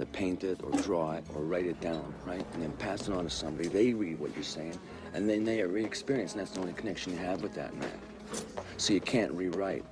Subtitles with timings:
[0.00, 2.44] either paint it or draw it or write it down, right?
[2.54, 3.68] And then pass it on to somebody.
[3.68, 4.78] They read what you're saying,
[5.12, 8.00] and then they are re-experience, and that's the only connection you have with that man.
[8.78, 9.84] So you can't rewrite.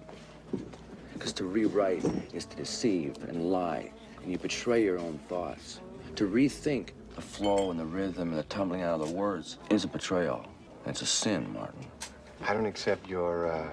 [1.13, 3.93] Because to rewrite is to deceive and lie,
[4.23, 5.81] and you betray your own thoughts.
[6.17, 9.85] To rethink the flow and the rhythm and the tumbling out of the words is
[9.85, 10.47] a betrayal.
[10.87, 11.85] It's a sin, Martin.
[12.47, 13.69] I don't accept your uh,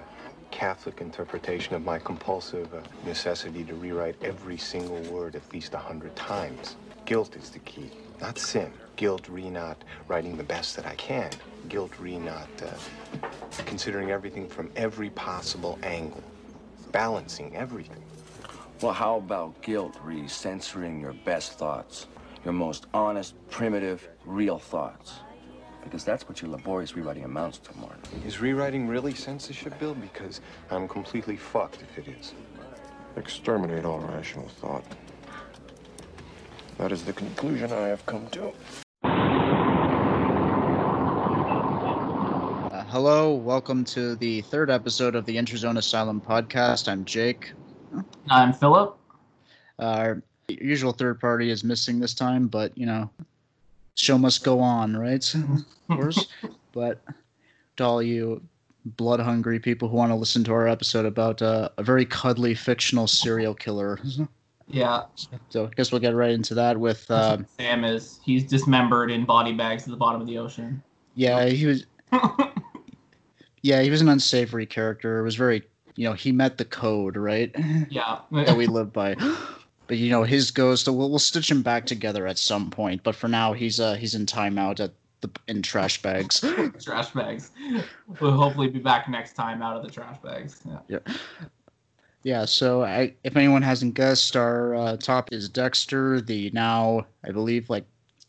[0.50, 5.78] Catholic interpretation of my compulsive uh, necessity to rewrite every single word at least a
[5.78, 6.76] hundred times.
[7.04, 8.72] Guilt is the key, not sin.
[8.96, 11.30] Guilt re not writing the best that I can.
[11.68, 13.28] Guilt re not uh,
[13.66, 16.24] considering everything from every possible angle,
[16.92, 18.02] balancing everything.
[18.80, 22.06] Well, how about guilt re censoring your best thoughts?
[22.44, 25.20] Your most honest, primitive, real thoughts?
[25.86, 28.00] Because that's what your laborious rewriting amounts to, Martin.
[28.26, 29.94] Is rewriting really censorship, Bill?
[29.94, 32.34] Because I'm completely fucked if it is.
[33.16, 34.84] Exterminate all rational thought.
[36.78, 38.52] That is the conclusion I have come to.
[42.74, 46.88] Uh, hello, welcome to the third episode of the Interzone Asylum podcast.
[46.88, 47.52] I'm Jake.
[48.28, 48.98] I'm Philip.
[49.78, 53.08] Our usual third party is missing this time, but you know,
[53.96, 55.34] show must go on, right?
[55.88, 56.28] of course.
[56.72, 57.02] but
[57.76, 58.40] to all you
[58.84, 62.54] blood hungry people who want to listen to our episode about uh, a very cuddly
[62.54, 63.98] fictional serial killer.
[64.68, 65.04] Yeah.
[65.48, 69.24] So I guess we'll get right into that with uh, Sam is he's dismembered in
[69.24, 70.82] body bags at the bottom of the ocean.
[71.14, 71.86] yeah, he was
[73.62, 75.20] yeah, he was an unsavory character.
[75.20, 75.62] It was very
[75.94, 77.54] you know, he met the code, right?
[77.88, 78.18] Yeah.
[78.32, 79.14] that we live by.
[79.86, 80.88] But you know, his ghost.
[80.88, 83.02] We'll, we'll stitch him back together at some point.
[83.02, 86.40] But for now, he's uh he's in timeout at the in trash bags.
[86.84, 87.50] trash bags.
[88.20, 90.60] We'll hopefully be back next time out of the trash bags.
[90.66, 90.78] Yeah.
[90.88, 91.14] yeah.
[92.22, 92.44] Yeah.
[92.44, 97.70] So I, if anyone hasn't guessed, our uh, top is Dexter, the now I believe
[97.70, 97.84] like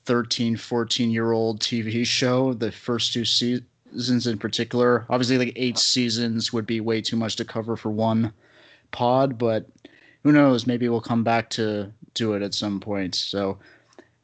[0.06, 2.54] 13, 14 year old TV show.
[2.54, 7.36] The first two seasons in particular, obviously like eight seasons would be way too much
[7.38, 8.32] to cover for one
[8.92, 9.66] pod, but
[10.24, 10.68] who knows?
[10.68, 13.16] Maybe we'll come back to do it at some point.
[13.16, 13.60] So,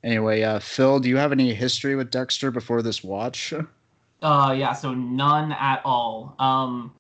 [0.03, 3.53] anyway, uh, Phil, do you have any history with Dexter before this watch?
[4.23, 4.71] Uh, yeah.
[4.71, 6.33] So none at all.
[6.39, 6.93] Um,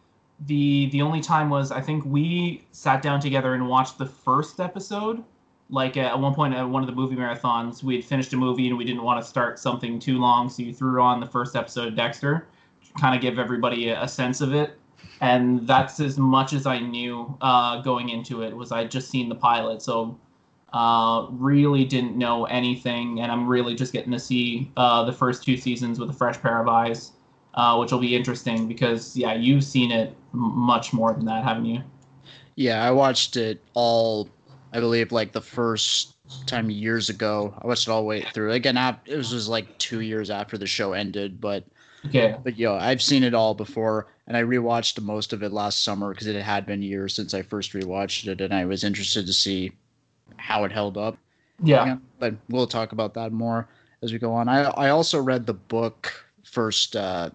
[0.45, 4.59] the the only time was I think we sat down together and watched the first
[4.59, 5.23] episode.
[5.69, 8.67] Like at one point at one of the movie marathons, we had finished a movie
[8.67, 11.55] and we didn't want to start something too long, so you threw on the first
[11.55, 12.45] episode of Dexter,
[12.85, 14.77] to kind of give everybody a, a sense of it
[15.21, 18.55] and that's as much as I knew uh, going into it.
[18.55, 20.17] Was I just seen the pilot, so
[20.73, 25.43] uh, really didn't know anything, and I'm really just getting to see uh, the first
[25.43, 27.11] two seasons with a fresh pair of eyes,
[27.53, 31.43] uh, which will be interesting because yeah, you've seen it m- much more than that,
[31.43, 31.81] haven't you?
[32.55, 34.29] Yeah, I watched it all.
[34.73, 36.15] I believe like the first
[36.47, 37.53] time years ago.
[37.61, 38.51] I watched it all the way through.
[38.53, 41.63] Again, it was, like two years after the show ended, but
[42.05, 42.35] Okay.
[42.43, 46.13] But yo, I've seen it all before, and I rewatched most of it last summer
[46.13, 49.33] because it had been years since I first rewatched it, and I was interested to
[49.33, 49.71] see
[50.37, 51.17] how it held up.
[51.61, 51.85] Yeah.
[51.85, 53.67] yeah but we'll talk about that more
[54.01, 54.47] as we go on.
[54.49, 56.11] I I also read the book
[56.43, 57.29] first uh,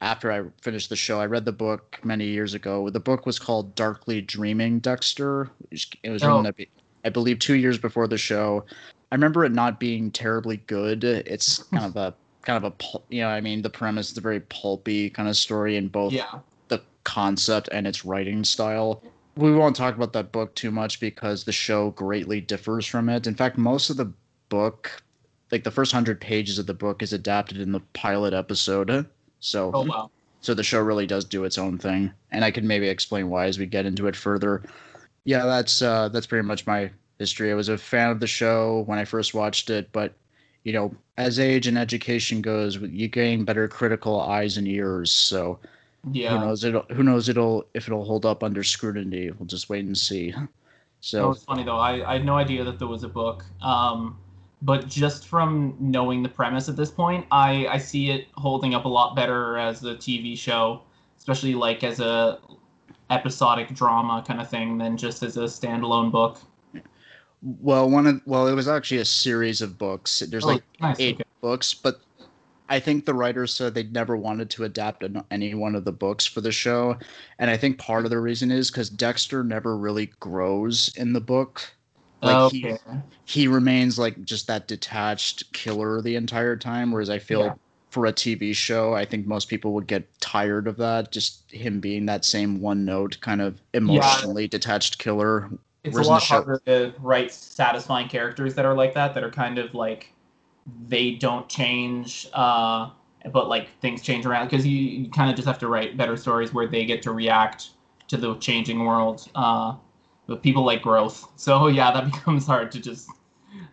[0.00, 1.20] after I finished the show.
[1.20, 2.90] I read the book many years ago.
[2.90, 5.50] The book was called Darkly Dreaming Dexter.
[5.70, 6.42] It was oh.
[6.42, 6.66] written,
[7.04, 8.64] I believe, two years before the show.
[9.10, 11.04] I remember it not being terribly good.
[11.04, 12.14] It's kind of a
[12.46, 15.36] kind of a you know I mean the premise is a very pulpy kind of
[15.36, 16.38] story in both yeah.
[16.68, 19.02] the concept and its writing style.
[19.36, 23.26] We won't talk about that book too much because the show greatly differs from it.
[23.26, 24.10] In fact, most of the
[24.48, 25.02] book,
[25.50, 29.04] like the first hundred pages of the book, is adapted in the pilot episode.
[29.40, 30.10] So, oh, wow.
[30.40, 33.44] so the show really does do its own thing, and I can maybe explain why
[33.44, 34.62] as we get into it further.
[35.24, 37.50] Yeah, that's uh, that's pretty much my history.
[37.50, 40.14] I was a fan of the show when I first watched it, but
[40.66, 45.12] you know, as age and education goes, you gain better critical eyes and ears.
[45.12, 45.60] So
[46.10, 49.30] yeah, who knows it'll, Who knows it'll if it'll hold up under scrutiny?
[49.30, 50.34] We'll just wait and see.
[51.00, 51.76] So it's funny though.
[51.76, 53.44] I, I had no idea that there was a book.
[53.62, 54.18] Um,
[54.62, 58.86] but just from knowing the premise at this point, I I see it holding up
[58.86, 60.82] a lot better as a TV show,
[61.16, 62.40] especially like as a
[63.10, 66.40] episodic drama kind of thing than just as a standalone book.
[67.60, 70.18] Well, one of well, it was actually a series of books.
[70.18, 71.24] There's oh, like nice, eight okay.
[71.40, 72.00] books, but
[72.68, 76.26] I think the writers said they'd never wanted to adapt any one of the books
[76.26, 76.98] for the show,
[77.38, 81.20] and I think part of the reason is because Dexter never really grows in the
[81.20, 81.62] book.
[82.20, 82.78] Like okay.
[83.24, 87.44] he he remains like just that detached killer the entire time, whereas I feel.
[87.44, 87.54] Yeah.
[87.90, 91.12] For a TV show, I think most people would get tired of that.
[91.12, 94.48] Just him being that same one note, kind of emotionally yeah.
[94.48, 95.48] detached killer
[95.86, 99.58] it's a lot harder to write satisfying characters that are like that that are kind
[99.58, 100.12] of like
[100.88, 102.90] they don't change uh
[103.32, 106.16] but like things change around because you, you kind of just have to write better
[106.16, 107.70] stories where they get to react
[108.08, 109.74] to the changing world uh
[110.28, 111.28] but people like growth.
[111.36, 113.08] So yeah that becomes hard to just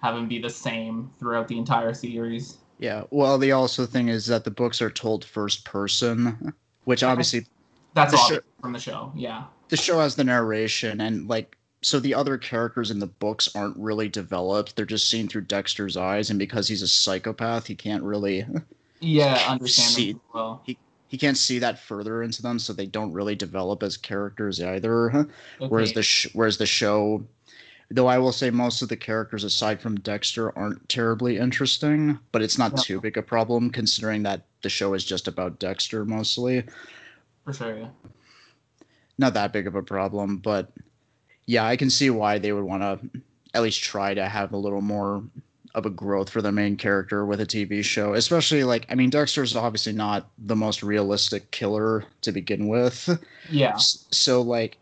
[0.01, 2.57] have them be the same throughout the entire series.
[2.79, 3.03] Yeah.
[3.11, 6.53] Well, the also thing is that the books are told first person,
[6.85, 7.45] which obviously
[7.93, 9.43] that's The obvious show- from the show yeah.
[9.69, 13.77] The show has the narration and like so the other characters in the books aren't
[13.77, 14.75] really developed.
[14.75, 18.45] They're just seen through Dexter's eyes, and because he's a psychopath, he can't really
[18.99, 23.13] yeah understand See- them well he can't see that further into them, so they don't
[23.13, 25.27] really develop as characters either.
[25.59, 27.23] Whereas the sh- whereas the show,
[27.91, 32.41] though I will say most of the characters aside from Dexter aren't terribly interesting, but
[32.41, 32.81] it's not Yeah.
[32.83, 36.63] too big a problem considering that the show is just about Dexter mostly.
[37.45, 37.89] for sure yeah
[39.19, 40.71] Not that big of a problem, but
[41.45, 43.21] yeah, I can see why they would want to
[43.53, 45.23] at least try to have a little more
[45.75, 49.09] of a growth for the main character with a TV show, especially like I mean
[49.09, 53.09] Dexter's obviously not the most realistic killer to begin with.
[53.49, 54.77] yeah So like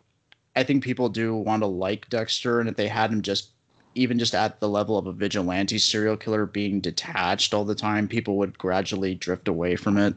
[0.55, 3.49] I think people do want to like Dexter and if they had him just
[3.95, 8.07] even just at the level of a vigilante serial killer being detached all the time,
[8.07, 10.13] people would gradually drift away from it.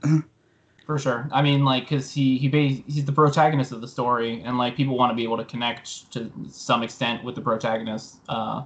[0.87, 1.29] For sure.
[1.33, 4.77] I mean, like, cause he he ba- he's the protagonist of the story, and like
[4.77, 8.19] people want to be able to connect to some extent with the protagonist.
[8.29, 8.65] Uh,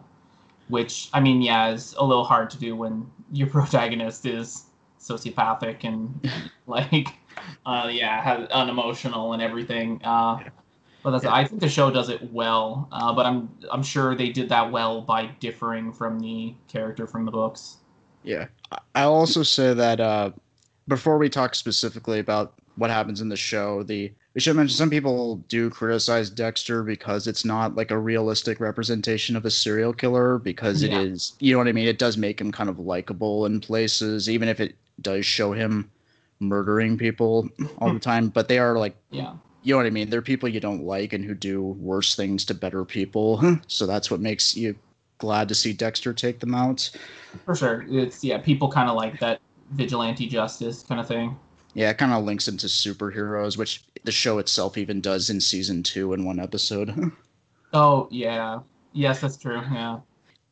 [0.69, 4.65] which I mean, yeah, is a little hard to do when your protagonist is
[5.01, 6.29] sociopathic and
[6.67, 7.09] like,
[7.65, 10.01] uh, yeah, has unemotional and everything.
[10.03, 10.41] Uh,
[11.05, 12.89] but that's I think the show does it well.
[12.91, 17.25] Uh, but I'm I'm sure they did that well by differing from the character from
[17.25, 17.77] the books.
[18.25, 18.47] Yeah.
[18.73, 20.33] I- I'll also say that uh,
[20.89, 24.91] before we talk specifically about what happens in the show, the we should mention some
[24.91, 30.39] people do criticize Dexter because it's not like a realistic representation of a serial killer
[30.39, 31.01] because it Yeah.
[31.01, 31.89] is you know what I mean?
[31.89, 35.91] It does make him kind of likable in places, even if it does show him
[36.41, 37.49] murdering people
[37.79, 38.29] all the time.
[38.29, 39.35] But they are like Yeah.
[39.63, 40.09] you know what I mean?
[40.09, 43.59] They're people you don't like and who do worse things to better people.
[43.67, 44.77] so that's what makes you
[45.19, 46.89] glad to see Dexter take them out.
[47.45, 47.85] For sure.
[47.91, 49.41] It's yeah, people kind of like that
[49.73, 51.37] vigilante justice kind of thing.
[51.75, 55.83] Yeah, it kind of links into superheroes, which the show itself even does in season
[55.83, 57.13] two in one episode.
[57.73, 58.61] Oh yeah,
[58.93, 59.61] yes, that's true.
[59.73, 60.01] Yeah,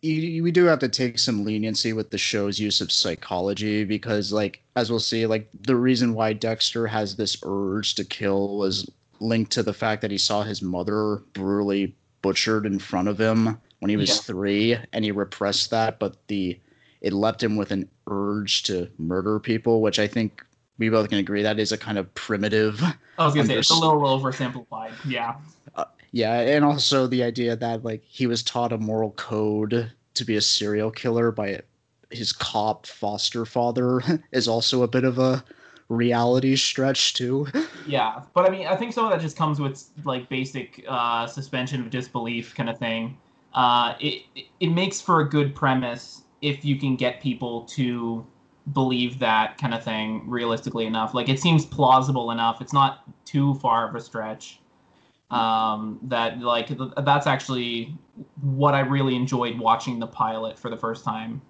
[0.03, 4.33] you, we do have to take some leniency with the show's use of psychology because,
[4.33, 8.91] like, as we'll see, like the reason why Dexter has this urge to kill was
[9.21, 13.59] linked to the fact that he saw his mother brutally butchered in front of him
[13.81, 14.15] when he was Yeah.
[14.17, 16.61] three, and he repressed that, but the
[17.07, 20.45] it left him with an urge to murder people, which I think
[20.77, 22.83] we both can agree that is a kind of primitive
[23.17, 24.93] I was gonna say it's a little oversimplified.
[25.07, 25.37] Yeah,
[26.11, 30.35] Yeah, and also the idea that like he was taught a moral code to be
[30.35, 31.61] a serial killer by
[32.11, 34.01] his cop foster father
[34.33, 35.45] is also a bit of a
[35.89, 37.47] reality stretch too.
[37.87, 41.29] yeah, but I mean, I think some of that just comes with like basic uh,
[41.29, 43.17] suspension of disbelief kind of thing.
[43.55, 44.23] Uh, it
[44.59, 48.27] it makes for a good premise if you can get people to
[48.73, 51.15] believe that kind of thing realistically enough.
[51.15, 52.61] Like it seems plausible enough.
[52.61, 54.61] It's not too far of a stretch.
[55.31, 57.97] Um, that like th- that's actually
[58.41, 61.43] what I really enjoyed watching the pilot for the first time.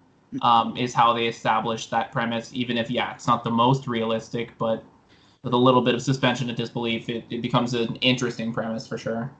[0.42, 2.50] Um, is how they established that premise.
[2.52, 4.84] Even if yeah, it's not the most realistic, but
[5.42, 8.98] with a little bit of suspension of disbelief, it, it becomes an interesting premise for
[8.98, 9.30] sure.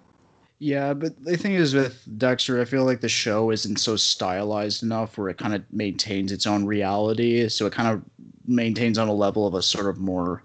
[0.59, 4.83] Yeah, but the thing is with Dexter, I feel like the show isn't so stylized
[4.83, 7.49] enough where it kind of maintains its own reality.
[7.51, 8.03] So it kind of
[8.47, 10.43] maintains on a level of a sort of more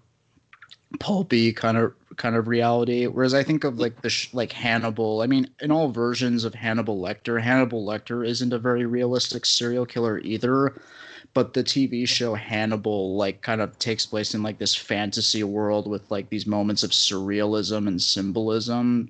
[0.99, 3.07] pulpy kind of kind of reality.
[3.07, 5.21] Whereas I think of like the sh- like Hannibal.
[5.21, 9.85] I mean, in all versions of Hannibal Lecter, Hannibal Lecter isn't a very realistic serial
[9.85, 10.81] killer either.
[11.33, 15.87] But the TV show Hannibal like kind of takes place in like this fantasy world
[15.87, 19.09] with like these moments of surrealism and symbolism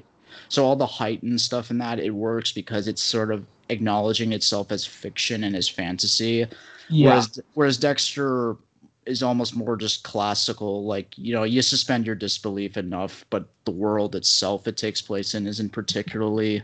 [0.50, 4.72] so all the heightened stuff in that it works because it's sort of acknowledging itself
[4.72, 6.46] as fiction and as fantasy
[6.90, 8.58] Yeah, whereas whereas dexter
[9.06, 13.72] is almost more just classical like you know you suspend your disbelief enough but the
[13.72, 16.62] world itself it takes place in isn't particularly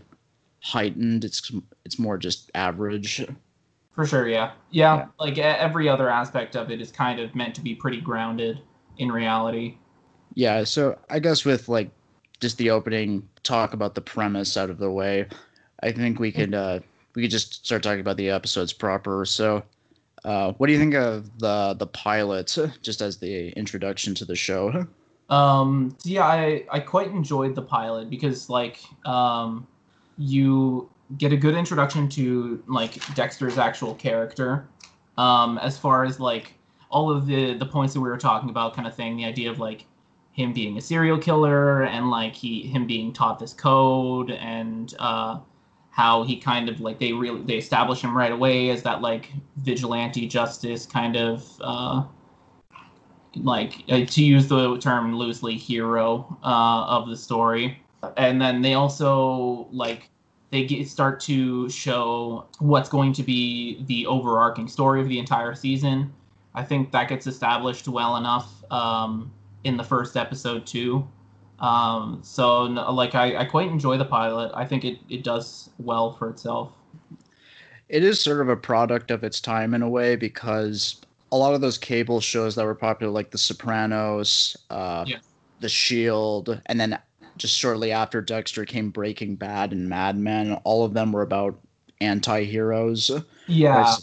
[0.62, 1.52] heightened it's
[1.86, 3.26] it's more just average
[3.94, 4.28] for sure.
[4.28, 4.52] Yeah.
[4.70, 5.06] yeah, Yeah.
[5.20, 8.62] Like every other aspect of it is kind of meant to be pretty grounded
[8.98, 9.78] in reality.
[10.36, 11.90] yeah so i guess with like
[12.40, 15.28] just the opening talk about the premise out of the way.
[15.84, 16.80] I think we could uh
[17.16, 19.26] we could just start talking about the episodes proper.
[19.26, 19.64] So
[20.24, 24.36] uh what do you think of the the pilot just as the introduction to the
[24.36, 24.88] show?
[25.30, 29.68] Um, yeah, I, I quite enjoyed the pilot because like um,
[30.18, 34.68] you get a good introduction to like Dexter's actual character.
[35.18, 36.54] Um, as far as like
[36.90, 39.50] all of the the points that we were talking about, kind of thing, the idea
[39.50, 39.86] of like
[40.38, 45.40] him being a serial killer and like he him being taught this code and uh,
[45.90, 49.32] how he kind of like they really they establish him right away as that like
[49.58, 52.04] vigilante justice kind of uh,
[53.36, 57.82] like uh, to use the term loosely hero uh, of the story.
[58.16, 60.08] And then they also like
[60.52, 65.56] they get, start to show what's going to be the overarching story of the entire
[65.56, 66.14] season.
[66.54, 69.32] I think that gets established well enough um,
[69.68, 71.08] in the first episode too
[71.60, 76.14] um, so like I, I quite enjoy the pilot i think it, it does well
[76.14, 76.72] for itself
[77.90, 81.54] it is sort of a product of its time in a way because a lot
[81.54, 85.18] of those cable shows that were popular, like The Sopranos, uh, Yeah.
[85.60, 87.00] The Shield, and then
[87.38, 90.54] just shortly after Dexter came Breaking Bad and Mad Men.
[90.64, 91.60] All of them were about
[92.00, 93.12] anti-heroes.
[93.48, 93.96] yeah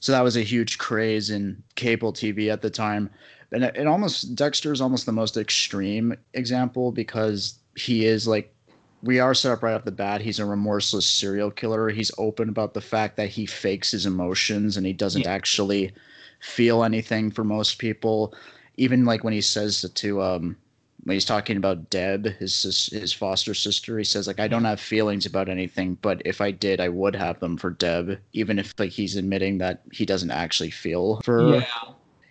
[0.00, 3.10] So that was a huge craze in cable TV at the time.
[3.52, 8.54] And it, it almost Dexter is almost the most extreme example because he is like
[9.02, 10.20] we are set up right off the bat.
[10.20, 11.88] He's a remorseless serial killer.
[11.88, 15.32] He's open about the fact that he fakes his emotions and he doesn't Yeah.
[15.32, 15.92] actually
[16.40, 18.34] feel anything for most people.
[18.76, 20.56] Even like when he says to, to um
[21.04, 24.64] when he's talking about Deb, his sis- his foster sister, he says like I don't
[24.64, 28.58] have feelings about anything, but if I did, I would have them for Deb, even
[28.58, 31.64] if like he's admitting that he doesn't actually feel for yeah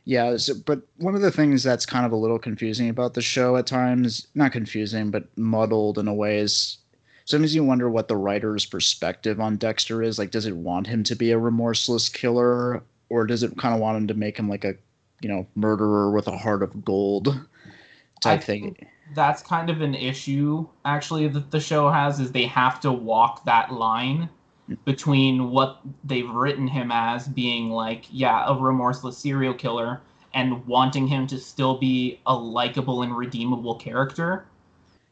[0.06, 3.22] yeah, so, but one of the things that's kind of a little confusing about the
[3.22, 6.78] show at times, not confusing, but muddled in a way, is
[7.26, 10.18] sometimes you wonder what the writer's perspective on Dexter is.
[10.18, 13.80] Like, does it want him to be a remorseless killer, or does it kind of
[13.80, 14.74] want him to make him like a,
[15.22, 17.40] you know, murderer with a heart of gold
[18.22, 18.88] type I thing?
[19.14, 23.44] that's kind of an issue actually that the show has is they have to walk
[23.46, 24.30] that line
[24.86, 30.02] between what they've written him as being like yeah a remorseless serial killer
[30.34, 34.46] and wanting him to still be a likable and redeemable character.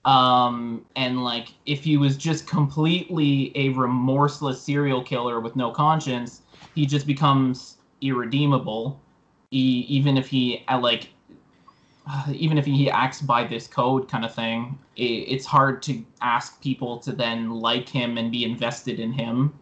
[0.06, 6.41] Um and like if he was just completely a remorseless serial killer with no conscience
[6.75, 9.00] he just becomes irredeemable.
[9.51, 11.10] E- even if he uh, like
[12.33, 16.61] even if he acts by this code kind of thing, it, it's hard to ask
[16.61, 19.53] people to then like him and be invested in him.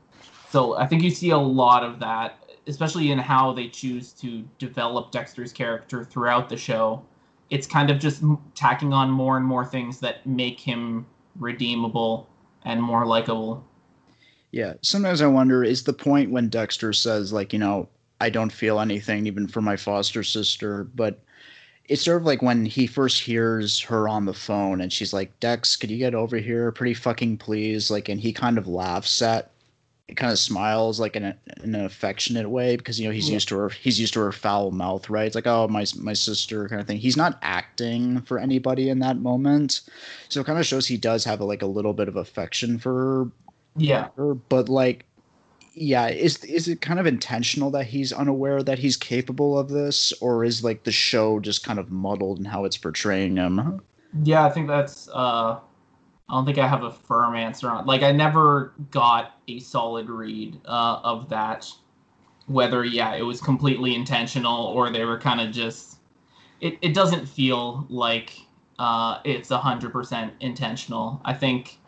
[0.50, 4.44] So I think you see a lot of that, especially in how they choose to
[4.60, 7.04] develop Dexter's character throughout the show.
[7.50, 8.24] It's kind of just
[8.56, 11.06] tacking on more and more things that make him
[11.40, 12.30] redeemable
[12.64, 13.66] and more likable.
[14.52, 17.90] Yeah, sometimes I wonder is the point when Dexter says like, you know,
[18.20, 21.22] I don't feel anything even for my foster sister, but
[21.88, 25.40] it's sort of like when he first hears her on the phone and she's like,
[25.40, 29.22] "Dex, could you get over here, pretty fucking please?" Like, and he kind of laughs
[29.22, 29.52] at,
[30.10, 33.30] it kind of smiles like in, a, in an affectionate way because you know he's
[33.30, 33.36] Yeah.
[33.36, 35.26] used to her, he's used to her foul mouth, right?
[35.28, 36.98] It's like, "Oh, my my sister," kind of thing.
[37.00, 39.82] He's not acting for anybody in that moment,
[40.30, 43.32] so it kind of shows he does have like a little bit of affection for
[43.78, 44.10] Yeah.
[44.18, 45.07] her, but like
[45.80, 50.12] yeah is is it kind of intentional that he's unaware that he's capable of this
[50.22, 53.82] or is like the show just kind of muddled in how it's portraying him
[54.24, 55.08] Yeah, I think that's.
[55.10, 55.60] uh
[56.30, 57.86] I don't think I have a firm answer on.
[57.86, 61.72] Like, I never got a solid read uh, of that.
[62.48, 66.00] Whether yeah, it was completely intentional or they were kind of just.
[66.62, 68.34] It it doesn't feel like
[68.80, 71.22] uh, it's a hundred percent intentional.
[71.26, 71.80] I think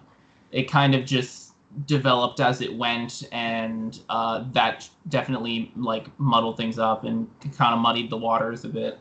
[0.52, 1.49] it kind of just
[1.86, 7.80] developed as it went, and uh, that definitely like muddled things up and kind of
[7.80, 8.98] muddied the waters a bit.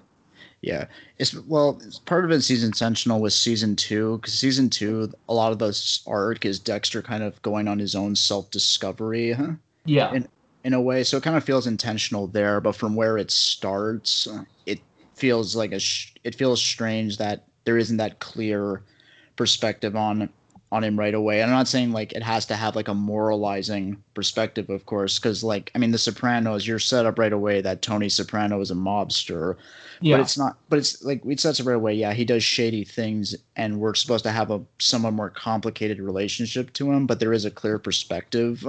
[0.60, 0.86] yeah
[1.18, 5.34] it's well it's part of it season intentional with season two because season two a
[5.34, 9.36] lot of this arc is dexter kind of going on his own self-discovery
[9.84, 10.10] Yeah.
[10.12, 10.28] And-
[10.64, 14.26] in a way so it kind of feels intentional there but from where it starts
[14.66, 14.80] it
[15.14, 18.82] feels like a sh- it feels strange that there isn't that clear
[19.36, 20.28] perspective on
[20.70, 21.40] on him right away.
[21.40, 25.18] And i'm not saying like it has to have like a moralizing perspective of course
[25.18, 28.70] because like i mean the sopranos you're set up right away that tony soprano is
[28.70, 29.56] a mobster
[30.00, 30.16] yeah.
[30.16, 31.94] but it's not but it's like we said it right away.
[31.94, 36.72] Yeah he does shady things and we're supposed to have a somewhat more complicated relationship
[36.74, 38.66] to him but there is a clear perspective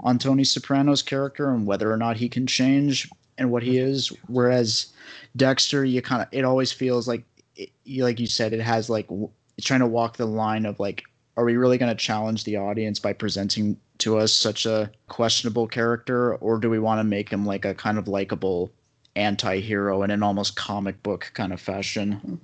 [0.00, 3.08] on tony soprano's character and whether or not he can change
[3.38, 3.88] and what he mm-hmm.
[3.88, 4.12] is.
[4.28, 4.92] Whereas
[5.36, 7.24] dexter you kind of it always feels like
[7.56, 9.08] it, like you said it has like
[9.56, 11.04] it's trying to walk the line of like
[11.36, 15.66] are we really going to challenge the audience by presenting to us such a questionable
[15.66, 18.70] character or do we want to make him like a kind of likable
[19.16, 22.40] anti-hero in an almost comic book kind of fashion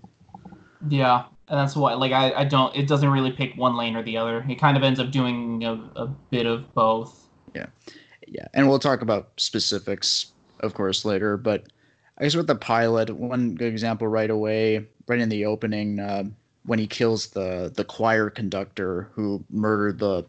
[0.89, 4.03] Yeah, and that's why like I, I don't it doesn't really pick one lane or
[4.03, 4.45] the other.
[4.49, 7.27] It kind of ends up doing a, a bit of both.
[7.55, 7.67] Yeah,
[8.27, 11.37] yeah, and we'll talk about specifics, of course, later.
[11.37, 11.67] But
[12.19, 16.25] I guess with the pilot, one good example right away, right in the opening, uh,
[16.71, 20.25] when he kills the the choir conductor who murdered the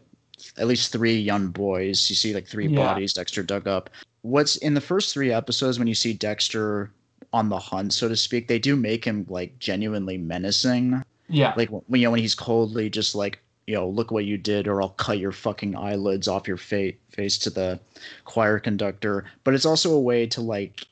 [0.58, 2.10] at least three young boys.
[2.10, 2.74] You see like three Yeah.
[2.84, 3.88] bodies Dexter dug up.
[4.22, 6.90] What's in the first three episodes when you see Dexter
[7.32, 11.00] on the hunt, so to speak, they do make him like genuinely menacing.
[11.28, 11.54] Yeah.
[11.56, 14.66] Like when you know when he's coldly just like you know look what you did
[14.66, 17.78] or I'll cut your fucking eyelids off your fa- face to the
[18.24, 19.26] choir conductor.
[19.44, 20.86] But it's also a way to like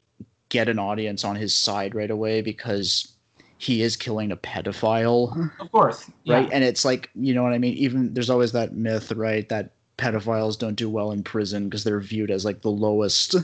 [0.48, 3.14] get an audience on his side right away because
[3.60, 6.10] he is killing a pedophile of course.
[6.24, 6.36] Yeah.
[6.36, 9.46] right and it's like you know what i mean even there's always that myth right
[9.50, 13.34] that pedophiles don't do well in prison because they're viewed as like the lowest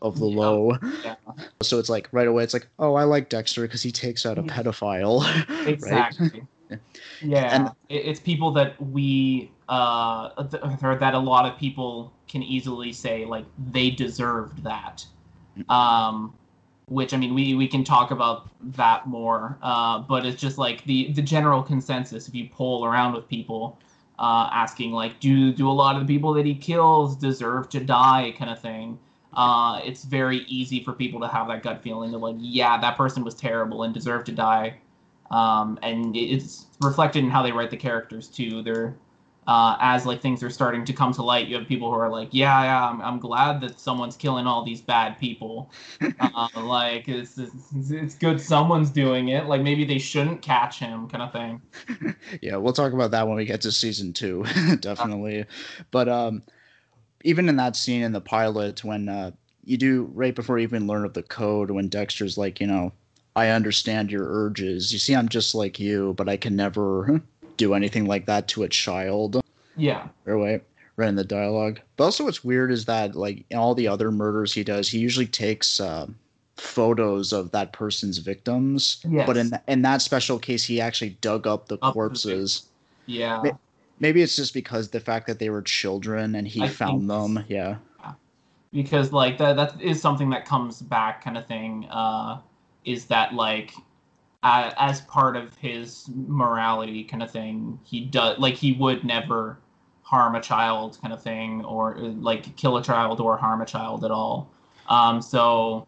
[0.00, 0.36] of the Yeah.
[0.40, 1.14] low Yeah.
[1.60, 4.38] so it's like right away it's like oh i like dexter because he takes out
[4.38, 6.44] a pedophile right Exactly.
[7.20, 10.30] Yeah, And- it's people that we uh
[10.82, 15.04] or that a lot of people can easily say like they deserved that.
[15.68, 16.34] Um
[16.86, 19.58] which I mean we we can talk about that more.
[19.62, 23.78] Uh but it's just like the the general consensus if you poll around with people
[24.18, 27.80] uh asking like do do a lot of the people that he kills deserve to
[27.80, 28.98] die kind of thing.
[29.32, 32.96] Uh it's very easy for people to have that gut feeling of like yeah that
[32.96, 34.78] person was terrible and deserved to die
[35.30, 38.62] um, and it's reflected in how they write the characters too.
[38.62, 38.94] They're
[39.46, 41.48] uh, as like things are starting to come to light.
[41.48, 44.64] You have people who are like, "Yeah, yeah, I'm, I'm glad that someone's killing all
[44.64, 45.70] these bad people.
[46.20, 49.46] uh, like, it's, it's it's good someone's doing it.
[49.46, 51.60] Like maybe they shouldn't catch him, kind of thing."
[52.40, 54.44] yeah we'll talk about that when we get to season two
[54.80, 55.44] definitely
[55.90, 56.42] but um
[57.24, 59.30] even in that scene in the pilot when uh
[59.64, 62.92] you do right before you even learn of the code when dexter's like you know
[63.36, 67.22] i understand your urges you see i'm just like you but i can never
[67.56, 69.40] do anything like that to a child
[69.76, 70.62] Yeah, or wait
[70.96, 74.10] right in the dialogue but also what's weird is that like in all the other
[74.12, 76.06] murders he does he usually takes uh,
[76.56, 79.26] photos of that person's victims Yes.
[79.26, 82.66] but in in that special case he actually dug up the the corpses
[83.06, 83.40] yeah.
[83.44, 83.50] Ma-
[84.00, 87.44] Maybe it's just because the fact that they were children and he I found them.
[87.48, 87.76] Yeah.
[88.72, 92.40] because like that that is something that comes back kind of thing uh
[92.84, 93.72] is that like
[94.44, 99.58] uh, as part of his morality kind of thing he does like he would never
[100.02, 104.04] harm a child kind of thing or like kill a child or harm a child
[104.04, 104.50] at all
[104.88, 105.86] um so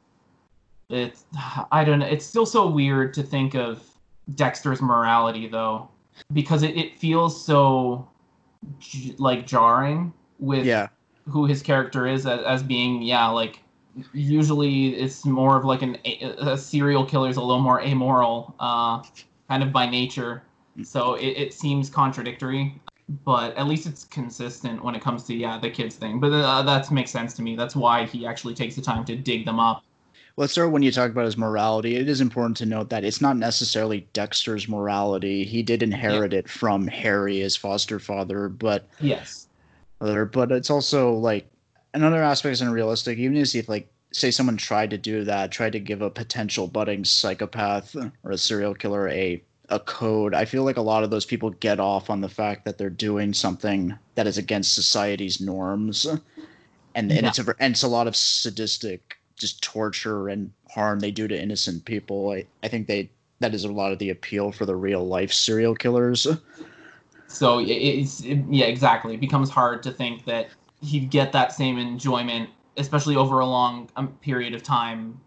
[0.88, 1.24] it's
[1.70, 3.82] i don't know it's still so weird to think of
[4.34, 5.88] dexter's morality though
[6.32, 8.08] because it, it feels so
[8.78, 10.88] j- like jarring with Yeah.
[11.28, 13.60] who his character is as, as being yeah like
[14.12, 18.54] usually it's more of like an a, a serial killer is a little more amoral
[18.60, 19.02] uh
[19.48, 20.42] kind of by nature.
[20.82, 22.80] So it, it seems contradictory
[23.24, 26.18] but at least it's consistent when it comes to yeah the kids thing.
[26.20, 27.56] But uh, that makes sense to me.
[27.56, 29.82] That's why he actually takes the time to dig them up.
[30.36, 33.22] Well, sir, when you talk about his morality, it is important to note that it's
[33.22, 35.44] not necessarily Dexter's morality.
[35.44, 39.46] He did inherit it from Harry, his foster father, but yes.
[39.98, 41.48] but it's also like
[41.96, 43.18] another aspect is unrealistic.
[43.18, 47.04] Even if like say someone tried to do that tried to give a potential budding
[47.04, 51.26] psychopath or a serial killer a a code i feel like a lot of those
[51.26, 56.06] people get off on the fact that they're doing something that is against society's norms.
[56.06, 57.28] And, and Yeah.
[57.28, 61.38] it's a and it's a lot of sadistic just torture and harm they do to
[61.38, 62.30] innocent people.
[62.30, 65.32] I, I think they that is a lot of the appeal for the real life
[65.32, 66.26] serial killers.
[67.28, 69.14] So it's it, yeah exactly.
[69.14, 70.48] It becomes hard to think that
[70.86, 75.18] he'd get that same enjoyment especially over a long um, period of time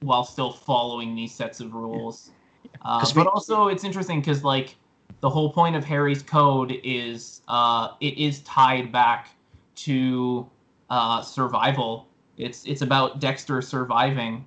[0.00, 2.30] while still following these sets of rules.
[2.82, 4.76] Uh, 'Cause but we- also it's interesting because like
[5.20, 9.30] the whole point of harry's code is uh, it is tied back
[9.76, 10.46] to
[10.90, 12.06] uh, survival.
[12.36, 14.44] It's it's about dexter surviving.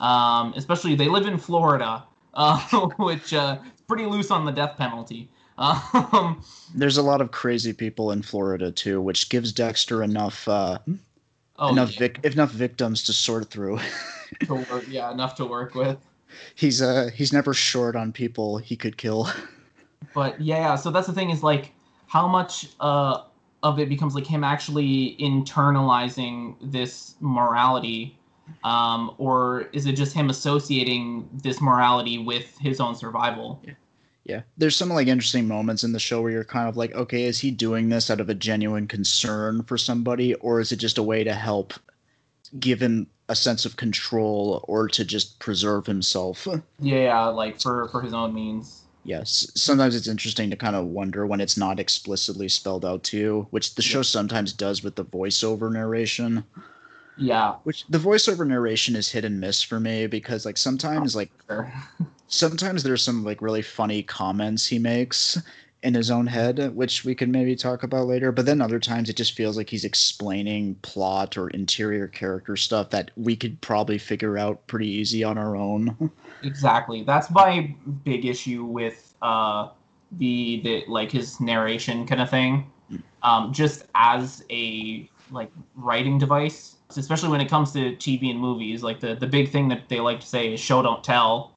[0.00, 2.60] Um, especially they live in florida uh,
[2.98, 6.42] which uh, is pretty loose on the death penalty um,
[6.74, 10.78] There's a lot of crazy people in Florida too, which gives Dexter enough uh,
[11.58, 13.80] oh, enough yeah, vic- enough victims to sort through.
[14.46, 15.98] to work, yeah, enough to work with.
[16.54, 19.28] he's uh he's never short on people he could kill.
[20.14, 21.72] But yeah, so that's the thing is like
[22.06, 23.24] how much uh,
[23.62, 28.18] of it becomes like him actually internalizing this morality,
[28.64, 33.62] um, or is it just him associating this morality with his own survival?
[34.28, 37.24] Yeah, there's some like interesting moments in the show where you're kind of like, okay,
[37.24, 40.98] is he doing this out of a genuine concern for somebody, or is it just
[40.98, 41.72] a way to help
[42.60, 46.46] give him a sense of control or to just preserve himself?
[46.78, 48.82] Yeah, like for for his own means.
[49.04, 53.16] yes, sometimes it's interesting to kind of wonder when it's not explicitly spelled out to
[53.16, 56.44] you, which the show sometimes does with the voiceover narration.
[57.18, 61.30] Yeah, Which the voiceover narration is hit and miss for me because like sometimes like
[61.48, 61.72] sure.
[62.28, 65.40] sometimes there's some like really funny comments he makes
[65.82, 68.32] in his own head, which we could maybe talk about later.
[68.32, 72.90] But then other times it just feels like he's explaining plot or interior character stuff
[72.90, 76.10] that we could probably figure out pretty easy on our own.
[76.42, 77.02] Exactly.
[77.02, 79.70] That's my big issue with uh
[80.12, 82.70] the the like his narration kind of thing.
[83.22, 88.82] Um just as a like writing device, especially when it comes to TV and movies,
[88.82, 91.52] like the the big thing that they like to say is show don't tell.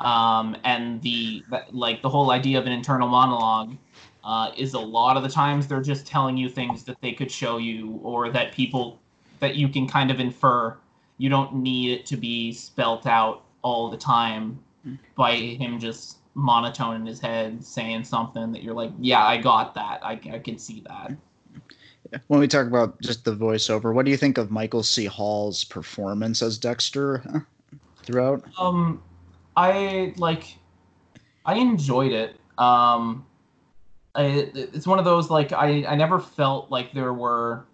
[0.00, 3.76] Um and the like the whole idea of an internal monologue
[4.24, 7.30] uh, is a lot of the times they're just telling you things that they could
[7.30, 8.98] show you or that people
[9.40, 10.76] that you can kind of infer.
[11.18, 14.58] You don't need it to be spelt out all the time
[15.14, 19.74] by him just monotone in his head saying something that you're like, yeah, I got
[19.74, 20.00] that.
[20.02, 21.12] I, I can see that.
[22.26, 25.06] When we talk about just the voiceover, what do you think of Michael C.
[25.06, 27.46] Hall's performance as Dexter
[28.02, 28.44] throughout?
[28.58, 29.02] Um,
[29.56, 30.56] I like,
[31.44, 32.36] I enjoyed it.
[32.58, 33.24] Um,
[34.14, 37.64] I, it's one of those like I I never felt like there were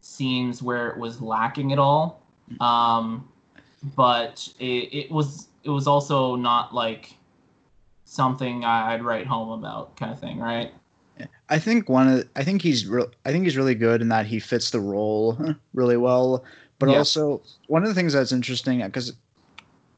[0.00, 2.22] scenes where it was lacking at all.
[2.60, 3.28] Um,
[3.94, 7.14] but it, it was it was also not like
[8.04, 10.72] something I'd write home about kind of thing, right?
[11.48, 14.26] I think one of I think he's real I think he's really good in that
[14.26, 15.38] he fits the role
[15.74, 16.44] really well.
[16.78, 16.98] But Yeah.
[16.98, 19.14] also one of the things that's interesting because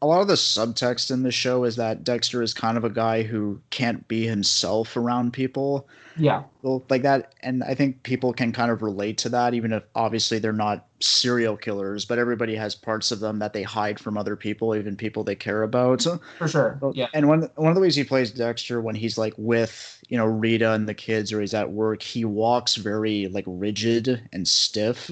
[0.00, 2.90] a lot of the subtext in the show is that Dexter is kind of a
[2.90, 5.88] guy who can't be himself around people.
[6.20, 9.84] Yeah, like that, and I think people can kind of relate to that, even if
[9.94, 12.04] obviously they're not serial killers.
[12.04, 15.36] But everybody has parts of them that they hide from other people, even people they
[15.36, 16.04] care about.
[16.38, 16.80] for sure.
[16.94, 20.16] Yeah, And one one of the ways he plays Dexter when he's like with you
[20.18, 24.46] know Rita and the kids or he's at work, he walks very like rigid and
[24.48, 25.10] stiff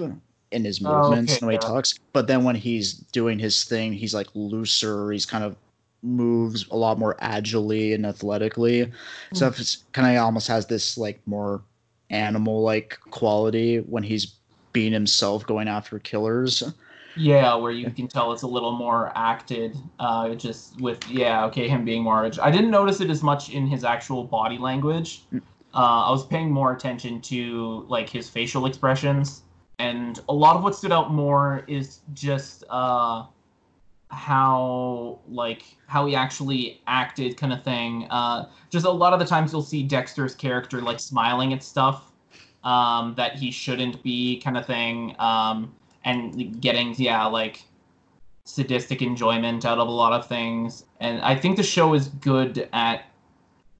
[0.52, 1.94] in his Oh, movements okay, and the way he talks.
[2.12, 5.10] But then when he's doing his thing, he's like looser.
[5.10, 5.56] He's kind of
[6.02, 8.92] moves a lot more agilely and athletically.
[9.32, 9.48] So Hmm.
[9.48, 11.64] it's kind of almost has this like more
[12.10, 14.38] animal like quality when he's
[14.72, 16.62] being himself going after killers.
[17.16, 21.66] Yeah, where you can tell it's a little more acted, uh, just with yeah, okay,
[21.68, 22.30] him being more.
[22.42, 25.22] I didn't notice it as much in his actual body language.
[25.32, 25.38] Uh,
[25.74, 29.42] I was paying more attention to like his facial expressions,
[29.78, 33.24] and a lot of what stood out more is just uh,
[34.10, 38.06] how like how he actually acted, kind of thing.
[38.10, 42.12] Uh, just a lot of the times you'll see Dexter's character like smiling at stuff
[42.62, 45.16] um, that he shouldn't be, kind of thing.
[45.18, 45.74] Um,
[46.06, 47.62] and getting yeah like
[48.44, 50.84] sadistic enjoyment out of a lot of things.
[51.00, 53.04] And i think the show is good at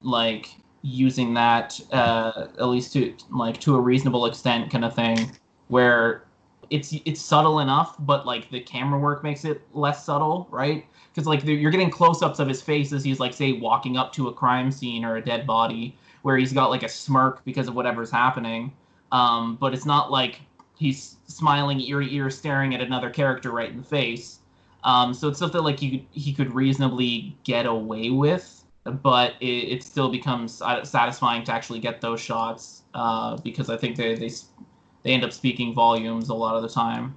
[0.03, 0.49] like
[0.83, 5.31] using that uh at least to like to a reasonable extent kind of thing
[5.69, 6.23] where
[6.69, 10.85] it's it's subtle enough but like the camera work makes it less subtle right?
[11.11, 14.27] Because like you're getting close-ups of his face as he's like say walking up to
[14.27, 17.73] a crime scene or a dead body where he's got like a smirk because of
[17.73, 18.71] whatever's happening.
[19.11, 20.41] Um but it's not like
[20.77, 24.39] he's smiling ear to ear, staring at another character right in the face.
[24.83, 29.83] Um, so it's something like you he could reasonably get away with, but it, it
[29.83, 34.29] still becomes uh, satisfying to actually get those shots uh, because I think they, they
[35.03, 37.15] they end up speaking volumes a lot of the time.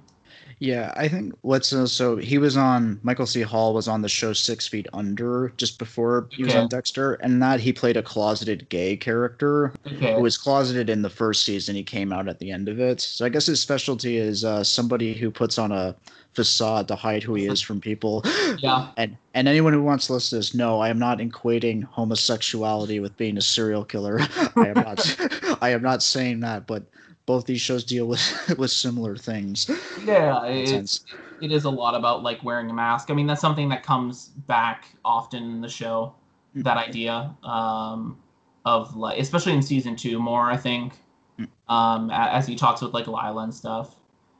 [0.61, 3.41] Yeah, I think what's uh, so he was on Michael C.
[3.41, 6.61] Hall was on the show Six Feet Under just before he was Okay.
[6.61, 10.13] on Dexter, and that he played a closeted gay character Okay.
[10.13, 11.75] who was closeted in the first season.
[11.75, 13.01] He came out at the end of it.
[13.01, 15.95] So I guess his specialty is uh, somebody who puts on a
[16.35, 18.21] facade to hide who he is from people.
[18.59, 18.91] yeah.
[18.97, 22.99] And and anyone who wants to listen to this, no, I am not equating homosexuality
[22.99, 24.19] with being a serial killer.
[24.55, 25.17] I am not.
[25.63, 26.83] I am not saying that, but
[27.31, 28.21] both these shows deal with
[28.57, 29.69] with similar things.
[30.03, 30.43] Yeah.
[30.43, 31.05] It's,
[31.41, 33.09] it is a lot about like wearing a mask.
[33.09, 36.13] I mean, that's something that comes back often in the show.
[36.57, 36.63] Mm.
[36.65, 38.19] That idea um,
[38.65, 40.93] of like, especially in season two, more I think,
[41.39, 41.47] Mm.
[41.69, 43.95] um, as he talks with like Lila and stuff.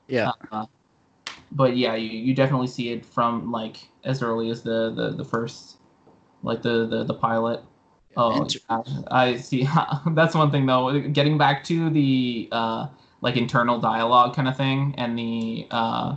[0.09, 0.33] Yeah.
[0.51, 0.65] Uh,
[1.53, 5.23] but yeah, you, you definitely see it from like as early as the the, the
[5.23, 5.77] first,
[6.43, 7.61] like the the, the pilot.
[8.17, 9.67] Oh, yeah, I see.
[10.11, 10.99] That's one thing though.
[10.99, 12.87] Getting back to the uh,
[13.21, 16.15] like internal dialogue kind of thing and the uh,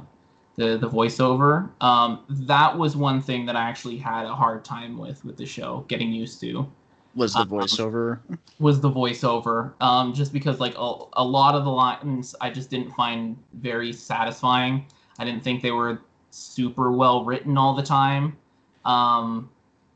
[0.57, 1.71] the the voiceover.
[1.81, 5.47] Um, that was one thing that I actually had a hard time with with the
[5.47, 6.71] show getting used to
[7.15, 8.21] Was the uh, voiceover?
[8.59, 9.73] was the voiceover.
[9.81, 13.93] Um, just because like a, a lot of the lines I just didn't find very
[13.93, 14.87] satisfying.
[15.19, 18.37] I didn't think they were super well written all the time.
[18.85, 19.51] Um,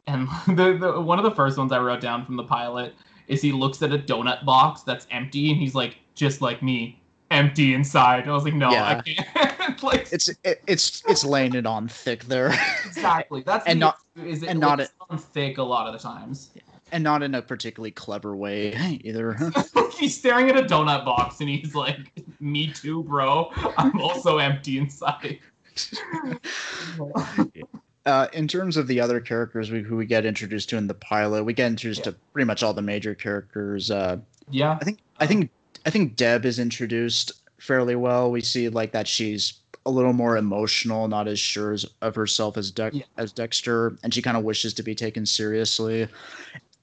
[0.08, 2.94] and the, the one of the first ones I wrote down from the pilot
[3.28, 7.00] is he looks at a donut box that's empty and he's like, just like me,
[7.30, 8.22] empty inside.
[8.22, 8.84] And I was like, no, Yeah.
[8.88, 9.82] I can't.
[9.82, 12.52] like, It's it, it's it's laying it on thick there,
[12.86, 13.42] exactly.
[13.42, 16.50] That's and not- is it and not on thick a lot of the times.
[16.90, 19.36] and not in a particularly clever way either.
[19.96, 23.52] he's staring at a donut box and he's like, me too, bro.
[23.76, 25.38] I'm also empty inside.
[28.08, 30.94] Uh, in terms of the other characters we, who we get introduced to in the
[30.94, 33.90] pilot, we get introduced to pretty much all the major characters.
[33.90, 34.16] Uh,
[34.50, 34.78] yeah.
[34.80, 35.50] I think I think
[35.84, 38.30] I think Deb is introduced fairly well.
[38.30, 39.52] We see like that she's
[39.84, 43.02] a little more emotional, not as sure as, of herself as Dex Yeah.
[43.18, 46.08] as Dexter, and she kind of wishes to be taken seriously.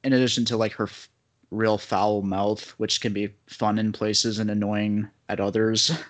[0.03, 1.09] In addition to like her f-
[1.49, 5.91] real foul mouth, which can be fun in places and annoying at others.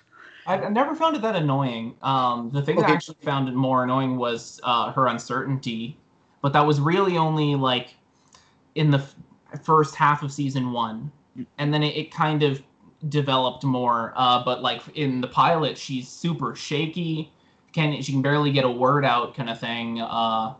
[0.46, 1.96] I, I never found it that annoying.
[2.02, 5.96] Um, the thing that I actually found it more annoying was uh, her uncertainty,
[6.42, 7.94] but that was really only like
[8.74, 9.16] in the f-
[9.62, 11.10] first half of season one,
[11.58, 12.62] and then it, it kind of
[13.08, 14.12] developed more.
[14.16, 17.32] Uh, but like in the pilot, she's super shaky.
[17.72, 20.00] Can she can barely get a word out, kind of thing.
[20.00, 20.54] Uh,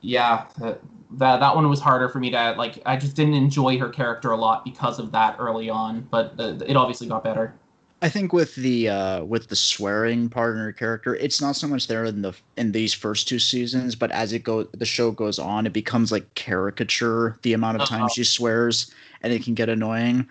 [0.00, 0.80] yeah, that,
[1.12, 2.80] that that one was harder for me to like.
[2.86, 6.58] I just didn't enjoy her character a lot because of that early on, but uh,
[6.66, 7.54] it obviously got better.
[8.02, 11.68] I think with the uh, with the swearing part in her character, it's not so
[11.68, 15.10] much there in the in these first two seasons, but as it go the show
[15.10, 17.84] goes on, it becomes like caricature the amount of Uh-huh.
[17.84, 18.90] times she swears,
[19.22, 20.26] and it can get annoying.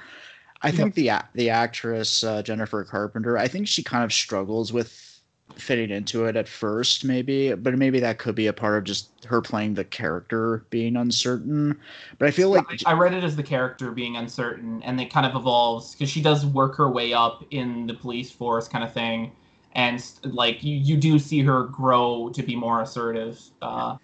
[0.64, 5.09] I think the the actress uh, Jennifer Carpenter, I think she kind of struggles with
[5.56, 9.10] fitting into it at first, maybe, but maybe that could be a part of just
[9.26, 11.78] her playing the character being uncertain.
[12.18, 15.26] But I feel like I read it as the character being uncertain, and it kind
[15.26, 18.94] of evolves because she does work her way up in the police force, kind of
[18.94, 19.32] thing,
[19.74, 23.40] and like you, you do see her grow to be more assertive.
[23.62, 23.98] Uh,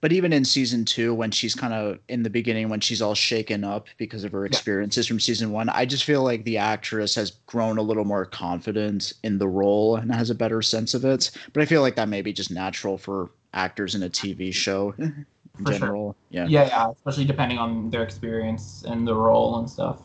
[0.00, 3.14] But even in season two, when she's kind of in the beginning, when she's all
[3.14, 7.14] shaken up because of her experiences from season one, I just feel like the actress
[7.16, 11.04] has grown a little more confident in the role and has a better sense of
[11.04, 11.30] it.
[11.52, 14.92] But I feel like that may be just natural for actors in a TV show
[14.92, 15.02] mm-hmm.
[15.04, 15.80] in For sure.
[15.80, 16.16] general.
[16.30, 16.46] Yeah.
[16.46, 20.00] yeah, yeah, especially depending on their experience and the role and stuff.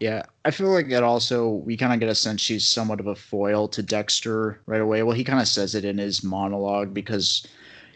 [0.00, 3.06] Yeah, I feel like it also we kind of get a sense she's somewhat of
[3.06, 5.02] a foil to Dexter right away.
[5.02, 7.46] Well, he kind of says it in his monologue because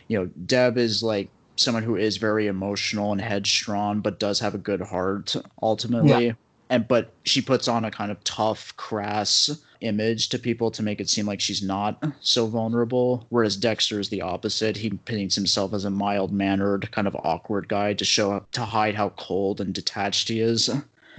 [0.09, 4.55] you know Deb is like someone who is very emotional and headstrong, but does have
[4.55, 6.27] a good heart ultimately.
[6.27, 6.33] Yeah.
[6.71, 11.01] And but she puts on a kind of tough, crass image to people to make
[11.01, 13.27] it seem like she's not so vulnerable.
[13.31, 14.77] Whereas Dexter is the opposite.
[14.77, 18.63] He paints himself as a mild mannered, kind of awkward guy to show up to
[18.63, 20.69] hide how cold and detached he is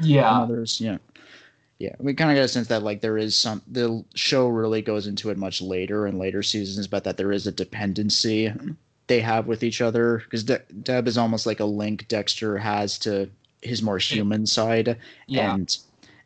[0.01, 0.79] Yeah, others.
[0.79, 0.97] Yeah.
[1.79, 1.95] Yeah.
[1.97, 5.07] We kind of get a sense that like there is some the show really goes
[5.07, 8.53] into it much later in later seasons, but that there is a dependency
[9.07, 12.99] they have with each other because De- Deb is almost like a link Dexter has
[12.99, 13.29] to
[13.61, 15.77] his more human side, yeah, and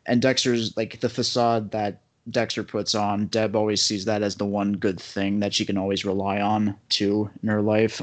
[0.06, 3.26] and Dexter's like the facade that Dexter puts on.
[3.26, 6.76] Deb always sees that as the one good thing that she can always rely on
[6.88, 8.02] too in her life.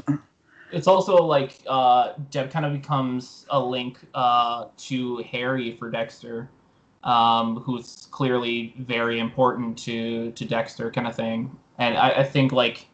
[0.72, 6.48] it's also like uh, Deb kind of becomes a link uh, to Harry for Dexter,
[7.04, 11.56] um, who's clearly very important to to Dexter, kind of thing.
[11.78, 12.86] And I, I think like,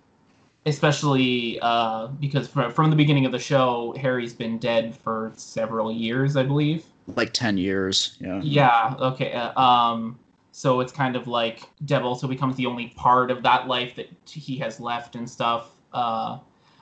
[0.66, 5.92] especially uh, because from, from the beginning of the show, Harry's been dead for several
[5.92, 6.84] years, I believe.
[7.16, 8.16] like ten years.
[8.20, 8.40] Yeah.
[8.42, 8.94] Yeah.
[8.98, 9.32] Okay.
[9.32, 10.18] uh, Um.
[10.52, 14.08] So it's kind of like Deb also becomes the only part of that life that
[14.28, 15.70] he has left and stuff.
[15.92, 16.38] Uh,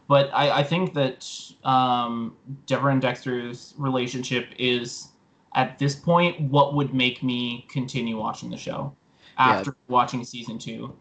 [0.09, 1.29] but I, I think that
[1.65, 2.35] um,
[2.67, 5.09] Deborah and Dexter's relationship is
[5.57, 8.95] at this point what would make me continue watching the show
[9.39, 10.95] after watching season two.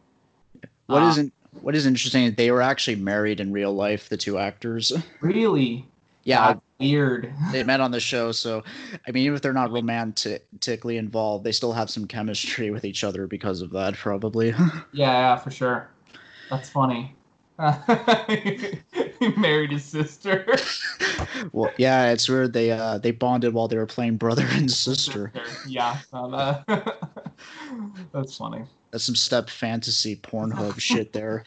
[0.88, 4.18] What Uh, isn't what is interesting is they were actually married in real life, the
[4.18, 4.92] two actors.
[5.22, 5.86] Really?
[6.24, 7.32] Yeah, That's weird.
[7.52, 8.64] they met on the show, so
[9.08, 13.04] I mean, even if they're not romantically involved, they still have some chemistry with each
[13.04, 14.50] other because of that, probably.
[14.92, 15.90] Yeah, yeah, for sure.
[16.50, 17.16] That's funny.
[18.28, 20.46] he married his sister.
[21.54, 22.54] well, yeah, it's weird.
[22.54, 25.32] They uh they bonded while they were playing brother and sister.
[25.68, 26.98] Yeah, that-
[28.12, 28.64] that's funny.
[28.92, 31.44] That's some step fantasy Pornhub shit there.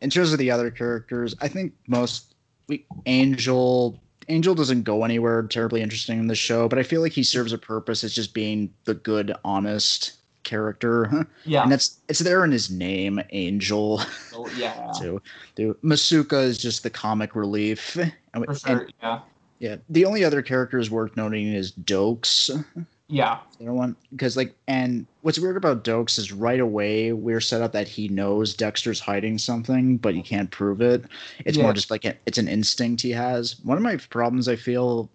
[0.00, 2.34] In terms of the other characters, I think most
[2.68, 7.12] we Angel Angel doesn't go anywhere terribly interesting in the show, but I feel like
[7.12, 10.12] he serves a purpose as just being the good, honest
[10.44, 11.26] character.
[11.44, 13.98] Yeah, And that's it's there in his name, Angel.
[14.30, 15.20] so, yeah, too.
[15.54, 17.96] Dude, Masuka is just the comic relief.
[17.96, 18.88] And, for and- sure.
[19.02, 19.20] Yeah,
[19.58, 22.50] yeah, the only other characters worth noting is Doakes,
[23.08, 23.38] Yeah.
[23.60, 27.60] You know one because like and what's weird about Doakes is right away we're set
[27.62, 31.04] up that he knows Dexter's hiding something, but he can't prove it.
[31.44, 31.64] It's Yeah.
[31.64, 33.56] more just like a, it's an instinct he has.
[33.62, 35.08] One of my problems I feel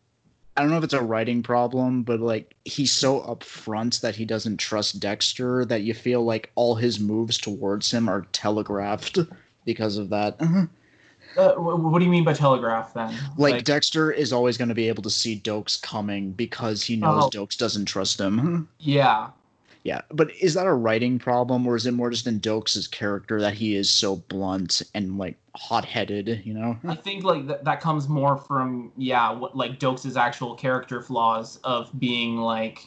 [0.59, 4.25] I don't know if it's a writing problem, but like he's so upfront that he
[4.25, 9.19] doesn't trust Dexter that you feel like all his moves towards him are telegraphed
[9.65, 10.35] because of that.
[11.37, 13.15] Uh, what do you mean by telegraph then?
[13.37, 17.23] Like, Dexter is always going to be able to see Doakes coming because he knows
[17.23, 17.29] Oh.
[17.29, 18.67] Doakes doesn't trust him.
[18.79, 19.29] yeah.
[19.89, 23.41] Yeah, but is that a writing problem, or is it more just in Doakes' character
[23.41, 26.43] that he is so blunt and like hot-headed?
[26.45, 26.77] You know?
[26.87, 31.57] I think like th- that comes more from yeah, what like Doakes' actual character flaws
[31.63, 32.85] of being like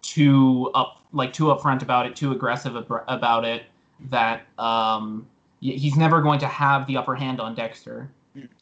[0.00, 3.64] too up like too upfront about it, too aggressive ab- about it.
[4.08, 5.26] That um,
[5.60, 8.10] he's never going to have the upper hand on Dexter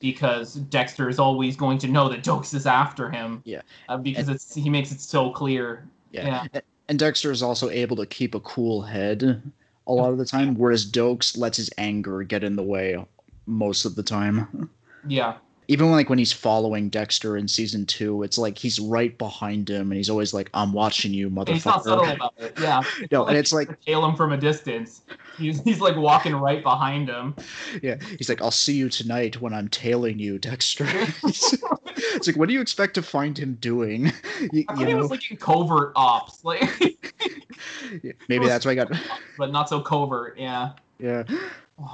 [0.01, 3.43] because Dexter is always going to know that Doakes is after him.
[3.45, 3.61] Yeah.
[3.89, 5.87] uh, because And- it's he makes it so clear.
[6.11, 6.49] Yeah.
[6.53, 9.43] A- And Dexter is also able to keep a cool head
[9.89, 13.05] a lot of the time, whereas Doakes lets his anger get in the way
[13.47, 14.71] most of the time.
[15.07, 15.35] Yeah,
[15.69, 19.91] Even like when he's following Dexter in season two, it's like he's right behind him,
[19.91, 22.59] and he's always like, "I'm watching you, And he's not subtle motherfucker." about it.
[22.61, 25.03] Yeah, No, and it's like, tail him from a distance.
[25.39, 27.35] He's he's like walking right behind him.
[27.83, 30.87] yeah, he's like, "I'll see you tonight when I'm tailing you, Dexter."
[31.25, 34.13] it's like, what do you expect to find him doing?
[34.53, 36.61] You, I thought he was like in covert ops, like,
[38.29, 38.93] maybe was- that's why I got.
[39.39, 40.39] but not so covert.
[40.39, 40.73] Yeah.
[40.99, 41.25] Yeah,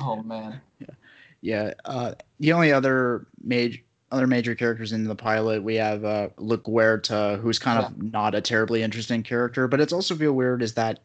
[0.00, 0.61] Oh man.
[1.40, 1.72] yeah.
[1.85, 7.40] Uh, the only other major other major characters in the pilot, we have uh, LaGuerta,
[7.40, 11.00] who's kind of not a terribly interesting character, but it's also feel weird is that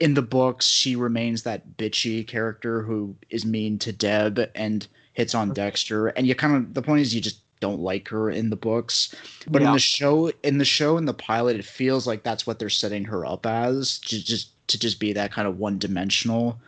[0.00, 5.34] in the books she remains that bitchy character who is mean to Deb and hits
[5.34, 8.50] on Dexter, and you kind of the point is you just don't like her in
[8.50, 9.12] the books,
[9.48, 12.58] but in the show, in the show, in the pilot, it feels like that's what
[12.60, 16.58] they're setting her up as, to just to just be that kind of one dimensional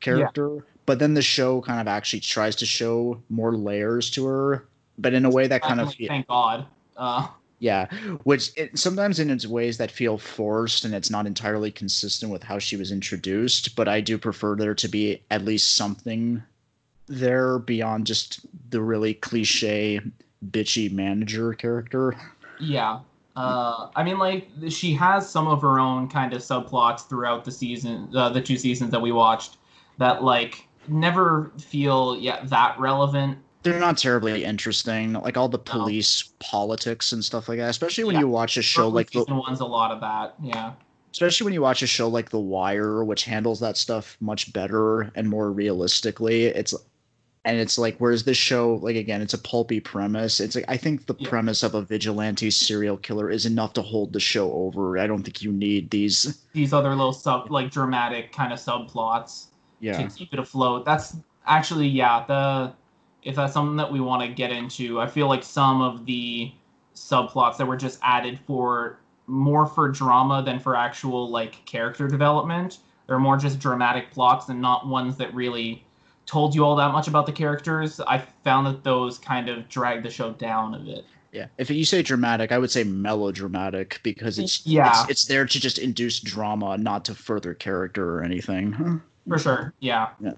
[0.00, 0.64] character.
[0.86, 4.66] But then the show kind of actually tries to show more layers to her,
[4.98, 6.66] but in a way that kind of thank God.
[6.96, 7.28] Uh,
[7.60, 7.86] yeah,
[8.24, 12.42] which it, sometimes in its ways that feel forced and it's not entirely consistent with
[12.42, 13.76] how she was introduced.
[13.76, 16.42] But I do prefer there to be at least something
[17.06, 20.00] there beyond just the really cliche
[20.50, 22.16] bitchy manager character.
[22.58, 23.00] yeah.
[23.36, 27.52] Uh, I mean, like she has some of her own kind of subplots throughout the
[27.52, 29.58] season, uh, the two seasons that we watched,
[29.98, 33.38] that like never feel yet that relevant.
[33.62, 37.68] They're not terribly interesting, like all the police politics and stuff like that.
[37.68, 38.20] Especially when Yeah.
[38.20, 40.34] you watch a show Early like the, one's a lot of that.
[40.42, 40.72] Yeah.
[41.12, 45.10] especially when you watch a show like The Wire, which handles that stuff much better
[45.14, 46.44] and more realistically.
[46.46, 46.72] It's
[47.44, 50.40] and it's like whereas this show, like again, it's a pulpy premise.
[50.40, 51.28] It's like I think the Yeah.
[51.28, 54.98] premise of a vigilante serial killer is enough to hold the show over.
[54.98, 56.38] I don't think you need these.
[56.52, 59.46] These other little sub like dramatic kind of subplots.
[59.80, 60.84] Yeah, to keep it afloat.
[60.84, 62.72] That's actually yeah, the
[63.22, 66.52] if that's something that we want to get into, I feel like some of the
[66.94, 72.78] subplots that were just added for more for drama than for actual like character development.
[73.06, 75.84] They're more just dramatic plots and not ones that really
[76.26, 78.00] told you all that much about the characters.
[78.00, 81.04] I found that those kind of dragged the show down a bit.
[81.32, 81.46] yeah.
[81.58, 84.88] If you say dramatic, I would say melodramatic because it's Yeah.
[85.02, 89.00] it's, it's there to just induce drama, not to further character or anything.
[89.28, 89.74] For sure.
[89.80, 90.08] Yeah.
[90.20, 90.32] Yeah.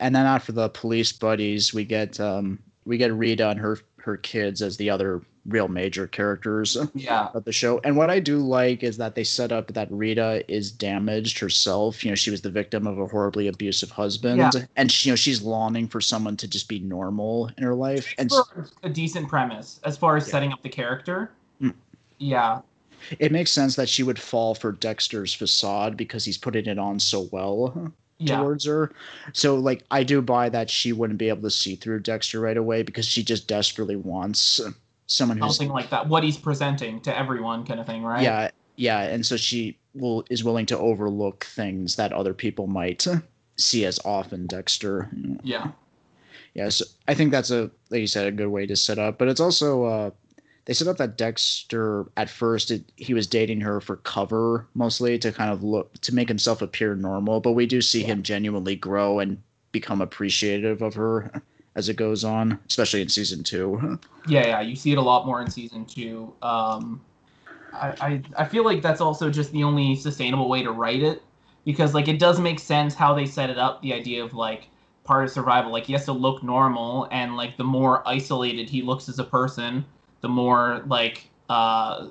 [0.00, 4.16] And then after the police buddies, we get um we get Rita and her her
[4.18, 7.28] kids as the other real major characters Yeah.
[7.34, 7.78] of the show.
[7.84, 12.02] And what I do like is that they set up that Rita is damaged herself.
[12.02, 14.50] You know, she was the victim of a horribly abusive husband, Yeah.
[14.76, 18.14] and she, you know she's longing for someone to just be normal in her life.
[18.18, 18.30] And
[18.82, 20.32] a decent premise as far as Yeah.
[20.32, 21.30] setting up the character.
[21.60, 21.74] Mm.
[22.18, 22.60] Yeah.
[23.18, 26.98] it makes sense that she would fall for Dexter's facade because he's putting it on
[26.98, 27.92] so well.
[28.18, 28.38] Yeah.
[28.38, 28.92] towards her.
[29.32, 32.56] So like I do buy that she wouldn't be able to see through Dexter right
[32.56, 34.60] away because she just desperately wants
[35.06, 36.08] someone who's something like that.
[36.08, 38.22] What he's presenting to everyone, kind of thing, right?
[38.22, 43.06] yeah yeah and so she will is willing to overlook things that other people might
[43.56, 45.08] see as often Dexter.
[45.42, 45.70] Yeah.
[46.54, 49.18] Yeah, so I think that's a like you said a good way to set up,
[49.18, 50.10] but it's also uh
[50.64, 55.18] they set up that Dexter at first it, he was dating her for cover mostly
[55.18, 58.76] to kind of look to make himself appear normal, but we do see him genuinely
[58.76, 59.42] grow and
[59.72, 61.42] become appreciative of her
[61.74, 63.98] as it goes on, especially in season 2.
[64.26, 64.60] Yeah, yeah.
[64.62, 66.32] You see it a lot more in season two.
[66.40, 67.02] Um,
[67.74, 71.22] I, I, I feel like that's also just the only sustainable way to write it
[71.66, 73.82] because, like, it does make sense how they set it up.
[73.82, 74.70] The idea of like
[75.04, 78.80] part of survival, like he has to look normal, and like the more isolated he
[78.80, 79.84] looks as a person,
[80.24, 82.08] the more like uh,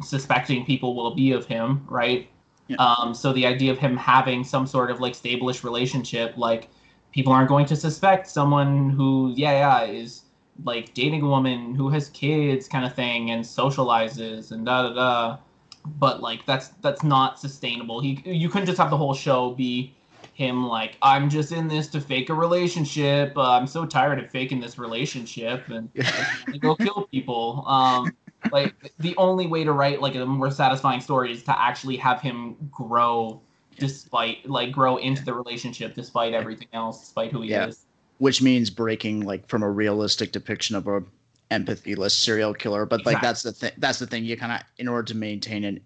[0.00, 2.26] suspecting people will be of him, right?
[2.68, 2.76] Yeah.
[2.78, 6.70] Um, so the idea of him having some sort of like stable-ish relationship, like
[7.12, 10.22] people aren't going to suspect someone who, yeah, yeah, is
[10.64, 14.94] like dating a woman who has kids, kind of thing, and socializes and da da
[14.94, 15.38] da.
[15.84, 18.00] But like that's that's not sustainable.
[18.00, 19.94] He you couldn't just have the whole show be
[20.32, 23.36] him like I'm just in this to fake a relationship.
[23.36, 25.90] Uh, I'm so tired of faking this relationship and
[26.60, 27.64] go kill people.
[27.66, 28.12] Um,
[28.50, 32.20] like the only way to write like a more satisfying story is to actually have
[32.20, 33.40] him grow
[33.78, 37.68] despite like grow into the relationship despite everything else despite who he Yeah.
[37.68, 37.86] is
[38.18, 41.02] which means breaking like from a realistic depiction of a
[41.50, 44.88] empathyless serial killer but like that's the thing that's the thing you kind of in
[44.88, 45.80] order to maintain an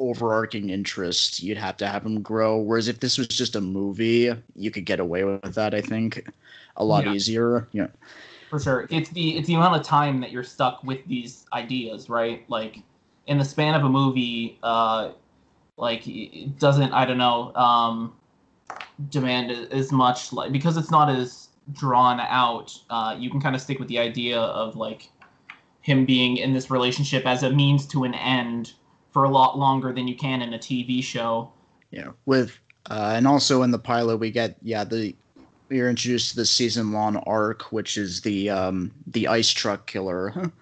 [0.00, 4.32] overarching interest you'd have to have him grow whereas if this was just a movie
[4.54, 6.24] you could get away with that i think
[6.76, 7.12] a lot Yeah.
[7.14, 7.68] easier.
[7.72, 7.88] Yeah.
[8.48, 8.86] For sure.
[8.90, 12.48] It's the it's the amount of time that you're stuck with these ideas right?
[12.48, 12.78] Like
[13.26, 15.10] in the span of a movie uh
[15.76, 18.14] like it doesn't i don't know um
[19.10, 23.60] demand as much like because it's not as drawn out uh you can kind of
[23.60, 25.10] stick with the idea of like
[25.82, 28.72] him being in this relationship as a means to an end
[29.18, 31.50] for a lot longer than you can in a tv show
[31.90, 32.56] yeah with
[32.88, 35.12] uh, and also in the pilot we get yeah the
[35.68, 39.88] we are introduced to the season long arc which is the um the ice truck
[39.88, 40.32] killer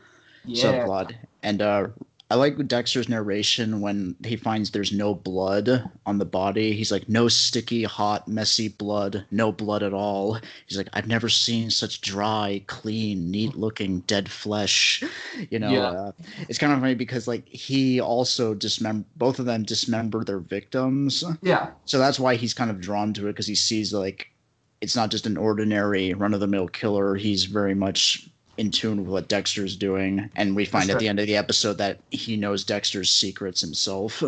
[0.46, 1.14] yeah subplot.
[1.42, 1.88] And uh,
[2.28, 6.72] I like Dexter's narration when he finds there's no blood on the body.
[6.72, 10.40] He's like, no sticky, hot, messy blood, no blood at all.
[10.66, 15.04] He's like, I've never seen such dry, clean, neat looking dead flesh.
[15.50, 15.90] You know, Yeah.
[15.90, 16.12] uh,
[16.48, 21.22] it's kind of funny because like he also dismember both of them dismember their victims.
[21.42, 24.32] yeah So that's why he's kind of drawn to it because he sees like
[24.80, 27.14] it's not just an ordinary run of the mill killer.
[27.14, 31.08] He's very much in tune with what Dexter's doing, and we find That's at the
[31.08, 34.22] end of the episode that he knows Dexter's secrets himself.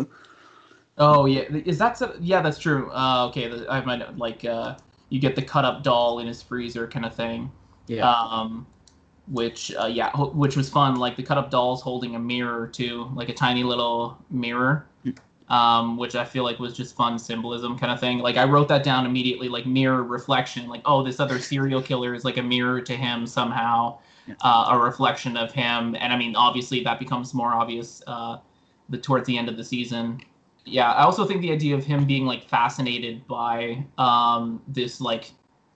[0.97, 2.41] Oh yeah, is that so- yeah?
[2.41, 2.91] That's true.
[2.91, 4.75] Uh, okay, I might like uh,
[5.09, 7.49] you get the cut up doll in his freezer kind of thing.
[7.87, 8.67] yeah, Um,
[9.27, 10.95] which uh, yeah, ho- which was fun.
[10.97, 14.85] Like the cut up doll's holding a mirror too, like a tiny little mirror.
[15.47, 18.19] Um, which I feel like was just fun symbolism kind of thing.
[18.19, 20.67] Like I wrote that down immediately, like mirror reflection.
[20.67, 23.97] Like oh, this other serial killer is like a mirror to him somehow.
[24.41, 25.95] Uh, a reflection of him.
[25.99, 28.37] And I mean, obviously that becomes more obvious uh,
[28.89, 30.21] the towards the end of the season.
[30.65, 35.31] Yeah i also think the idea of him being like fascinated by um this like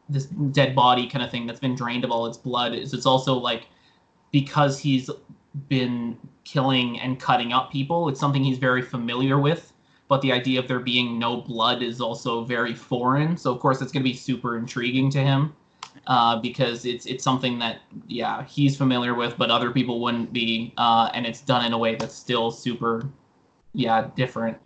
[0.09, 3.05] this dead body kind of thing that's been drained of all its blood is it's
[3.05, 3.67] also like
[4.31, 5.09] because he's
[5.67, 9.71] been killing and cutting up people it's something he's very familiar with.
[10.09, 13.37] But the idea of there being no blood is also very foreign.
[13.37, 15.53] So of course it's going to be super intriguing to him
[16.07, 20.73] uh, because it's it's something that yeah he's familiar with but other people wouldn't be
[20.77, 23.07] uh, and it's done in a way that's still super
[23.73, 24.57] yeah different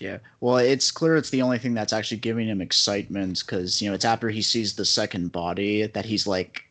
[0.00, 0.18] yeah.
[0.40, 3.94] Well, it's clear it's the only thing that's actually giving him excitement because you know
[3.94, 6.62] it's after he sees the second body that he's like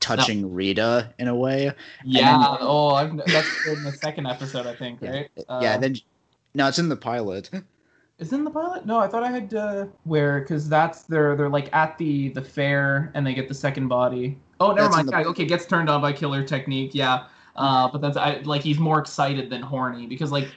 [0.00, 1.72] touching Rita in a way.
[2.04, 2.38] Yeah.
[2.38, 5.10] then- oh, I've, that's in the second episode, I think, Yeah.
[5.10, 5.30] right?
[5.36, 5.44] yeah.
[5.74, 5.96] Uh, Then
[6.54, 7.50] no, it's in the pilot.
[8.18, 8.86] is in the pilot?
[8.86, 12.42] No, I thought I had uh, where because that's they're they're like at the the
[12.42, 14.38] fair and they get the second body.
[14.60, 15.26] Oh, never That's mind.
[15.26, 16.94] the- okay, gets turned on by killer technique.
[16.94, 17.24] Yeah.
[17.56, 20.48] Uh, but that's I like he's more excited than horny because like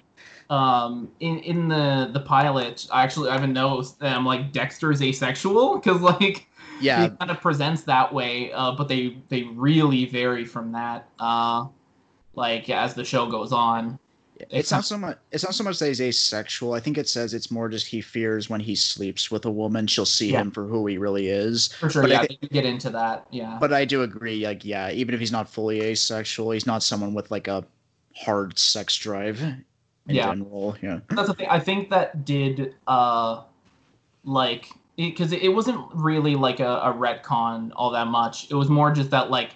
[0.49, 5.01] um in in the the pilot I actually I haven't noticed that I'm like Dexter's
[5.01, 6.47] asexual because like
[6.79, 11.09] Yeah, he kind of presents that way uh, but they they really vary from that
[11.19, 11.65] uh
[12.35, 13.99] like as the show goes on
[14.49, 15.17] it's not so much.
[15.31, 16.73] It's not so much that he's asexual.
[16.73, 19.87] I think it says it's more just he fears when he sleeps with a woman,
[19.87, 20.41] she'll see Yeah.
[20.41, 21.67] him for who he really is.
[21.73, 24.45] for sure But I yeah thi- they get into that yeah But I do agree.
[24.45, 27.65] Like, yeah, even if he's not fully asexual, he's not someone with like a
[28.15, 29.63] hard sex drive in
[30.07, 30.27] Yeah.
[30.33, 30.75] general.
[30.81, 33.41] Yeah, that's the thing i think that did uh
[34.23, 38.69] like because it, it wasn't really like a, a retcon all that much it was
[38.69, 39.51] more just that like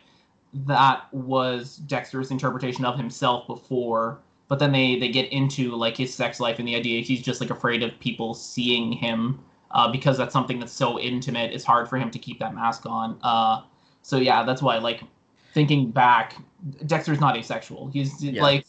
[0.54, 4.20] that was dexter's interpretation of himself before
[4.52, 7.40] but then they they get into like his sex life and the idea he's just
[7.40, 9.40] like afraid of people seeing him
[9.72, 12.86] uh, because that's something that's so intimate it's hard for him to keep that mask
[12.86, 13.62] on uh
[14.02, 15.04] so yeah that's why like
[15.54, 16.36] thinking back
[16.86, 18.42] dexter's not asexual he's Yeah.
[18.42, 18.66] like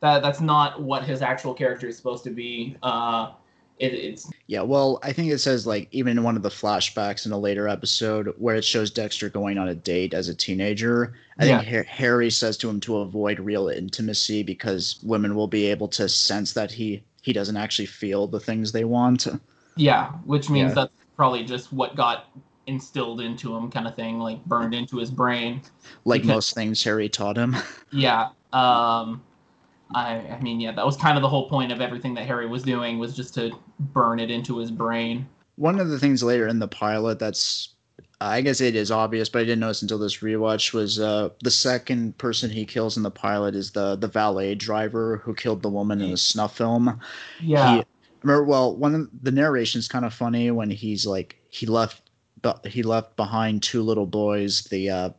[0.00, 2.76] that that's not what his actual character is supposed to be.
[2.82, 3.32] Uh,
[3.80, 4.60] it, it's yeah.
[4.62, 7.66] Well, I think it says like even in one of the flashbacks in a later
[7.66, 11.14] episode where it shows Dexter going on a date as a teenager.
[11.38, 15.88] I think Harry says to him to avoid real intimacy because women will be able
[15.88, 19.26] to sense that he he doesn't actually feel the things they want.
[19.76, 20.74] yeah, which means Yeah.
[20.74, 22.26] that's probably just what got
[22.66, 25.62] instilled into him, kind of thing, like burned into his brain.
[26.04, 27.56] Like Because- most things Harry taught him.
[27.92, 28.28] Yeah.
[28.52, 29.22] Um,
[29.94, 32.46] I, I mean, yeah, that was kind of the whole point of everything that Harry
[32.46, 35.26] was doing was just to burn it into his brain.
[35.56, 37.74] One of the things later in the pilot that's
[38.22, 41.50] I guess it is obvious, but I didn't notice until this rewatch was uh, the
[41.50, 45.70] second person he kills in the pilot is the the valet driver who killed the
[45.70, 47.00] woman in the snuff film.
[47.40, 47.76] Yeah.
[47.76, 47.82] He,
[48.22, 52.10] remember, well, one of the narration's kind of funny when he's like he left,
[52.42, 55.10] but he left behind two little boys, the uh,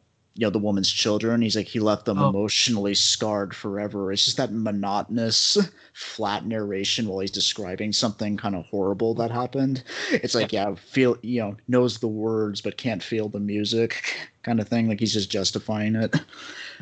[0.42, 2.30] you know the woman's children he's like he left them Oh.
[2.30, 5.56] emotionally scarred forever it's just that monotonous
[5.94, 11.16] flat narration while he's describing something kind of horrible that happened it's like yeah feel
[11.22, 15.14] you know knows the words but can't feel the music kind of thing like he's
[15.14, 16.26] just justifying it to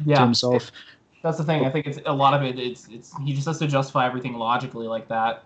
[0.05, 0.23] yeah.
[0.23, 0.71] himself
[1.21, 1.65] That's the thing.
[1.65, 2.57] I think it's a lot of it.
[2.57, 5.43] It's it's he just has to justify everything logically like that.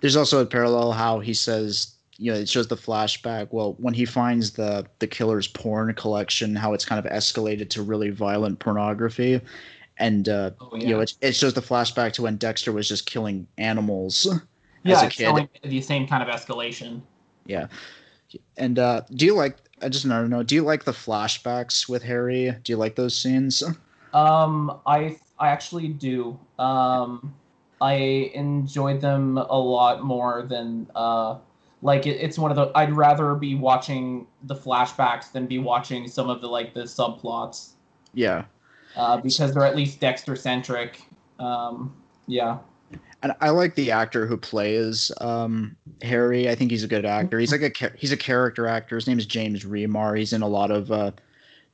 [0.00, 3.94] there's also a parallel how he says you know it shows the flashback well when
[3.94, 8.58] he finds the the killer's porn collection how it's kind of escalated to really violent
[8.58, 9.40] pornography
[9.98, 13.06] and uh Oh you know it, it shows the flashback to when dexter was just
[13.06, 14.28] killing animals
[14.84, 15.26] Yeah, as a it's kid.
[15.26, 17.02] showing the same kind of escalation.
[17.46, 17.68] Yeah.
[18.56, 22.02] And uh do you like i just to know do you like the flashbacks with
[22.02, 23.62] harry do you like those scenes
[24.12, 26.38] Um, I I actually do.
[26.58, 27.34] Um,
[27.80, 27.94] I
[28.34, 31.38] enjoyed them a lot more than uh,
[31.82, 32.70] like it, it's one of the.
[32.76, 37.70] I'd rather be watching the flashbacks than be watching some of the like the subplots.
[38.14, 38.44] yeah
[38.96, 41.02] Uh, because they're at least Dexter centric.
[41.38, 41.94] Um,
[42.26, 42.58] yeah.
[43.22, 46.48] and I like the actor who plays um, Harry.
[46.48, 47.38] I think he's a good actor.
[47.38, 48.96] He's like a he's a character actor.
[48.96, 50.18] His name is James Remar.
[50.18, 51.12] He's in a lot of uh,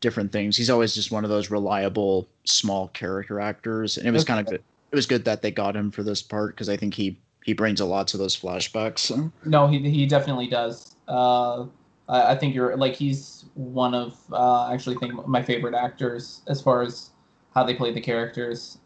[0.01, 0.57] different things.
[0.57, 4.47] He's always just one of those reliable small character actors, and it was kind of
[4.47, 4.63] good.
[4.93, 7.53] It was good that they got him for this part because I think he he
[7.53, 9.31] brings a lot to those flashbacks.
[9.45, 10.97] No, he he definitely does.
[11.07, 11.67] Uh,
[12.09, 16.61] I, I think you're like he's one of uh, actually think my favorite actors as
[16.61, 17.11] far as
[17.55, 18.79] how they play the characters.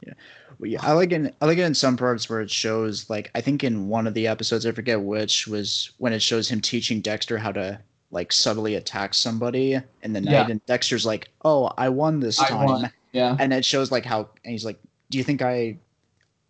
[0.59, 1.35] Well, yeah, I like it.
[1.41, 4.15] I like it in some parts where it shows, like I think in one of
[4.15, 7.81] the episodes, I forget which, was when it shows him teaching Dexter how to
[8.11, 10.47] like subtly attack somebody in the night, Yeah.
[10.49, 12.93] and Dexter's like, "Oh, I won this I time," won.
[13.13, 13.37] Yeah.
[13.39, 14.79] and it shows like how, and he's like,
[15.11, 15.79] "Do you think I,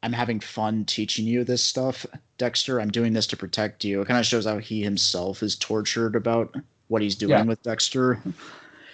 [0.02, 2.06] I'm having fun teaching you this stuff,
[2.38, 2.80] Dexter?
[2.80, 6.14] I'm doing this to protect you." It kind of shows how he himself is tortured
[6.16, 6.54] about
[6.88, 7.42] what he's doing Yeah.
[7.42, 8.20] with Dexter.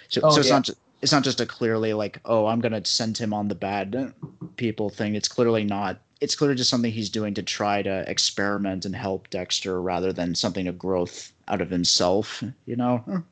[0.09, 0.55] So, Oh, so it's yeah.
[0.55, 0.69] not
[1.01, 4.13] it's not just a clearly like, oh, I'm gonna send him on the bad
[4.57, 5.15] people thing.
[5.15, 5.99] It's clearly not.
[6.21, 10.33] It's clearly just something he's doing to try to experiment and help Dexter rather than
[10.33, 12.43] something of growth out of himself.
[12.65, 13.23] You know?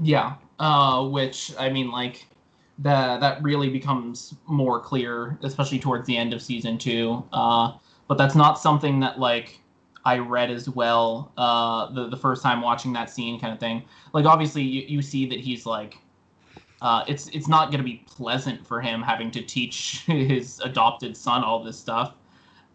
[0.00, 2.26] Yeah, uh, which I mean, like
[2.78, 7.24] that that really becomes more clear, especially towards the end of season two.
[7.32, 7.72] Uh,
[8.06, 9.60] but that's not something that like
[10.04, 13.82] I read as well uh, the the first time watching that scene, kind of thing.
[14.12, 15.98] Like obviously, you, you see that he's like.
[16.80, 21.16] Uh, it's it's not going to be pleasant for him having to teach his adopted
[21.16, 22.14] son all this stuff,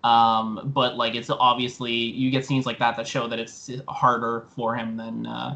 [0.03, 4.45] um, but like it's obviously you get scenes like that that show that it's harder
[4.53, 5.55] for him than uh,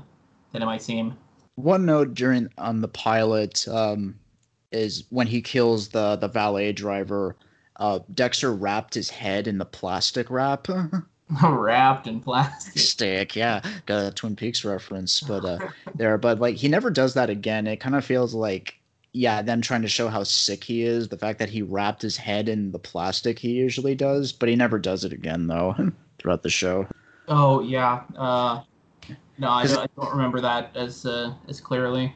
[0.54, 1.14] than it might seem.
[1.56, 4.18] One note during on the pilot um,
[4.72, 7.36] is when he kills the the valet driver.
[7.76, 10.68] Uh, Dexter wrapped his head in the plastic wrap.
[11.43, 12.80] wrapped in plastic.
[12.82, 15.59] stick yeah got a twin peaks reference but uh
[15.95, 18.80] there but like he never does that again it kind of feels like
[19.11, 22.15] yeah them trying to show how sick he is the fact that he wrapped his
[22.15, 25.76] head in the plastic he usually does but he never does it again though
[26.18, 26.88] throughout the show
[27.28, 28.03] Oh yeah.
[28.15, 28.61] Uh,
[29.38, 32.13] no, I don't, I don't remember that as uh, as clearly.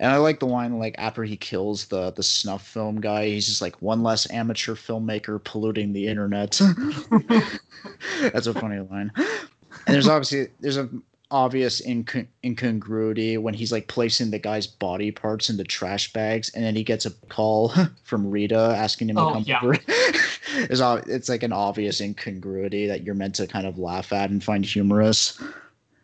[0.00, 3.46] And i like the line like after he kills the the snuff film guy he's
[3.46, 6.60] just like one less amateur filmmaker polluting the internet
[8.32, 10.88] that's a funny line and there's obviously there's a
[11.30, 16.48] obvious incon- incongruity when he's like placing the guy's body parts in the trash bags
[16.54, 17.70] and then he gets a call
[18.04, 19.60] from Rita asking him to Oh, come yeah.
[19.62, 19.74] over.
[19.88, 24.42] it's, it's like an obvious incongruity that you're meant to kind of laugh at and
[24.42, 25.38] find humorous.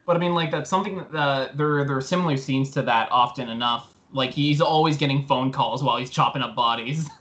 [0.06, 3.10] But I mean, like that's something that uh, there there are similar scenes to that
[3.10, 3.94] often enough.
[4.12, 7.08] Like he's always getting phone calls while he's chopping up bodies.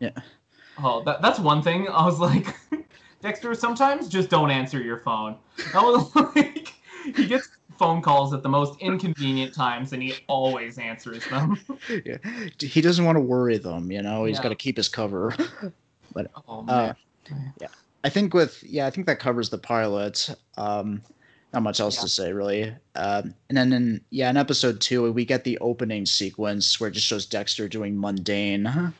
[0.00, 0.10] Yeah.
[0.78, 1.88] Oh, that that's one thing.
[1.88, 2.54] I was like,
[3.20, 5.36] Dexter, sometimes just don't answer your phone.
[5.74, 6.72] I was like,
[7.16, 11.58] he gets phone calls at the most inconvenient times, and he always answers them.
[12.04, 12.16] yeah.
[12.60, 14.44] He doesn't want to worry them, you know, he's Yeah.
[14.44, 15.34] got to keep his cover.
[16.46, 16.94] Oh Uh,
[17.30, 17.62] man.
[18.04, 20.30] I think with yeah, I think that covers the pilot.
[20.56, 21.02] Um,
[21.52, 22.02] not much else Yeah.
[22.02, 22.72] to say really.
[22.94, 26.92] Um, and then in yeah, in episode two, we get the opening sequence where it
[26.92, 28.92] just shows Dexter doing mundane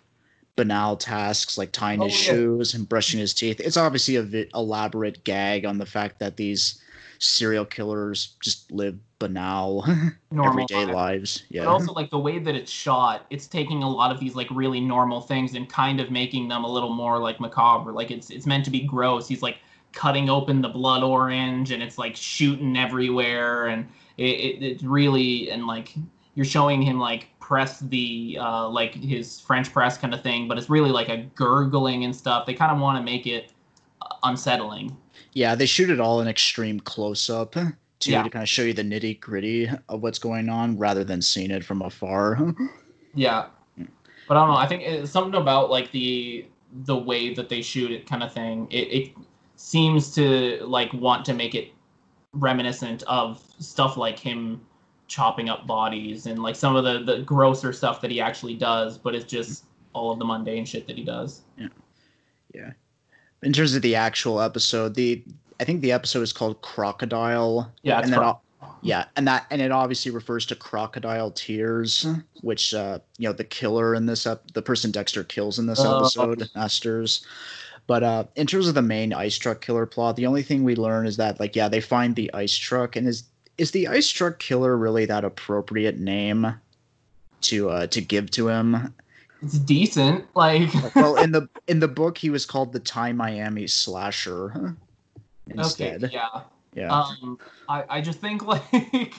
[0.57, 2.23] banal tasks like tying his Oh, yeah.
[2.33, 3.61] shoes and brushing his teeth.
[3.61, 6.81] It's obviously a vi- elaborate gag on the fact that these
[7.21, 9.85] serial killers just live banal
[10.31, 10.95] Normal everyday lives.
[10.95, 11.43] lives.
[11.49, 11.65] Yeah.
[11.65, 14.49] But also like the way that it's shot, it's taking a lot of these like
[14.51, 17.93] really normal things and kind of making them a little more like macabre.
[17.93, 19.29] Like it's it's meant to be gross.
[19.29, 19.59] He's like
[19.99, 25.51] cutting open the blood orange and it's like shooting everywhere and it, it it's really
[25.51, 25.93] and like
[26.37, 30.57] you're showing him like press the uh like his French press kind of thing, but
[30.57, 32.47] it's really like a gurgling and stuff.
[32.47, 33.53] They kind of want to make it
[34.01, 34.97] uh, unsettling.
[35.33, 37.75] Yeah, they shoot it all in extreme close up to,
[38.05, 38.23] Yeah.
[38.23, 41.51] to kind of show you the nitty gritty of what's going on rather than seeing
[41.51, 42.39] it from afar.
[43.15, 43.47] Yeah,
[44.29, 44.57] but I don't know.
[44.57, 46.47] I think it's something about like the
[46.85, 48.69] the way that they shoot it, kind of thing.
[48.71, 49.13] It, it
[49.59, 51.73] seems to like want to make it
[52.33, 54.61] reminiscent of stuff like him
[55.09, 58.97] chopping up bodies and like some of the the grosser stuff that he actually does.
[58.97, 61.43] But it's just all of the mundane shit that he does.
[61.59, 61.69] Yeah.
[62.55, 62.73] Yeah.
[63.43, 65.23] In terms of the actual episode, the
[65.61, 67.73] I think the episode is called Crocodile.
[67.83, 68.35] Yeah, and then
[68.83, 72.07] yeah, and that and it obviously refers to crocodile tears,
[72.43, 75.81] which uh, you know the killer in this ep- the person Dexter kills in this
[75.81, 75.99] Oh.
[75.99, 77.25] episode, Masters.
[77.89, 80.77] But uh, in terms of the main ice truck killer plot, the only thing we
[80.77, 83.25] learn is that like yeah, they find the ice truck, and is
[83.57, 86.55] is the ice truck killer really that appropriate name
[87.41, 88.95] to uh, to give to him?
[89.41, 90.27] It's decent.
[90.37, 94.77] Like well, in the in the book, he was called the Tamiami Slasher.
[95.49, 96.43] Instead, okay, yeah.
[96.75, 96.93] yeah.
[96.93, 97.39] Um,
[97.71, 99.15] I, I just think like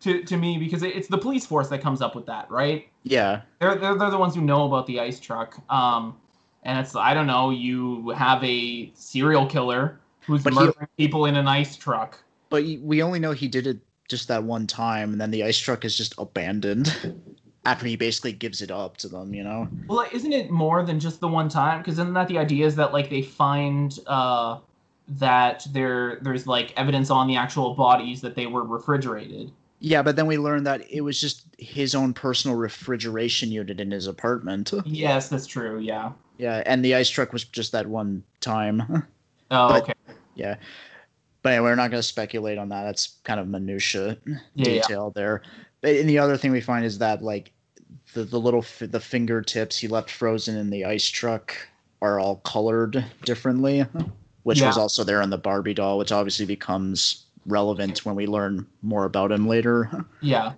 [0.00, 2.88] to to me because it's the police force that comes up with that, right?
[3.02, 5.58] Yeah, They're, they're they're the ones who know about the ice truck.
[5.70, 6.16] Um,
[6.66, 7.50] and it's I don't know.
[7.50, 12.18] You have a serial killer who's But he- murdering people in an ice truck.
[12.50, 15.56] but we only know he did it just that one time, and then the ice
[15.58, 16.94] truck is just abandoned
[17.64, 19.32] after he basically gives it up to them.
[19.32, 19.68] You know?
[19.88, 21.78] Well, isn't it more than just the one time?
[21.80, 24.58] Because isn't that the idea is that like they find uh
[25.08, 29.52] that there there's like evidence on the actual bodies that they were refrigerated.
[29.78, 33.90] Yeah, but then we learned that it was just his own personal refrigeration unit in
[33.90, 34.72] his apartment.
[34.86, 35.78] Yes, that's true.
[35.80, 36.12] Yeah.
[36.38, 38.82] Yeah, and the ice truck was just that one time.
[39.50, 39.92] Oh, But- okay.
[40.34, 40.56] yeah.
[41.42, 42.82] But anyway, we're not going to speculate on that.
[42.82, 44.64] That's kind of minutia Yeah, yeah.
[44.80, 45.42] detail there.
[45.82, 47.52] But and the other thing we find is that like
[48.14, 51.56] the the little fi- the fingertips he left frozen in the ice truck
[52.02, 53.86] are all colored differently,
[54.42, 58.66] which was also there in the Barbie doll, which obviously becomes relevant when we learn
[58.82, 59.90] more about him later.
[60.20, 60.52] Yeah,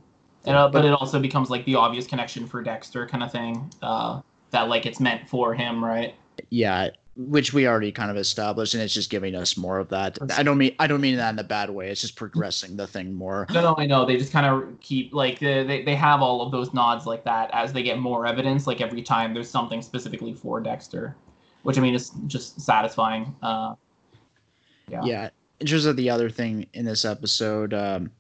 [0.45, 3.71] and, uh, but it also becomes like the obvious connection for Dexter kind of thing.
[3.83, 4.21] Uh,
[4.51, 6.15] that like it's meant for him, right?
[6.51, 10.19] yeah, which we already kind of established, and it's just giving us more of that.
[10.37, 11.91] I don't mean I don't mean that in a bad way.
[11.91, 13.47] It's just progressing the thing more.
[13.51, 14.05] No, no, I know.
[14.05, 17.25] They just kind of keep like they, they they have all of those nods like
[17.25, 18.67] that as they get more evidence.
[18.67, 21.17] Like every time there's something specifically for Dexter,
[21.63, 23.35] which I mean is just satisfying.
[23.43, 23.75] Uh,
[24.89, 25.01] yeah.
[25.05, 25.29] yeah
[25.61, 28.11] in terms of the other thing in this episode um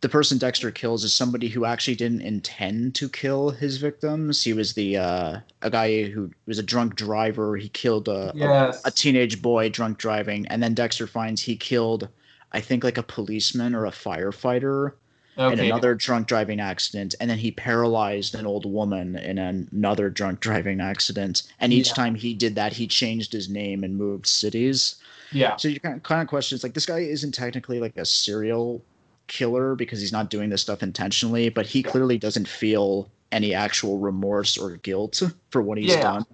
[0.00, 4.42] the person dexter kills is somebody who actually didn't intend to kill his victims.
[4.42, 7.54] He was the uh a guy who was a drunk driver.
[7.58, 8.80] He killed a, a, Yes.
[8.86, 12.08] a teenage boy drunk driving and then dexter finds he killed
[12.52, 14.92] i think like a policeman or a firefighter
[15.36, 20.40] in another drunk driving accident and then he paralyzed an old woman in another drunk
[20.40, 21.42] driving accident.
[21.60, 21.94] And each Yeah.
[21.94, 24.96] time he did that he changed his name and moved cities
[25.32, 25.56] Yeah.
[25.56, 28.04] so you kind of, kind of question is like this guy isn't technically like a
[28.04, 28.82] serial
[29.26, 33.98] killer because he's not doing this stuff intentionally, but he clearly doesn't feel any actual
[33.98, 36.02] remorse or guilt for what he's Yeah.
[36.02, 36.26] done.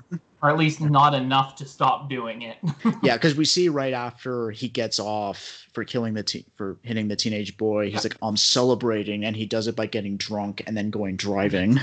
[0.43, 2.57] Or at least not enough to stop doing it.
[3.03, 7.09] Yeah, because we see right after he gets off for killing the te- for hitting
[7.09, 8.01] the teenage boy, he's Yeah.
[8.05, 11.79] like, "I'm celebrating," and he does it by getting drunk and then going driving.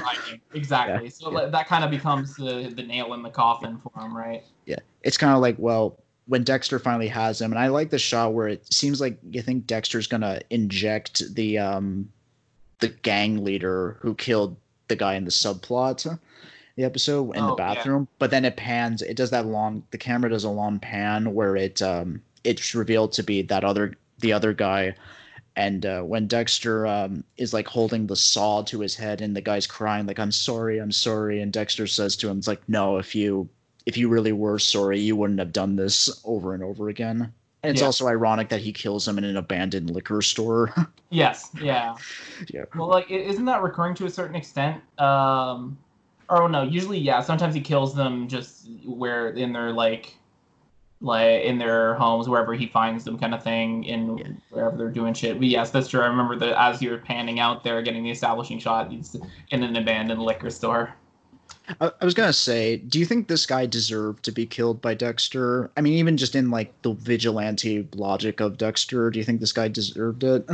[0.54, 1.10] Exactly.
[1.10, 1.38] so yeah.
[1.40, 4.44] like, that kind of becomes the the nail in the coffin for him, right?
[4.66, 5.98] Yeah, it's kind of like well.
[6.26, 9.42] When Dexter finally has him, and I like the shot where it seems like you
[9.42, 12.10] think Dexter's gonna inject the um
[12.80, 14.58] the gang leader who killed
[14.88, 16.20] the guy in the subplot
[16.76, 17.74] the episode in Oh, the yeah.
[17.76, 21.34] bathroom but then it pans it does that long the camera does a long pan
[21.34, 24.96] where it um it's revealed to be that other the other guy
[25.56, 29.42] and uh, when Dexter um, is like holding the saw to his head and the
[29.42, 32.98] guy's crying like I'm sorry I'm sorry and Dexter says to him it's like no
[32.98, 33.48] if you
[33.86, 37.72] if you really were sorry you wouldn't have done this over and over again and
[37.72, 37.86] it's Yeah.
[37.88, 40.74] also ironic that he kills him in an abandoned liquor store
[41.10, 41.52] Yes.
[41.62, 41.96] Yeah.
[42.50, 44.82] yeah Well, like, isn't that recurring to a certain extent?
[45.00, 45.78] Um,
[46.28, 47.22] or no, usually, yeah.
[47.22, 50.16] Sometimes he kills them just where in their like,
[51.02, 54.28] like in their homes, wherever he finds them, kind of thing, in Yeah.
[54.50, 55.38] wherever they're doing shit.
[55.38, 56.02] But yes, that's true.
[56.02, 59.16] I remember that as you were panning out there, getting the establishing shot, it's
[59.52, 60.96] in an abandoned liquor store.
[61.80, 65.72] I, was gonna say, do you think this guy deserved to be killed by Dexter?
[65.78, 69.54] I mean, even just in like the vigilante logic of Dexter, do you think this
[69.54, 70.48] guy deserved it?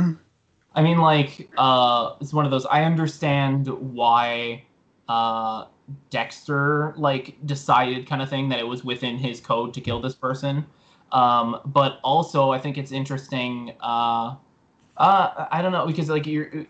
[0.74, 2.64] I mean, like, uh, it's one of those.
[2.66, 4.64] I understand why
[5.08, 5.66] uh,
[6.10, 10.14] Dexter like decided kind of thing that it was within his code to kill this
[10.14, 10.64] person.
[11.12, 13.72] Um, but also, I think it's interesting.
[13.80, 14.36] Uh,
[14.96, 16.66] uh, I don't know because like you're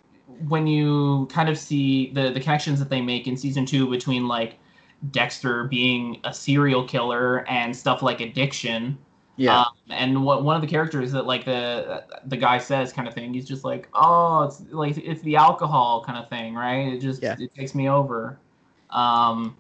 [0.48, 4.28] when you kind of see the the connections that they make in season two between
[4.28, 4.58] like
[5.10, 8.98] Dexter being a serial killer and stuff like addiction.
[9.36, 9.60] Yeah.
[9.60, 13.14] Um, and what one of the characters that like the the guy says kind of
[13.14, 16.92] thing, he's just like, oh, it's like it's the alcohol kind of thing, right?
[16.92, 17.36] It just Yeah.
[17.38, 18.38] it takes me over.
[18.90, 19.56] Um,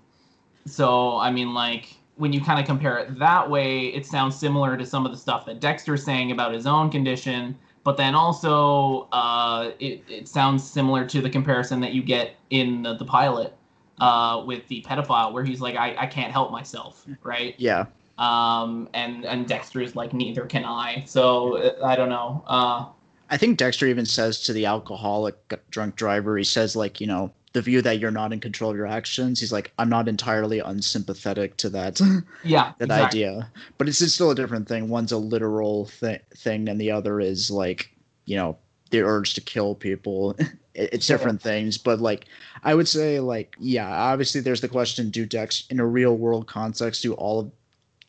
[0.66, 4.76] so I mean, like when you kind of compare it that way, it sounds similar
[4.76, 7.56] to some of the stuff that Dexter's saying about his own condition.
[7.82, 12.82] But then also, uh, it, it sounds similar to the comparison that you get in
[12.82, 13.56] the, the pilot
[14.00, 17.54] uh, with the pedophile, where he's like, I, I can't help myself, right?
[17.58, 17.86] yeah.
[18.18, 22.84] um and and dexter's like neither can i so uh, i don't know uh
[23.30, 25.36] I think Dexter even says to the alcoholic
[25.70, 28.76] drunk driver, he says like, you know, the view that you're not in control of
[28.76, 29.40] your actions.
[29.40, 32.00] He's like, I'm not entirely unsympathetic to that
[32.44, 33.24] yeah that exactly.
[33.24, 34.88] idea, but it's, it's still a different thing.
[34.88, 37.90] One's a literal th- thing, and the other is like,
[38.24, 38.56] you know,
[38.90, 40.36] the urge to kill people.
[40.72, 41.16] It- it's Sure.
[41.18, 42.26] different things, but like,
[42.62, 46.46] I would say like, yeah, obviously there's the question: Do Dex in a real world
[46.46, 47.50] context do all of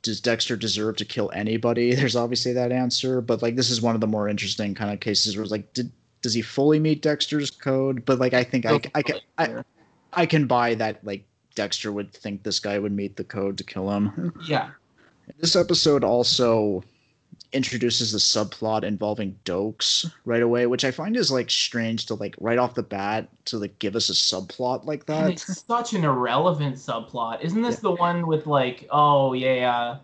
[0.03, 1.93] does Dexter deserve to kill anybody?
[1.95, 4.99] There's obviously that answer, but like this is one of the more interesting kind of
[4.99, 5.91] cases where it's like, did
[6.21, 8.05] does he fully meet Dexter's code?
[8.05, 9.63] But like, I think I, I can I,
[10.13, 11.23] I can buy that like
[11.55, 14.33] Dexter would think this guy would meet the code to kill him.
[14.45, 14.69] yeah
[15.39, 16.83] This episode also
[17.53, 22.35] introduces the subplot involving Doakes right away, which I find is like strange to like
[22.39, 25.31] right off the bat to like give us a subplot like and that.
[25.31, 29.97] it's such an irrelevant subplot isn't this the one with like oh yeah yeah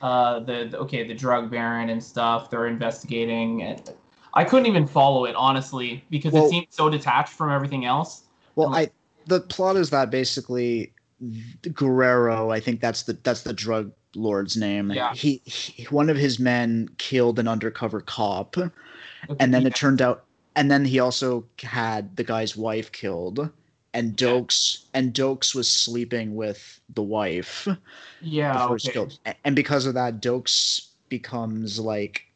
[0.00, 3.92] uh the, the okay the drug baron and stuff they're investigating and
[4.36, 8.22] i couldn't even follow it honestly because Well- it seemed so detached from everything else
[8.54, 8.90] Well, I
[9.26, 10.92] the plot is that basically
[11.72, 14.90] Guerrero, I think that's the that's the drug lord's name.
[14.90, 15.14] Yeah.
[15.14, 18.70] He, he one of his men killed an undercover cop, Okay,
[19.40, 19.68] and then yeah.
[19.68, 20.24] it turned out
[20.54, 23.50] and then he also had the guy's wife killed.
[23.94, 27.66] And Doakes and Doakes was sleeping with the wife
[28.20, 29.08] yeah okay.
[29.44, 32.26] And because of that, Dokes becomes like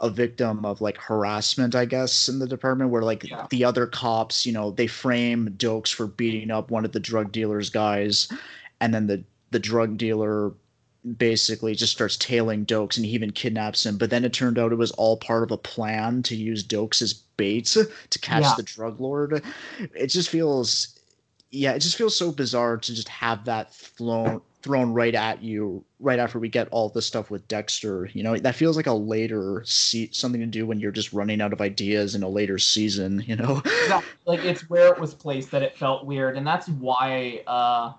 [0.00, 3.46] a victim of like harassment, I guess, in the department where like Yeah.
[3.50, 7.32] the other cops, you know, they frame Doakes for beating up one of the drug
[7.32, 8.28] dealer's guys,
[8.80, 10.52] and then the the drug dealer
[11.16, 13.96] basically just starts tailing Doakes and he even kidnaps him.
[13.96, 17.00] But then it turned out it was all part of a plan to use Doakes
[17.00, 18.54] as bait to catch Yeah.
[18.56, 19.42] the drug lord.
[19.94, 20.88] It just feels
[21.50, 25.84] yeah, it just feels so bizarre to just have that thrown thrown right at you
[26.00, 28.10] right after we get all this stuff with Dexter.
[28.12, 31.40] You know, that feels like a later se- something to do when you're just running
[31.40, 33.22] out of ideas in a later season.
[33.26, 34.08] You know, Exactly.
[34.26, 37.92] like it's where it was placed that it felt weird and that's why uh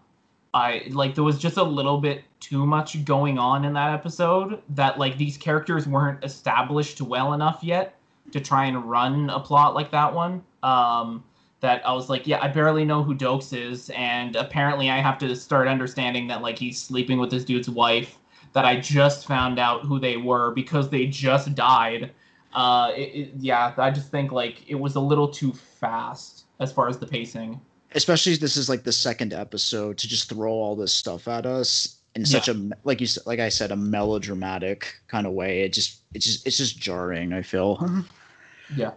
[0.54, 4.60] i like there was just a little bit too much going on in that episode
[4.70, 7.94] that like these characters weren't established well enough yet
[8.32, 11.24] to try and run a plot like that one um
[11.62, 15.18] that i was like yeah i barely know who doakes is and apparently i have
[15.18, 18.18] to start understanding that like he's sleeping with this dude's wife
[18.54, 22.12] that i just found out who they were because they just died
[22.54, 26.72] uh it, it, yeah i just think like it was a little too fast as
[26.72, 27.60] far as the pacing
[27.94, 32.00] especially this is like the second episode to just throw all this stuff at us
[32.16, 35.62] in such a like you said, like I said, a melodramatic kind of way.
[35.62, 37.34] It just it's just it's just jarring.
[37.34, 38.04] I feel.
[38.76, 38.92] yeah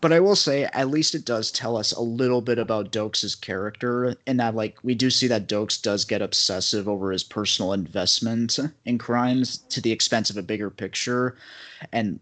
[0.00, 3.40] but I will say, at least it does tell us a little bit about Doakes'
[3.40, 7.72] character, in that, like, we do see that Doakes does get obsessive over his personal
[7.72, 11.36] investment in crimes to the expense of a bigger picture.
[11.92, 12.20] And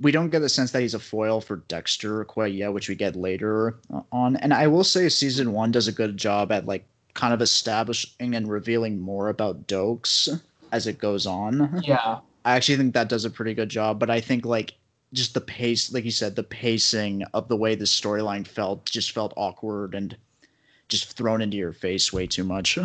[0.00, 2.94] we don't get the sense that he's a foil for Dexter quite yet, which we
[2.94, 3.76] get later
[4.12, 4.36] on.
[4.36, 8.34] And I will say, season one does a good job at, like, kind of establishing
[8.34, 10.40] and revealing more about Doakes
[10.72, 11.80] as it goes on.
[11.82, 14.74] yeah I actually think that does a pretty good job, but I think like
[15.12, 19.12] just the pace, like you said, the pacing of the way the storyline felt just
[19.12, 20.16] felt awkward and
[20.88, 22.78] just thrown into your face way too much.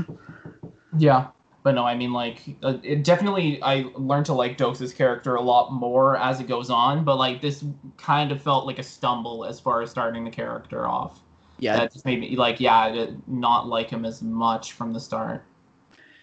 [0.98, 1.28] yeah.
[1.64, 5.42] But no i mean like uh, it definitely i learned to like doakes' character a
[5.42, 7.64] lot more as it goes on but like this
[7.98, 11.20] kind of felt like a stumble as far as starting the character off.
[11.60, 15.44] Yeah, that just made me like yeah not like him as much from the start.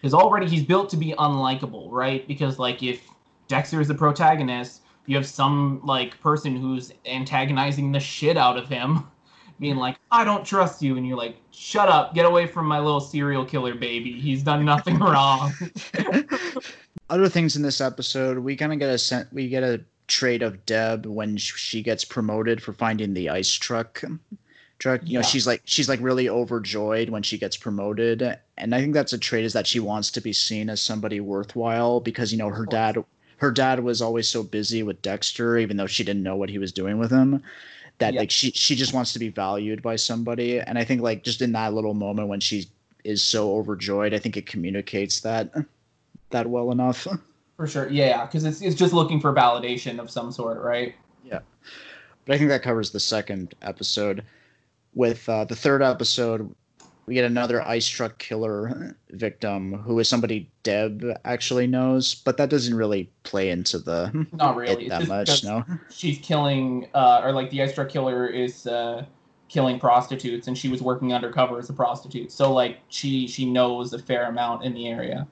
[0.01, 2.27] Because already he's built to be unlikable right?
[2.27, 3.07] Because like if
[3.47, 8.69] dexter is the protagonist you have some like person who's antagonizing the shit out of
[8.69, 9.07] him
[9.59, 10.97] being like, I don't trust you.
[10.97, 14.11] And you're like, shut up, get away from my little serial killer baby.
[14.19, 15.51] He's done nothing wrong.
[17.09, 20.43] Other things in this episode, we kind of get a sen- we get a trait
[20.43, 24.03] of Deb when she gets promoted for finding the ice truck.
[24.77, 25.25] Truck, you know, Yeah.
[25.25, 28.21] she's like she's like really overjoyed when she gets promoted,
[28.57, 31.19] and I think that's a trait is that she wants to be seen as somebody
[31.19, 33.03] worthwhile because you know her dad
[33.39, 36.57] her dad was always so busy with Dexter, even though she didn't know what he
[36.57, 37.41] was doing with him,
[37.97, 38.21] that Yeah.
[38.21, 41.41] like she she just wants to be valued by somebody, and I think like just
[41.41, 42.67] in that little moment when she
[43.03, 45.53] is so overjoyed, I think it communicates that
[46.31, 47.07] that well enough.
[47.57, 47.89] For sure.
[47.89, 50.95] Yeah, because it's, it's just looking for validation of some sort, right?
[51.25, 51.39] Yeah,
[52.25, 54.23] but I think that covers the second episode.
[54.95, 56.53] With uh, the third episode,
[57.09, 62.51] we get another ice truck killer victim who is somebody Deb actually knows, but that
[62.51, 64.87] doesn't really play into the Not really.
[64.89, 65.43] that much.
[65.43, 65.65] No.
[65.89, 69.05] She's killing, uh, or like the ice truck killer is uh,
[69.47, 72.31] killing prostitutes, and she was working undercover as a prostitute.
[72.31, 75.27] So like she she knows a fair amount in the area.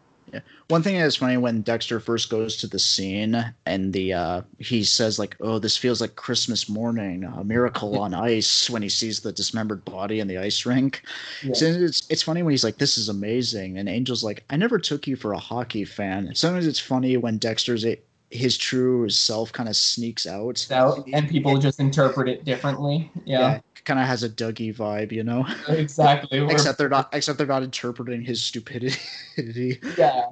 [0.67, 4.83] One thing that's funny when Dexter first goes to the scene and the uh, he
[4.83, 9.21] says like, "Oh, this feels like Christmas morning, a miracle on ice." When he sees
[9.21, 11.03] the dismembered body in the ice rink,
[11.43, 11.53] Yeah.
[11.53, 14.77] So it's it's funny when he's like, "This is amazing," and Angel's like, "I never
[14.79, 17.97] took you for a hockey fan." Sometimes it's funny when Dexter's a,
[18.29, 20.67] his true self kind of sneaks out.
[20.71, 23.09] Out, and people just interpret it differently.
[23.25, 25.47] Yeah, kind of has a Dougie vibe, you know.
[25.69, 26.39] exactly.
[26.39, 28.99] Except they're not except they're not interpreting his stupidity,
[29.97, 30.25] yeah,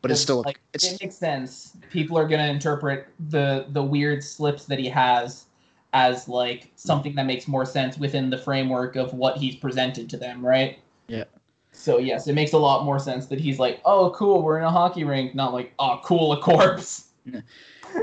[0.00, 1.76] but it's still like it's it makes sense.
[1.90, 5.44] People are gonna interpret the the weird slips that he has
[5.92, 10.16] as like something that makes more sense within the framework of what he's presented to
[10.16, 10.78] them, right?
[11.06, 11.24] Yeah.
[11.72, 14.64] So yes, it makes a lot more sense that he's like, "Oh, cool, we're in
[14.64, 17.08] a hockey rink," not like, "Oh, cool, a corpse."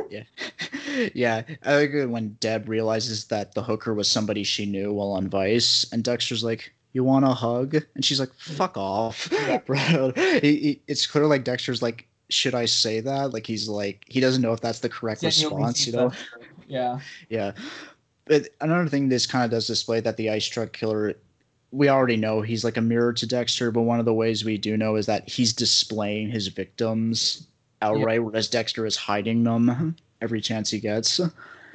[0.10, 0.24] Yeah,
[1.14, 1.42] yeah.
[1.64, 5.30] I like it when Deb realizes that the hooker was somebody she knew while on
[5.30, 9.58] Vice, and Dexter's like, "You want a hug?" And she's like, "Fuck off, Yeah.
[9.66, 14.42] bro." It's clear like Dexter's like, "Should I say that?" Like he's like he doesn't
[14.42, 16.12] know if that's the correct Genuinely response, you know.
[16.68, 17.00] Yeah.
[17.30, 17.52] Yeah.
[18.26, 21.16] But another thing this kind of does display that the ice truck killer
[21.72, 24.58] we already know he's like a mirror to Dexter, but one of the ways we
[24.58, 27.48] do know is that he's displaying his victims
[27.82, 31.20] outright, whereas Dexter is hiding them every chance he gets.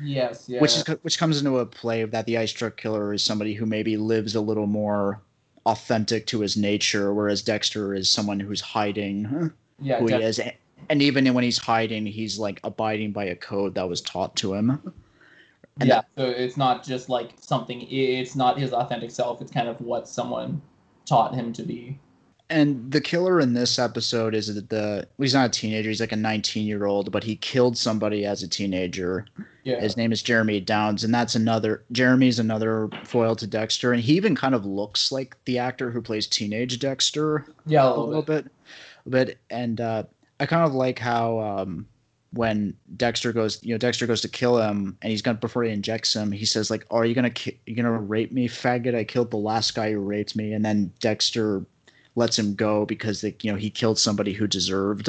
[0.03, 0.45] Yes.
[0.49, 0.61] Yeah.
[0.61, 3.55] Which is which comes into a play of that the ice truck killer is somebody
[3.55, 5.21] who maybe lives a little more
[5.67, 9.99] authentic to his nature, whereas Dexter is someone who's hiding yeah.
[9.99, 10.41] who he is.
[10.91, 14.55] And even when he's hiding, he's like abiding by a code that was taught to
[14.55, 14.93] him.
[15.81, 16.03] and yeah.
[16.19, 17.83] So it's not just like something.
[17.91, 19.41] It's not his authentic self.
[19.41, 20.61] It's kind of what someone
[21.07, 21.99] taught him to be.
[22.51, 26.01] And the killer in this episode is that the well, he's not a teenager, he's
[26.01, 29.27] like a 19 year old, but he killed somebody as a teenager.
[29.63, 29.81] Yeah.
[29.81, 34.15] His name is Jeremy Downs, and that's another Jeremy's another foil to Dexter, and he
[34.17, 37.83] even kind of looks like the actor who plays teenage Dexter yeah.
[37.83, 38.45] A a little, little bit.
[39.09, 39.37] bit, a.
[39.49, 40.03] And uh,
[40.39, 41.87] I kind of like how um,
[42.33, 45.71] when Dexter goes, you know, Dexter goes to kill him, and he's gonna before he
[45.71, 48.95] injects him, he says like, "Are you gonna ki- you gonna rape me, faggot?
[48.95, 51.65] I killed the last guy who raped me." And then Dexter
[52.17, 55.09] lets him go because like you know he killed somebody who deserved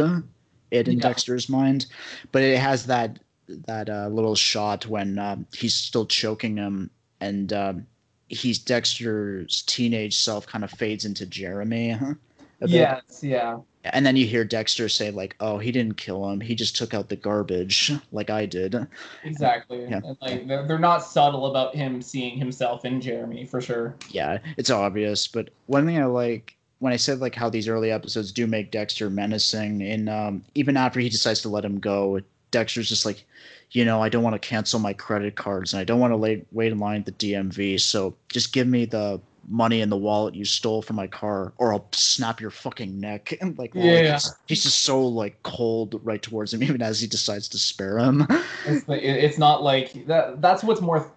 [0.71, 1.01] it in Yeah.
[1.01, 1.85] Dexter's mind.
[2.31, 3.19] But it has that
[3.67, 6.89] that uh, little shot when um, he's still choking him
[7.21, 7.51] and.
[7.53, 7.87] Um,
[8.27, 11.95] He's Dexter's teenage self kind of fades into Jeremy.
[12.59, 12.69] bit.
[12.69, 13.19] Yes.
[13.21, 13.59] Yeah.
[13.93, 16.41] And then you hear Dexter say, like, oh, he didn't kill him.
[16.41, 18.75] He just took out the garbage, like I did.
[19.23, 19.83] Exactly.
[19.83, 20.01] Yeah.
[20.03, 23.95] And, like they're, they're not subtle about him seeing himself in Jeremy for sure.
[24.09, 25.27] Yeah, it's obvious.
[25.27, 28.71] But one thing I like when I said like how these early episodes do make
[28.71, 32.19] Dexter menacing, and um, even after he decides to let him go,
[32.51, 33.25] Dexter's just like,
[33.71, 36.17] you know, I don't want to cancel my credit cards and I don't want to
[36.17, 37.81] lay, wait in line at the DMV.
[37.81, 41.73] So just give me the money in the wallet you stole from my car, or
[41.73, 43.33] I'll snap your fucking neck.
[43.41, 44.13] And like, Yeah.
[44.13, 47.99] he's, he's just so like cold right towards him, even as he decides to spare
[47.99, 48.27] him.
[48.67, 50.41] It's, it's not like that.
[50.41, 51.11] That's what's more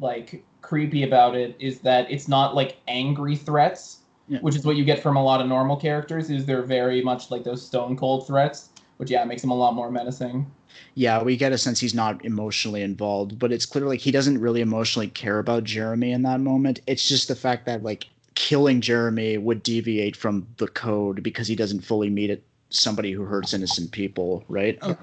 [0.00, 3.99] like creepy about it is that it's not like angry threats,
[4.30, 4.38] Yeah.
[4.42, 6.30] which is what you get from a lot of normal characters.
[6.30, 9.74] Is they're very much like those stone cold threats, which yeah makes them a lot
[9.74, 10.50] more menacing.
[10.94, 14.38] yeah, we get a sense he's not emotionally involved, but it's clear like he doesn't
[14.40, 16.78] really emotionally care about Jeremy in that moment.
[16.86, 18.06] It's just the fact that like
[18.36, 23.24] killing Jeremy would deviate from the code because he doesn't fully meet it somebody who
[23.24, 24.78] hurts innocent people, right?
[24.80, 24.94] Yeah.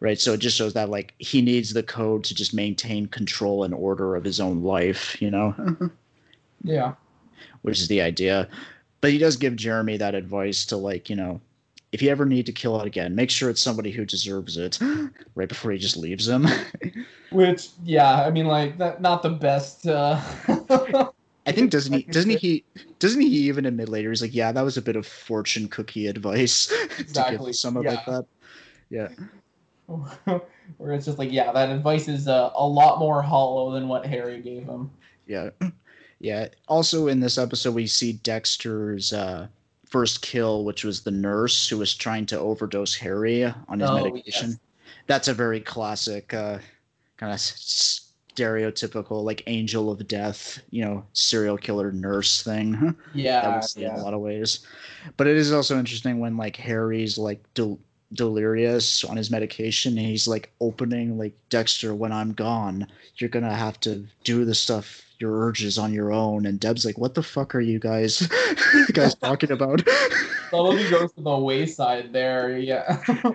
[0.00, 0.20] Right.
[0.20, 3.74] So it just shows that like he needs the code to just maintain control and
[3.74, 5.54] order of his own life, you know?
[6.64, 6.94] Yeah.
[7.62, 8.48] Which is the idea.
[9.00, 11.40] But he does give Jeremy that advice to like, you know,
[11.92, 14.78] if you ever need to kill it again, make sure it's somebody who deserves it
[15.34, 16.46] right before he just leaves him.
[17.30, 19.86] Which, yeah, I mean, like that, not the best.
[19.86, 20.20] Uh...
[21.46, 22.62] I think doesn't he doesn't he
[22.98, 26.06] doesn't he even admit later he's like yeah that was a bit of fortune cookie
[26.06, 28.20] advice Exactly, to give someone like yeah.
[28.90, 29.16] that
[29.86, 29.98] yeah
[30.76, 34.04] Where it's just like, yeah, that advice is uh, a lot more hollow than what
[34.04, 34.90] Harry gave him.
[35.26, 35.48] yeah
[36.20, 39.46] yeah also in this episode we see Dexter's uh
[39.88, 43.94] first kill which was the nurse who was trying to overdose Harry on his Oh,
[43.94, 44.58] medication yes.
[45.06, 46.58] that's a very classic uh
[47.16, 53.56] kind of stereotypical like angel of death you know serial killer nurse thing that Yeah,
[53.56, 54.60] we see in a lot of ways.
[55.16, 57.80] But it is also interesting when like Harry's like del-
[58.12, 63.54] delirious on his medication and he's like opening like Dexter when I'm gone, you're gonna
[63.54, 66.46] have to do the stuff your urges on your own.
[66.46, 68.28] And Deb's like, what the fuck are you guys
[68.74, 69.86] you guys talking about?
[70.50, 72.58] Subtlety goes to the wayside there.
[72.58, 73.02] Yeah.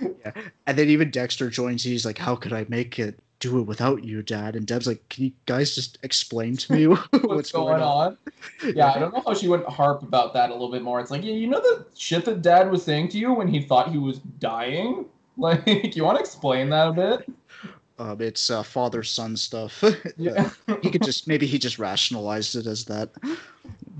[0.00, 0.32] yeah.
[0.66, 1.82] and then even Dexter joins.
[1.82, 3.18] He's like, how could I make it?
[3.40, 4.56] Do it without you, Dad.
[4.56, 8.16] And Deb's like, "Can you guys just explain to me What's, going, on?
[8.64, 10.98] Yeah, I don't know how she wouldn't harp about that a little bit more.
[10.98, 13.60] It's like, yeah, you know the shit that Dad was saying to you when he
[13.60, 15.04] thought he was dying.
[15.36, 17.28] Like, you want to explain that a bit?
[17.98, 19.82] Um, it's uh, father son stuff.
[20.16, 20.50] Yeah.
[20.82, 23.10] he could just maybe he just rationalized it as that.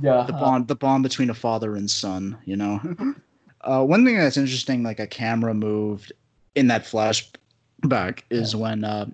[0.02, 0.24] Yeah.
[0.26, 2.80] the bond the bond between a father and son you know
[3.62, 6.12] uh, one thing that's interesting like a camera moved
[6.54, 9.06] in that flashback is when uh,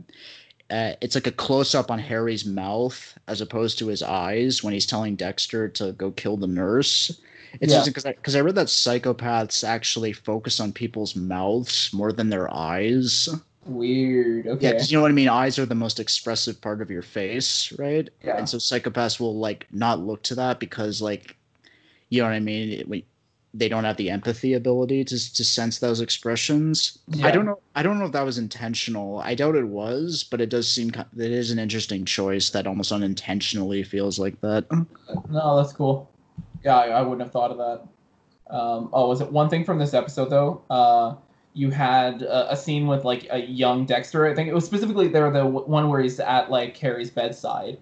[0.70, 4.86] uh, it's like a close-up on harry's mouth as opposed to his eyes when he's
[4.86, 7.20] telling dexter to go kill the nurse
[7.60, 7.78] it's Yeah.
[7.80, 12.52] interesting because I, I read that psychopaths actually focus on people's mouths more than their
[12.52, 13.28] eyes
[13.66, 14.46] Weird.
[14.46, 15.28] yeah, because you know what I mean.
[15.28, 18.08] Eyes are the most expressive part of your face, right?
[18.24, 18.38] Yeah.
[18.38, 21.36] And so psychopaths will like not look to that because, like,
[22.08, 22.70] you know what I mean.
[22.70, 23.04] It- we-
[23.52, 26.98] they don't have the empathy ability to to sense those expressions.
[27.20, 27.58] I don't know.
[27.74, 29.18] I don't know if that was intentional.
[29.18, 32.92] I doubt it was, but it does seem it is an interesting choice that almost
[32.92, 34.66] unintentionally feels like that.
[35.28, 36.08] No, that's cool.
[36.64, 38.54] Yeah, I, I wouldn't have thought of that.
[38.54, 40.62] Um, oh, was it one thing from this episode though?
[40.70, 41.16] Uh,
[41.52, 44.26] you had a, a scene with like a young Dexter.
[44.26, 47.78] I think it was specifically there the one where he's at like Harry's bedside.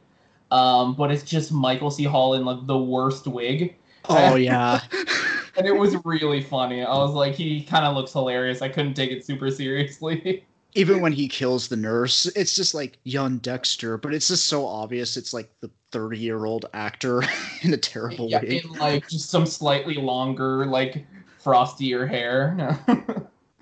[0.51, 2.05] Um, but it's just Michael C.
[2.05, 3.77] Hall in like the worst wig,
[4.09, 4.81] Oh yeah.
[5.57, 6.83] and it was really funny.
[6.83, 8.63] I was like, he kind of looks hilarious.
[8.63, 10.45] I couldn't take it super seriously.
[10.75, 14.67] Even when he kills the nurse, it's just like young Dexter, but it's just so
[14.67, 15.17] obvious.
[15.17, 17.23] It's like the thirty-year-old actor
[17.63, 18.65] in a terrible yeah, wig.
[18.65, 21.07] in like just some slightly longer, like
[21.43, 22.55] frostier hair.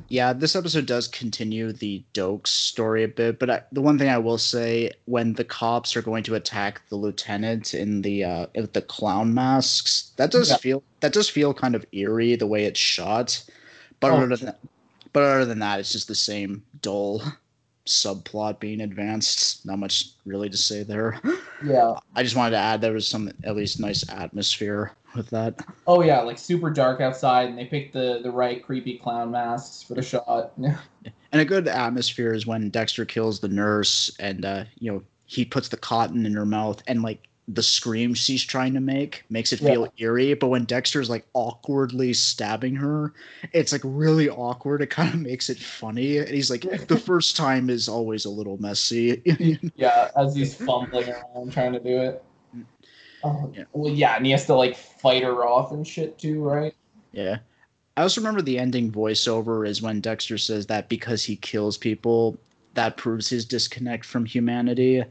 [0.09, 4.09] Yeah, this episode does continue the Doakes story a bit, but I, the one thing
[4.09, 8.47] I will say when the cops are going to attack the lieutenant in the uh,
[8.55, 10.57] with the clown masks, that does Yeah.
[10.59, 13.43] feel that does feel kind of eerie the way it's shot.
[13.99, 14.55] But Oh, other than
[15.13, 17.23] but other than that, it's just the same dull
[17.87, 19.67] subplot being advanced.
[19.67, 21.21] Not much really to say there.
[21.65, 21.95] yeah.
[22.15, 25.65] I just wanted to add there was some at least nice atmosphere with that.
[25.87, 29.83] Oh yeah, like super dark outside, and they picked the the right creepy clown masks
[29.83, 30.53] for the shot.
[31.33, 35.45] And a good atmosphere is when Dexter kills the nurse and uh, you know, he
[35.45, 39.53] puts the cotton in her mouth and like the scream she's trying to make makes
[39.53, 40.35] it feel eerie.
[40.35, 43.13] But when Dexter's like awkwardly stabbing her,
[43.53, 44.83] it's like really awkward.
[44.83, 46.19] It kind of makes it funny.
[46.19, 49.23] And he's like, the first time is always a little messy.
[49.77, 52.25] yeah, as he's fumbling around trying to do it.
[53.27, 53.65] Oh, Yeah.
[53.73, 56.75] Well, yeah, and he has to like fight her off and shit too, right?
[57.13, 57.39] Yeah.
[57.97, 62.37] I also remember the ending voiceover is when Dexter says that because he kills people,
[62.75, 65.03] that proves his disconnect from humanity.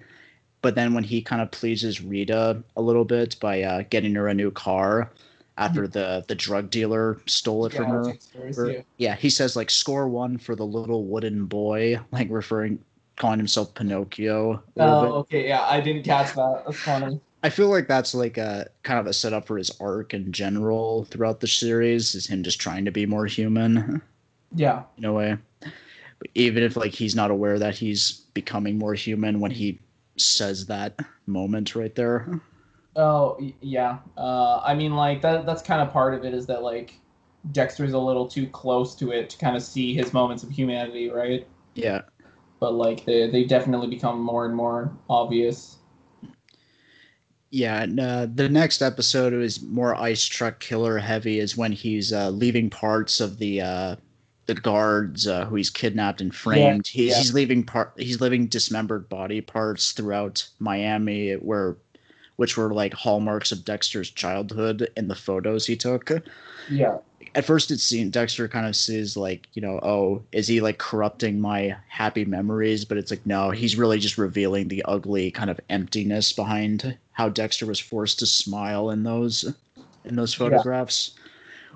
[0.61, 4.27] But then when he kind of pleases Rita a little bit by uh, getting her
[4.27, 5.11] a new car
[5.57, 8.03] after the, the drug dealer stole it from Yeah, her.
[8.11, 8.81] Dexter's, or- yeah.
[8.97, 12.77] yeah, he says like score one for the little wooden boy, like referring
[13.15, 14.61] calling himself Pinocchio.
[14.77, 15.11] Oh, bit.
[15.11, 16.63] okay, yeah, I didn't catch that.
[16.65, 17.19] That's funny.
[17.43, 21.05] I feel like that's like a kind of a setup for his arc in general
[21.05, 24.01] throughout the series, is him just trying to be more human.
[24.55, 25.37] Yeah, in a way.
[25.59, 29.79] But even if like he's not aware that he's becoming more human when he
[30.17, 32.41] says that moment right there.
[32.95, 33.99] Oh yeah.
[34.17, 35.45] Uh, I mean, like that.
[35.45, 36.33] That's kind of part of it.
[36.33, 36.99] Is that like
[37.51, 41.09] Dexter's a little too close to it to kind of see his moments of humanity,
[41.09, 41.47] right?
[41.73, 42.01] Yeah.
[42.59, 45.77] But like they they definitely become more and more obvious.
[47.55, 52.11] Yeah, and uh, the next episode is more ice truck killer heavy is when he's
[52.11, 53.95] uh, leaving parts of the uh,
[54.45, 56.85] the guards uh, who he's kidnapped and framed.
[56.85, 57.15] he, yeah.
[57.15, 57.93] He's leaving part.
[57.95, 61.77] He's leaving dismembered body parts throughout Miami, where
[62.35, 66.11] which were like hallmarks of Dexter's childhood in the photos he took.
[66.69, 66.97] Yeah.
[67.35, 70.77] At first it seemed Dexter kind of sees like, you know, oh, is he like
[70.77, 72.85] corrupting my happy memories?
[72.85, 77.27] But it's like, no, he's really just revealing the ugly kind of emptiness behind how
[77.27, 79.53] Dexter was forced to smile in those
[80.05, 81.11] in those photographs.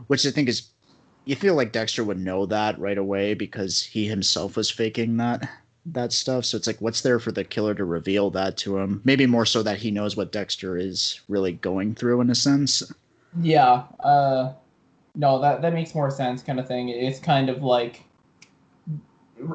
[0.07, 0.69] Which I think is
[1.25, 5.47] you feel like Dexter would know that right away because he himself was faking that
[5.87, 6.45] that stuff.
[6.45, 9.01] So it's like, what's there for the killer to reveal that to him?
[9.03, 12.81] Maybe more so that he knows what Dexter is really going through in a sense.
[13.41, 13.83] Yeah.
[13.99, 14.53] Uh,
[15.15, 16.89] no, that that makes more sense, kind of thing.
[16.89, 18.03] It's kind of like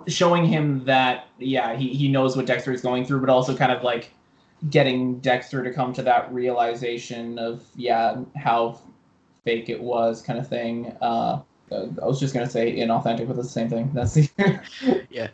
[0.06, 3.72] showing him that yeah, he he knows what Dexter is going through, but also kind
[3.72, 4.10] of like
[4.70, 8.78] getting Dexter to come to that realization of yeah how
[9.44, 10.96] fake it was, kind of thing.
[11.00, 11.40] Uh,
[11.72, 13.90] I was just gonna say inauthentic, but it's the same thing.
[13.92, 14.60] That's the
[15.10, 15.28] yeah.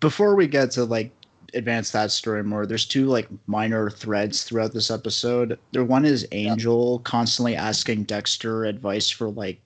[0.00, 1.10] Before we get to like
[1.54, 5.58] advance that story more, there's two like minor threads throughout this episode.
[5.72, 7.08] There one is Angel yeah.
[7.08, 9.60] constantly asking Dexter advice for like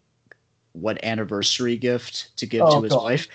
[0.72, 3.02] what anniversary gift to give oh, to his God.
[3.02, 3.28] wife.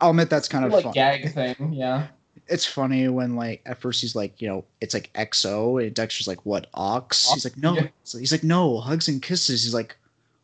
[0.00, 0.92] I'll admit that's kind of like fun.
[0.92, 2.08] gag thing, yeah.
[2.48, 6.28] It's funny when like at first he's like, you know, it's like XO and Dexter's
[6.28, 7.32] like, what ox?
[7.32, 7.74] He's like, no.
[7.74, 7.88] Yeah.
[8.04, 9.64] So he's like, no, hugs and kisses.
[9.64, 9.96] He's like,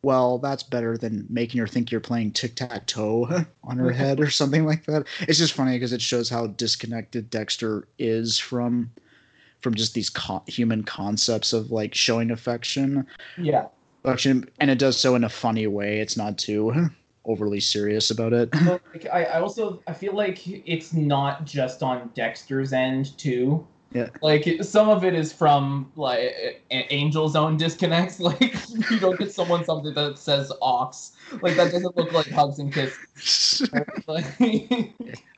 [0.03, 4.21] well, that's better than making her think you're playing tic tac toe on her head
[4.21, 5.07] or something like that.
[5.21, 8.91] It's just funny because it shows how disconnected Dexter is from
[9.61, 13.07] from just these co- human concepts of like showing affection.
[13.39, 13.67] Yeah.
[14.05, 16.01] Affection, and it does so in a funny way.
[16.01, 16.91] It's not too
[17.25, 18.53] overly serious about it.
[18.65, 23.67] like, I, I also I feel like it's not just on Dexter's end too.
[23.95, 24.09] Yeah.
[24.23, 28.21] Like some of it is from like Angel's own disconnects.
[28.33, 28.55] Like
[28.91, 31.13] you don't get someone something that says ox.
[31.43, 33.69] Like that doesn't look like hugs and kisses.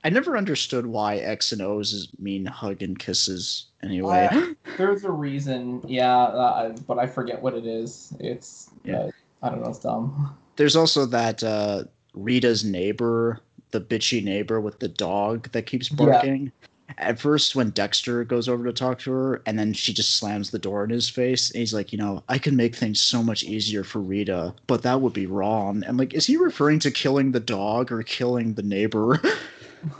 [0.04, 4.28] I never understood why X and O's mean hug and kisses anyway.
[4.30, 8.12] Uh, there's a reason, yeah, uh, but I forget what it is.
[8.20, 8.98] It's yeah.
[8.98, 9.10] Uh,
[9.42, 9.70] I don't know.
[9.70, 10.36] It's dumb.
[10.56, 13.40] There's also that uh, Rita's neighbor,
[13.70, 16.44] the bitchy neighbor with the dog that keeps barking.
[16.44, 16.68] Yeah
[16.98, 20.50] at first when Dexter goes over to talk to her and then she just slams
[20.50, 23.22] the door in his face and he's like, you know, I can make things so
[23.22, 25.82] much easier for Rita, but that would be wrong.
[25.84, 29.20] And like, is he referring to killing the dog or killing the neighbor?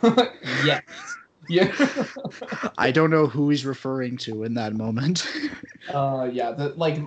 [0.65, 0.83] yes.
[1.49, 1.73] Yeah.
[2.79, 5.27] I don't know who he's referring to in that moment.
[5.93, 6.99] uh yeah, the like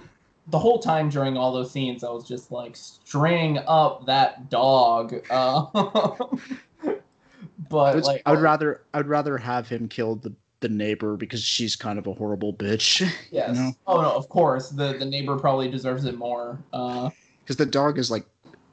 [0.48, 5.16] the whole time during all those scenes I was just like string up that dog.
[5.30, 5.66] Uh
[7.70, 11.44] but like I would rather I would rather have him kill the the neighbor because
[11.44, 13.08] she's kind of a horrible bitch.
[13.32, 13.56] Yes.
[13.56, 13.72] You know?
[13.86, 14.70] Oh no, of course.
[14.70, 16.60] The the neighbor probably deserves it more.
[16.74, 17.10] Uh
[17.44, 18.26] because the dog is like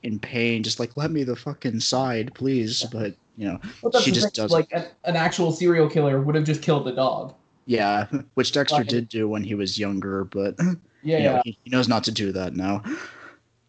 [0.03, 2.83] in pain, just like let me the fucking side, please.
[2.83, 2.89] Yeah.
[2.93, 6.45] But you know, well, she just does like an, an actual serial killer would have
[6.45, 7.35] just killed the dog.
[7.67, 10.55] Yeah, which Dexter like, did do when he was younger, but
[11.03, 11.33] yeah, yeah.
[11.33, 12.83] Know, he, he, knows not to do that now.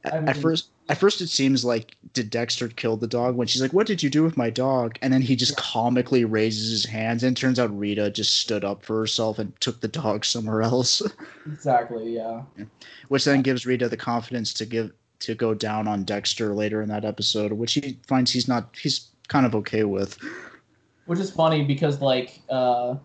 [0.05, 3.47] I mean, at first, at first it seems like did Dexter kill the dog when
[3.47, 6.69] she's like, "What did you do with my dog?" And then he just comically raises
[6.69, 10.25] his hands, and turns out Rita just stood up for herself and took the dog
[10.25, 11.01] somewhere else.
[11.47, 12.15] Exactly.
[12.15, 12.41] Yeah.
[12.57, 12.65] yeah.
[13.09, 16.89] Which then gives Rita the confidence to give to go down on Dexter later in
[16.89, 20.17] that episode, which he finds he's not he's kind of okay with.
[21.05, 22.95] Which is funny because like uh,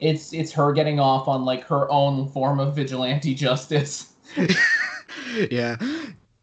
[0.00, 4.12] it's it's her getting off on like her own form of vigilante justice.
[5.50, 5.76] yeah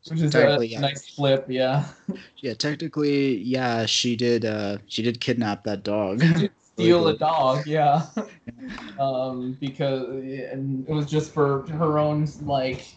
[0.10, 0.80] which is a yeah.
[0.80, 1.86] nice flip, yeah.
[2.38, 4.46] Yeah, technically, yeah, she did.
[4.46, 6.22] uh She did kidnap that dog.
[6.22, 8.08] She did steal a dog, yeah.
[9.00, 12.88] um, because and it was just for her own like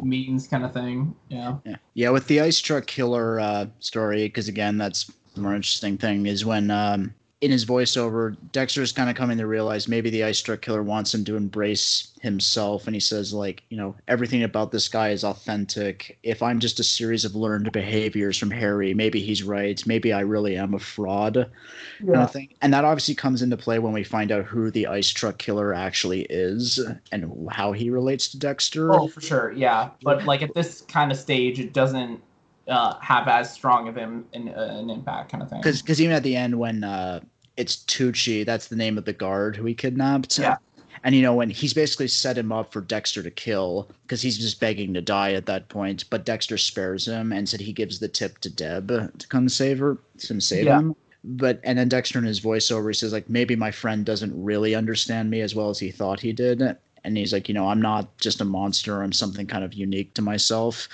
[0.00, 1.14] means, kind of thing.
[1.28, 1.56] Yeah.
[1.64, 2.10] Yeah, yeah.
[2.10, 6.44] With the ice truck killer uh story, because again, that's the more interesting thing is
[6.44, 10.40] when um in his voiceover, Dexter is kind of coming to realize maybe the ice
[10.40, 12.86] truck killer wants him to embrace himself.
[12.86, 16.18] And he says, like, you know, everything about this guy is authentic.
[16.22, 19.84] If I'm just a series of learned behaviors from Harry, maybe he's right.
[19.88, 21.36] Maybe I really am a fraud.
[21.36, 22.12] Yeah.
[22.12, 22.54] Kind of thing.
[22.62, 25.74] And that obviously comes into play when we find out who the ice truck killer
[25.74, 26.78] actually is
[27.10, 28.94] and how he relates to Dexter.
[28.94, 29.50] Oh, for sure.
[29.50, 29.90] Yeah.
[30.04, 32.22] But like at this kind of stage, it doesn't
[32.68, 35.60] uh, have as strong of an, uh, an impact kind of thing.
[35.60, 37.18] Because even at the end when uh,
[37.56, 38.44] it's Tucci.
[38.44, 40.38] That's the name of the guard who he kidnapped.
[40.38, 40.56] Yeah.
[41.04, 44.38] And you know when he's basically set him up for Dexter to kill because he's
[44.38, 47.98] just begging to die at that point, but Dexter spares him and said he gives
[47.98, 48.88] the tip to Deb
[49.18, 50.78] to come save her, to save yeah.
[50.78, 50.94] him.
[51.24, 54.74] But and then Dexter in his voiceover he says like maybe my friend doesn't really
[54.76, 56.62] understand me as well as he thought he did,
[57.02, 60.14] and he's like you know I'm not just a monster, I'm something kind of unique
[60.14, 60.88] to myself,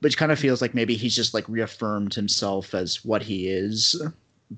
[0.00, 4.00] which kind of feels like maybe he's just like reaffirmed himself as what he is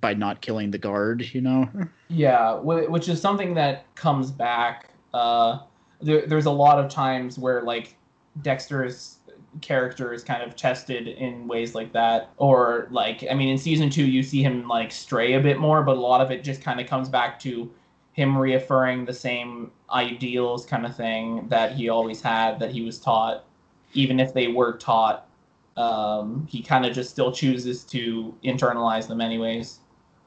[0.01, 1.69] by not killing the guard, you know?
[2.09, 4.91] Yeah, which is something that comes back.
[5.13, 5.61] Uh,
[6.01, 7.97] there, there's a lot of times where like
[8.43, 9.19] Dexter's
[9.61, 13.89] character is kind of tested in ways like that or like i mean in season
[13.89, 16.61] two you see him like stray a bit more but a lot of it just
[16.63, 17.71] kind of comes back to
[18.13, 22.99] him reaffirming the same ideals kind of thing that he always had that he was
[22.99, 23.45] taught
[23.93, 25.29] even if they were taught
[25.77, 29.81] um, he kind of just still chooses to internalize them anyways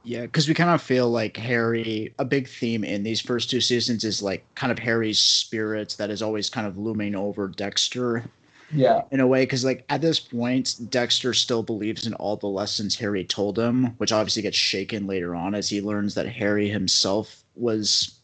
[0.08, 3.60] Yeah, because we kind of feel like Harry, a big theme in these first two
[3.60, 8.24] seasons is like kind of Harry's spirit that is always kind of looming over Dexter
[8.72, 9.42] yeah in a way.
[9.42, 13.88] Because like at this point, Dexter still believes in all the lessons Harry told him,
[13.98, 18.18] which obviously gets shaken later on as he learns that Harry himself was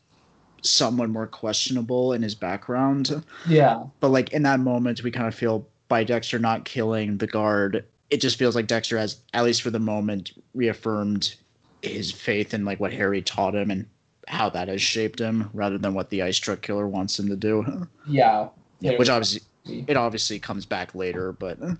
[0.62, 3.26] someone more questionable in his background.
[3.46, 7.28] yeah But like in that moment, we kind of feel by Dexter not killing the
[7.28, 11.36] guard, it just feels like Dexter has, at least for the moment, reaffirmed
[11.84, 13.86] his faith in like what Harry taught him and
[14.28, 17.36] how that has shaped him, rather than what the ice truck killer wants him to
[17.36, 17.88] do.
[18.08, 18.48] yeah
[18.82, 19.42] Which obviously
[19.88, 21.78] it obviously comes back later, but and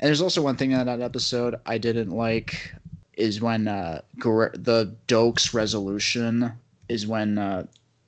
[0.00, 2.74] there's also one thing in that episode I didn't like
[3.16, 6.52] is when uh the Doakes resolution
[6.88, 7.66] is when uh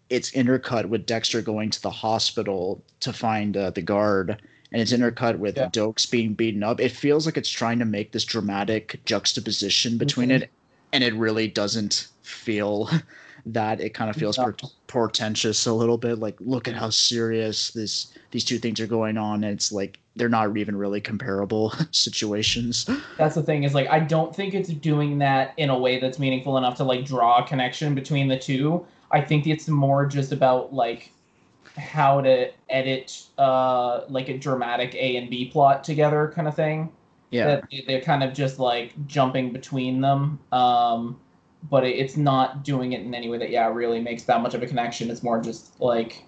[0.08, 4.40] it's intercut with Dexter going to the hospital to find uh, the guard
[4.72, 5.68] and it's intercut with Yeah.
[5.68, 6.80] Doakes being beaten up.
[6.80, 10.42] It feels like it's trying to make this dramatic juxtaposition between Mhm.
[10.42, 10.50] it
[10.92, 12.90] and it really doesn't feel
[13.46, 13.80] that.
[13.80, 14.38] It kind of feels
[14.86, 19.18] portentous a little bit like look at how serious this these two things are going
[19.18, 22.88] on and it's like they're not even really comparable situations.
[23.18, 26.18] That's the thing is like i don't think it's doing that in a way that's
[26.18, 28.86] meaningful enough to like draw a connection between the two.
[29.10, 31.12] I think it's more just about like
[31.76, 36.90] how to edit uh like a dramatic a and b plot together kind of thing
[37.30, 37.46] yeah.
[37.46, 41.18] that they- they're kind of just like jumping between them um
[41.68, 44.54] but it, it's not doing it in any way that yeah really makes that much
[44.54, 45.10] of a connection.
[45.10, 46.22] It's more just like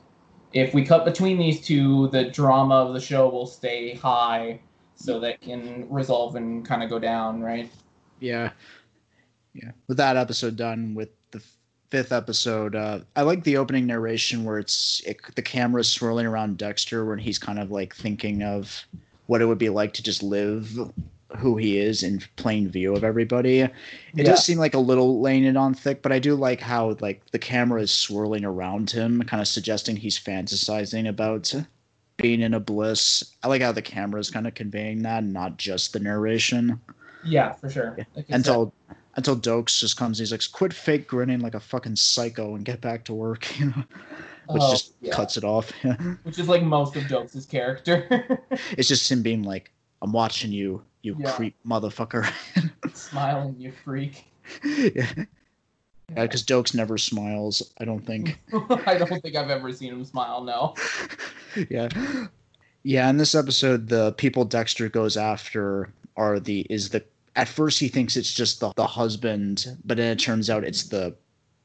[0.52, 4.60] if we cut between these two the drama of the show will stay high
[4.96, 7.70] so that can resolve and kind of go down right?
[8.18, 8.50] Yeah.
[9.54, 9.70] Yeah.
[9.86, 11.42] With that episode done with the
[11.90, 16.58] fifth episode uh i like the opening narration where it's it, the camera's swirling around
[16.58, 18.84] dexter when he's kind of like thinking of
[19.28, 20.76] what it would be like to just live
[21.36, 23.60] who he is in plain view of everybody.
[23.60, 23.72] It
[24.14, 24.24] Yeah.
[24.24, 27.20] does seem like a little laying it on thick but i do like how like
[27.30, 31.55] the camera is swirling around him kind of suggesting he's fantasizing about
[32.16, 35.59] being in a bliss i like how the camera is kind of conveying that not
[35.59, 36.80] just the narration.
[37.24, 37.94] Yeah for sure.
[37.98, 38.72] Like I said, until
[39.16, 40.18] until Doakes just comes.
[40.20, 43.66] He's like, "Quit fake grinning like a fucking psycho and get back to work," you
[43.66, 43.84] know,
[44.48, 45.14] which oh, just yeah.
[45.14, 45.70] cuts it off.
[46.22, 48.40] which is like most of Doakes' character
[48.76, 49.70] it's just him being like,
[50.02, 51.32] "I'm watching you, you Yeah.
[51.32, 52.30] creep motherfucker."
[52.94, 54.24] smiling you freak
[54.64, 55.24] yeah,
[56.14, 57.72] because Doakes never smiles.
[57.78, 58.38] I don't think.
[58.86, 60.74] i don't think i've ever seen him smile no
[61.70, 61.88] yeah,
[62.82, 63.08] yeah.
[63.10, 67.04] In this episode, the people Dexter goes after are the is the.
[67.36, 70.84] At first, he thinks it's just the the husband, but then it turns out it's
[70.84, 71.14] the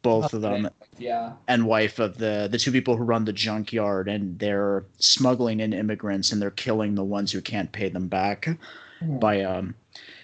[0.03, 0.69] both of them
[0.99, 5.59] yeah and wife of the the two people who run the junkyard and they're smuggling
[5.59, 8.47] in immigrants and they're killing the ones who can't pay them back
[8.99, 9.17] Hmm.
[9.19, 9.75] by um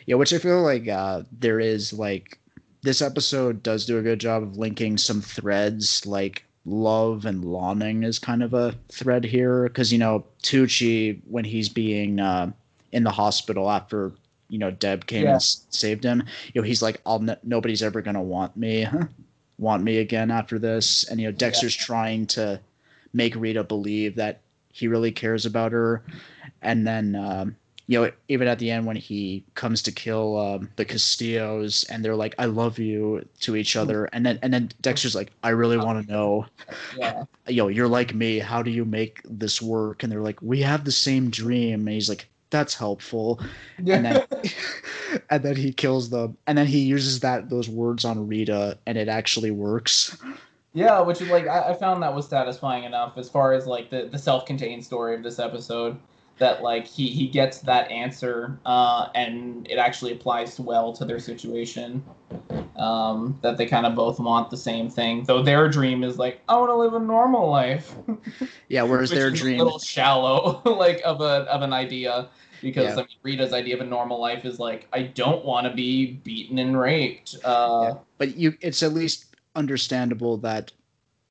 [0.06, 2.38] yeah which i feel like uh there is like
[2.84, 8.04] this episode does do a good job of linking some threads like love and longing
[8.04, 12.52] is kind of a thread here because you know tucci when he's being uh
[12.92, 14.12] in the hospital after
[14.50, 15.30] you know deb came Yeah.
[15.32, 16.24] and s- saved him
[16.54, 18.88] you know he's like i'll n- nobody's ever gonna want me
[19.60, 21.04] want me again after this.
[21.10, 22.60] And you know dexter's trying to
[23.14, 24.40] make rita believe that
[24.72, 26.04] he really cares about her.
[26.62, 27.56] And then um
[27.88, 32.06] you know even at the end when he comes to kill um, the castillos and
[32.06, 34.06] they're like i love you to each other.
[34.06, 36.46] And then and then dexter's like i really want to know.
[36.98, 37.24] Yeah.
[37.48, 38.40] Know, you're like me.
[38.40, 40.04] How do you make this work?
[40.04, 41.88] And they're like we have the same dream.
[41.88, 43.40] And he's like that's helpful.
[43.78, 44.26] And then
[45.30, 46.38] and then he kills them.
[46.48, 50.18] And then he uses that those words on rita and it actually works.
[50.74, 53.90] Yeah, which is like I, I found that was satisfying enough as far as like
[53.90, 55.98] the, the self-contained story of this episode
[56.40, 61.20] that like he he gets that answer uh, and it actually applies well to their
[61.20, 62.04] situation.
[62.76, 66.42] Um, that they kind of both want the same thing, though their dream is like
[66.48, 67.94] I want to live a normal life.
[68.70, 72.30] yeah whereas their is dream a little shallow, like of a of an idea.
[72.62, 73.04] Because Yeah.
[73.04, 76.14] I mean, Rita's idea of a normal life is like I don't want to be
[76.24, 77.36] beaten and raped.
[77.44, 77.94] Uh, Yeah.
[78.18, 80.72] but you it's at least understandable that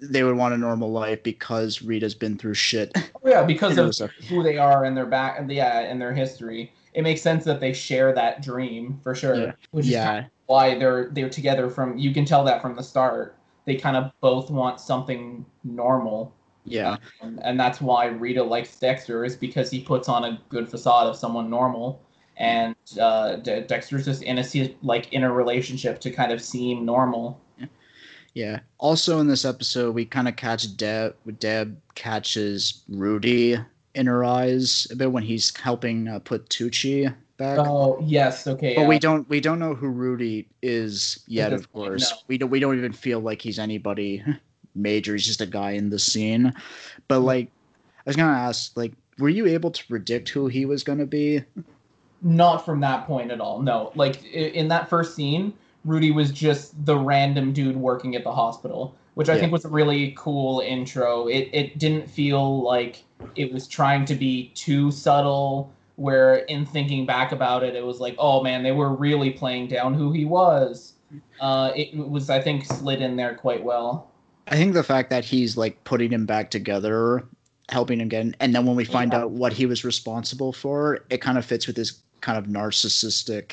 [0.00, 3.76] they would want a normal life because rita's been through shit Oh, yeah, because You
[3.82, 6.72] know, of so- who they are and their back, and yeah, and their history.
[6.94, 9.34] It makes sense that they share that dream for sure.
[9.34, 9.52] Yeah.
[9.70, 11.98] Which is kind of why they're they're together from.
[11.98, 13.36] You can tell that from the start.
[13.66, 16.32] They kind of both want something normal.
[16.64, 16.96] Yeah.
[17.20, 21.06] Um, and that's why Rita likes Dexter is because he puts on a good facade
[21.06, 22.02] of someone normal,
[22.38, 24.44] and uh, De- Dexter's just in a
[24.82, 27.38] like in a relationship to kind of seem normal.
[28.38, 28.60] Yeah.
[28.78, 31.16] Also in this episode, we kind of catch Deb.
[31.40, 33.58] Deb catches Rudy
[33.96, 37.58] in her eyes a bit when he's helping uh, put Tucci back.
[37.58, 38.76] Oh yes, okay.
[38.76, 38.88] but yeah.
[38.88, 41.52] we don't we don't know who Rudy is yet.
[41.52, 42.16] Of course, no.
[42.28, 44.22] we don't we don't even feel like he's anybody
[44.76, 45.14] major.
[45.14, 46.54] He's just a guy in the scene.
[47.08, 50.84] But like, I was gonna ask, like, were you able to predict who he was
[50.84, 51.42] gonna be?
[52.22, 53.60] Not from that point at all.
[53.62, 58.32] No, like in that first scene, Rudy was just the random dude working at the
[58.32, 59.40] hospital, which I Yeah.
[59.40, 61.26] think was a really cool intro.
[61.28, 65.72] It it didn't feel like it was trying to be too subtle.
[65.96, 69.66] Where in thinking back about it, it was like, oh man, they were really playing
[69.68, 70.94] down who he was.
[71.40, 74.14] Uh, it was, I think, slid in there quite well.
[74.46, 77.28] I think the fact that he's like putting him back together,
[77.68, 79.20] helping him get, and then when we find Yeah.
[79.20, 83.52] out what he was responsible for, it kind of fits with his kind of narcissistic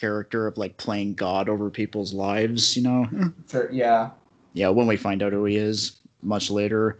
[0.00, 3.06] character of like playing God over people's lives, you know?
[3.72, 4.10] Yeah.
[4.54, 6.98] yeah, when we find out who he is much later.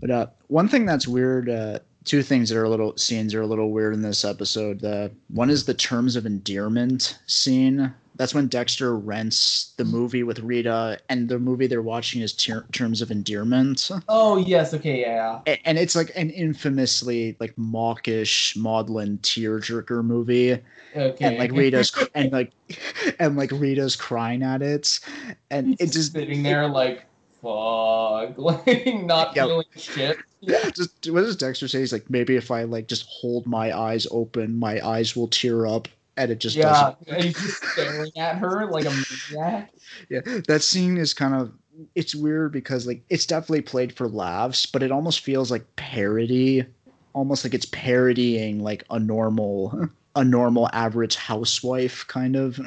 [0.00, 3.42] But uh, one thing that's weird, uh, two things that are a little scenes are
[3.42, 4.84] a little weird in this episode.
[4.84, 7.92] Uh, one is the terms of endearment scene.
[8.18, 12.66] That's when Dexter rents the movie with Rita, and the movie they're watching is ter-
[12.72, 13.90] Terms of Endearment.
[14.08, 15.40] Oh yes, okay, yeah.
[15.46, 20.58] A- And it's like an infamously like mawkish, maudlin tearjerker movie,
[20.96, 21.24] Okay.
[21.24, 22.52] and like Rita's and like
[23.20, 24.98] and like Rita's crying at it,
[25.50, 27.04] and it just sitting there like
[27.40, 29.44] fuck, like not Yeah.
[29.46, 30.18] feeling shit.
[30.40, 31.78] Yeah, just what does Dexter say?
[31.80, 35.66] He's like, maybe if I like just hold my eyes open, my eyes will tear
[35.66, 35.86] up,
[36.18, 37.22] and it just Yeah, doesn't.
[37.22, 38.90] he's just staring at her like a
[39.30, 39.72] maniac.
[40.10, 41.52] Yeah, that scene is kind of
[41.94, 46.66] it's weird because like it's definitely played for laughs, but it almost feels like parody,
[47.14, 52.60] almost like it's parodying like a normal, a normal average housewife kind of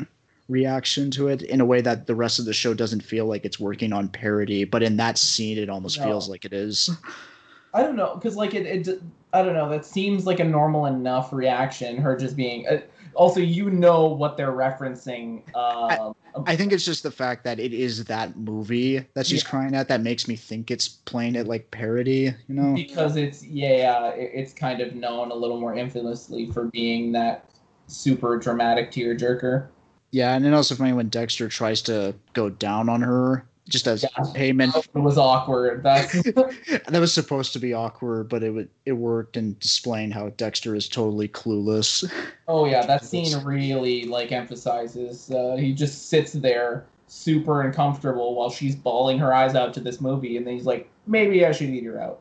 [0.48, 3.44] reaction to it in a way that the rest of the show doesn't feel like
[3.45, 6.06] it's working on parody, but in that scene it almost No.
[6.06, 6.90] feels like it is.
[7.73, 9.02] I don't know, because like it, it,
[9.32, 9.69] I don't know.
[9.69, 11.95] That seems like a normal enough reaction.
[11.98, 12.68] Her just being.
[12.68, 12.82] Uh,
[13.14, 15.44] also, you know what they're referencing.
[15.56, 16.14] Um,
[16.46, 19.50] I think it's just the fact that it is that movie that she's Yeah.
[19.50, 22.74] crying at that makes me think it's playing it like parody, you know?
[22.74, 27.50] because it's yeah, it, it's kind of known a little more infamously for being that
[27.88, 29.68] super dramatic tearjerker.
[30.12, 34.04] Yeah, and then also funny when Dexter tries to go down on her just as
[34.04, 34.24] Yeah.
[34.34, 34.76] payment.
[34.76, 35.84] It was awkward.
[35.84, 40.76] That was supposed to be awkward, but it would it worked in displaying how Dexter
[40.76, 42.12] is totally clueless.
[42.48, 45.32] Oh yeah, that scene really like emphasizes.
[45.32, 50.00] Uh, he just sits there super uncomfortable while she's bawling her eyes out to this
[50.02, 52.20] movie, and then he's like, "Maybe I should eat her out."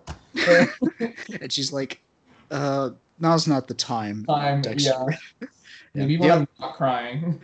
[1.41, 2.01] and she's like,
[2.51, 4.25] uh, now's not the time.
[4.27, 4.91] Time, Dexter.
[4.91, 5.17] yeah.
[5.41, 5.49] Yeah.
[5.95, 7.41] Maybe The when oth- I'm not crying.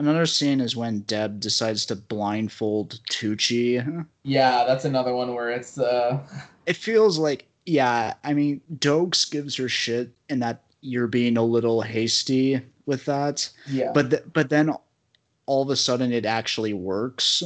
[0.00, 4.06] Another scene is when Deb decides to blindfold Tucci.
[4.22, 6.18] yeah, that's another one where it's uh,
[6.66, 11.42] it feels like yeah i mean doakes gives her shit and that you're being a
[11.42, 13.90] little hasty with that yeah.
[13.92, 14.70] but th- but then
[15.44, 17.42] all of a sudden it actually works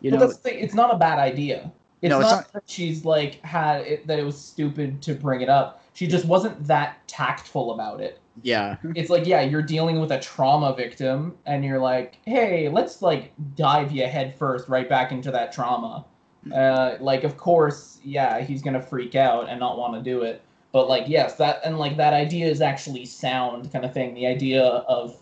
[0.00, 0.58] you But know that's the thing.
[0.58, 1.70] It's not a bad idea.
[2.02, 5.14] It's, No, not, it's not- that she's like had it, that it was stupid to
[5.14, 5.84] bring it up.
[5.94, 8.18] She just wasn't that tactful about it.
[8.40, 13.02] Yeah It's like, yeah, you're dealing with a trauma victim, and you're like, hey, let's
[13.02, 16.04] like dive you head first right back into that trauma.
[16.52, 20.42] Uh, like, of course, yeah, he's gonna freak out and not want to do it.
[20.72, 24.14] But like, yes, that and like that idea is actually sound kind of thing.
[24.14, 25.16] The idea of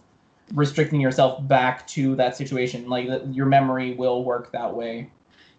[0.54, 5.10] restricting yourself back to that situation, like your memory will work that way.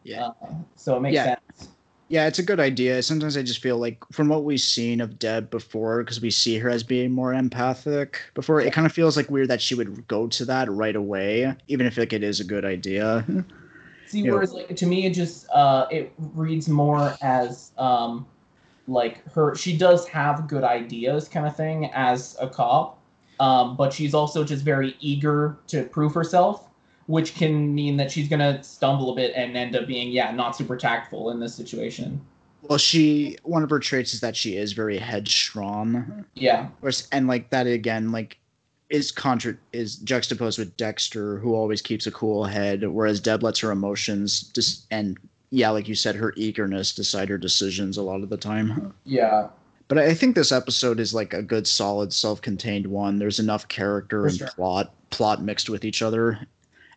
[0.04, 0.30] Yeah.
[0.42, 1.26] Uh, so it makes Yeah.
[1.26, 1.41] sense.
[2.12, 3.02] Yeah it's a good idea.
[3.02, 6.58] Sometimes i just feel like from what we've seen of deb before because we see
[6.58, 10.08] her as being more empathic before it kind of feels like weird that she would
[10.08, 13.26] go to that right away even if like it is a good idea.
[14.12, 18.26] See, whereas like to me, it just uh, it reads more as um,
[18.90, 19.56] like her.
[19.56, 23.00] She does have good ideas, kind of thing, as a cop,
[23.40, 26.68] um, but she's also just very eager to prove herself,
[27.08, 30.56] which can mean that she's gonna stumble a bit and end up being yeah not
[30.56, 32.22] super tactful in this situation.
[32.64, 36.68] well she one of her traits is that she is very headstrong Yeah,
[37.12, 38.38] and like that again, like
[38.90, 43.60] is contra is juxtaposed with Dexter, who always keeps a cool head, whereas Deb lets
[43.60, 45.18] her emotions just and
[45.50, 48.94] yeah, like you said, her eagerness decide her decisions a lot of the time.
[49.04, 49.48] yeah,
[49.90, 53.18] But I think this episode is like a good, solid, self-contained one.
[53.20, 54.48] There's enough character For and sure.
[54.48, 56.40] plot plot mixed with each other.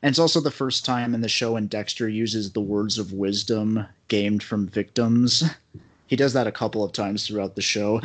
[0.05, 3.15] And it's also the first time in the show when Dexter uses the words of
[3.15, 5.45] wisdom gained from victims.
[6.09, 8.01] He does that a couple of times throughout the show.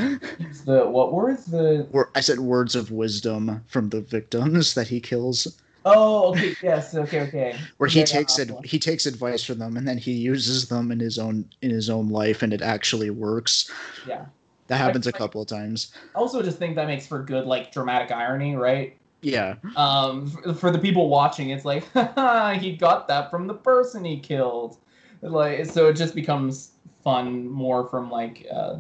[0.65, 1.47] The what words?
[1.47, 1.85] The
[2.15, 7.21] I said words of wisdom from the victims that he kills, oh, okay, yes, okay,
[7.21, 7.57] okay.
[7.77, 8.49] where he Yeah, takes it.
[8.63, 11.89] He takes advice from them, and then he uses them in his own in his
[11.89, 13.69] own life, and it actually works.
[14.07, 14.25] Yeah.
[14.67, 15.91] That happens a couple of times.
[16.15, 18.98] I also just think that makes for good like dramatic irony, right?
[19.21, 21.83] Yeah, Um, for the people watching, it's like
[22.61, 24.77] he got that from the person he killed,
[25.21, 26.71] like so it just becomes
[27.03, 28.77] fun more from like uh,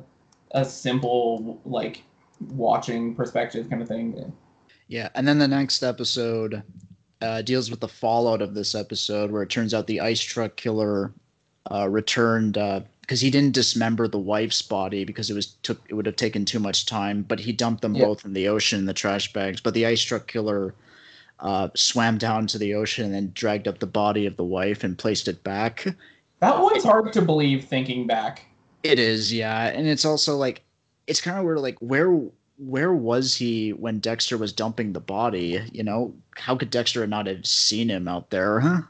[0.51, 2.03] a simple like
[2.51, 4.33] watching perspective kind of thing.
[4.87, 5.09] yeah.
[5.15, 6.63] And then the next episode
[7.21, 10.55] uh, deals with the fallout of this episode, where it turns out the ice truck
[10.55, 11.13] killer
[11.69, 12.57] uh, returned
[13.09, 16.45] because he didn't dismember the wife's body because it was took it would have taken
[16.45, 19.59] too much time, but he dumped them both in the ocean in the trash bags.
[19.59, 20.75] But the ice truck killer
[21.39, 24.83] uh, swam down to the ocean and then dragged up the body of the wife
[24.83, 25.87] and placed it back.
[26.41, 28.45] That one's hard to believe thinking back.
[28.83, 30.61] It is, yeah, and it's also like
[31.07, 31.61] it's kind of weird.
[31.61, 32.15] Like where
[32.59, 35.63] where was he when Dexter was dumping the body?
[35.71, 38.59] You know, how could Dexter not have seen him out there?
[38.59, 38.81] Huh?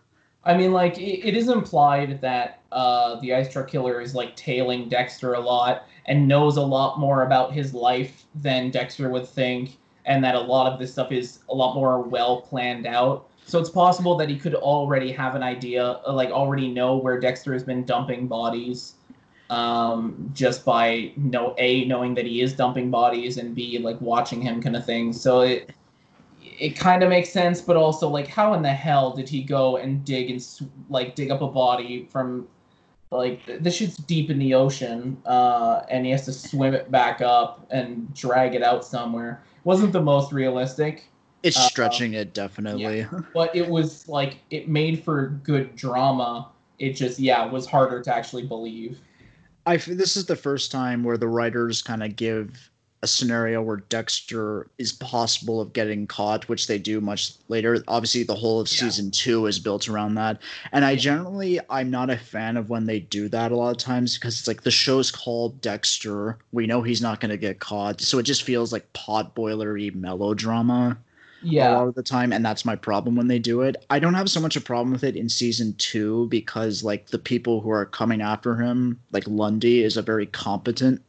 [0.49, 4.35] I mean, like it, it is implied that uh, the ice truck killer is like
[4.35, 9.27] tailing Dexter a lot and knows a lot more about his life than Dexter would
[9.27, 13.29] think, and that a lot of this stuff is a lot more well planned out.
[13.45, 17.19] So it's possible that he could already have an idea, uh, like already know where
[17.19, 18.95] Dexter has been dumping bodies,
[19.51, 24.41] um, just by know a knowing that he is dumping bodies and b like watching
[24.41, 25.13] him kind of thing.
[25.13, 25.69] So it
[26.59, 29.77] it kind of makes sense, but also like, how in the hell did he go
[29.77, 30.45] and dig and
[30.89, 32.47] like dig up a body from
[33.11, 36.91] like th- this shit's deep in the ocean, uh, and he has to swim it
[36.91, 39.41] back up and drag it out somewhere.
[39.63, 41.05] Wasn't the most realistic,
[41.41, 43.07] It's Uh, stretching it definitely.
[43.33, 46.49] but it was like it made for good drama.
[46.77, 48.99] It just yeah was harder to actually believe.
[49.65, 52.69] I f- this is the first time where the writers kind of give
[53.01, 57.83] a scenario where Dexter is possible of getting caught, which they do much later.
[57.87, 58.79] Obviously, the whole of Yeah.
[58.81, 62.85] season two is built around that, and I generally I'm not a fan of when
[62.85, 66.37] they do that a lot of times because it's like the show's called Dexter.
[66.51, 70.97] We know he's not going to get caught, so it just feels like potboilery melodrama
[71.41, 71.71] yeah.
[71.71, 74.13] a lot of the time and that's my problem when they do it i don't
[74.13, 77.69] have so much a problem with it in season two because like the people who
[77.69, 81.01] are coming after him like lundy is a very competent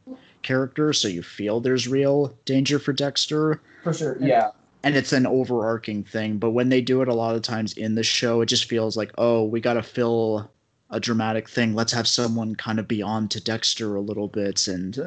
[0.43, 4.17] character so you feel there's real danger for dexter for sure.
[4.19, 4.49] Yeah,
[4.83, 7.95] and it's an overarching thing but when they do it a lot of times in
[7.95, 10.49] the show it just feels like oh we got to fill
[10.89, 14.67] a dramatic thing let's have someone kind of be on to dexter a little bit
[14.67, 14.99] and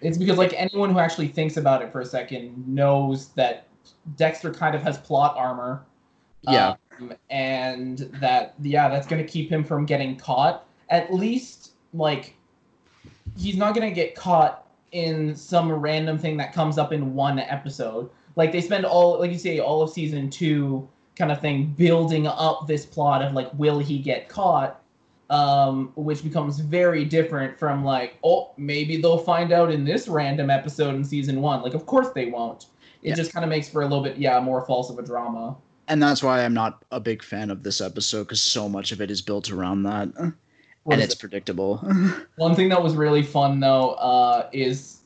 [0.00, 3.66] It's because like anyone who actually thinks about it for a second knows that
[4.16, 5.84] Dexter kind of has plot armor.
[6.42, 10.66] yeah Um, and that yeah, that's gonna keep him from getting caught.
[10.88, 12.36] At least like
[13.36, 14.61] he's not gonna get caught
[14.92, 18.10] in some random thing that comes up in one episode.
[18.36, 22.26] Like they spend all like you say, all of season two kind of thing building
[22.26, 24.78] up this plot of like will he get caught?
[25.30, 30.50] um, which becomes very different from like, oh, maybe they'll find out in this random
[30.50, 31.62] episode in season one.
[31.62, 32.66] Like, of course they won't.
[33.02, 33.14] It Yeah.
[33.14, 35.56] just kind of makes for a little bit, yeah, more false of a drama.
[35.88, 39.00] and that's why i'm not a big fan of this episode because so much of
[39.00, 40.08] it is built around that
[40.90, 41.18] and it's it?
[41.18, 41.78] predictable
[42.36, 44.98] One thing that was really fun though uh, is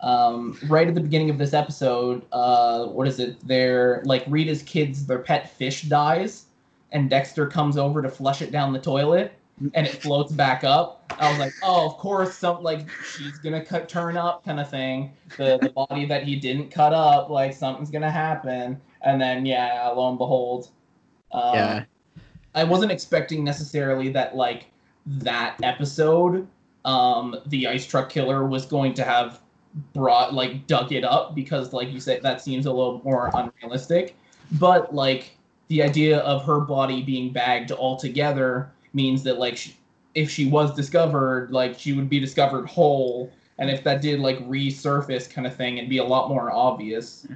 [0.00, 2.22] um, right at the beginning of this episode.
[2.32, 3.46] Uh, what is it?
[3.46, 6.44] Their like Rita's kids, their pet fish dies,
[6.92, 9.32] and Dexter comes over to flush it down the toilet,
[9.74, 11.12] and it floats back up.
[11.18, 14.70] I was like, oh, of course, some like she's gonna cut turn up kind of
[14.70, 15.12] thing.
[15.36, 19.88] The the body that he didn't cut up, like something's gonna happen, and then yeah,
[19.88, 20.70] lo and behold.
[21.32, 21.84] Um, yeah
[22.54, 24.66] I wasn't expecting necessarily that like
[25.08, 26.46] that episode,
[26.84, 29.40] um, the ice truck killer was going to have
[29.94, 34.16] brought like dug it up because like you said that seems a little more unrealistic.
[34.52, 35.36] But like
[35.68, 39.76] the idea of her body being bagged altogether means that like she,
[40.14, 43.30] if she was discovered, like she would be discovered whole.
[43.58, 47.26] And if that did like resurface kind of thing, it'd be a lot more obvious.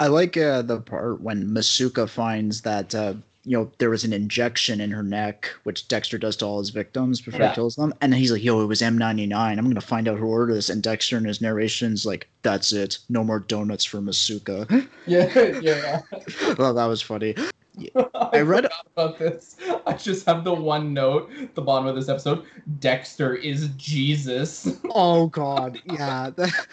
[0.00, 3.14] I like uh, the part when Masuka finds that uh,
[3.48, 6.70] you know there was an injection in her neck, which Dexter does to all his
[6.70, 7.48] victims before Yeah.
[7.48, 9.32] he kills them, and he's like, "Yo, it was M99.
[9.58, 12.98] I'm gonna find out who ordered this." And Dexter in his narration's like, "That's it.
[13.08, 16.00] No more donuts for Masuka." Yeah, yeah.
[16.58, 17.34] well, that was funny.
[18.14, 19.56] I read- forgot about this.
[19.86, 22.44] I just have the one note at the bottom of this episode.
[22.80, 24.78] Dexter is Jesus.
[24.90, 26.66] Oh God, yeah, that,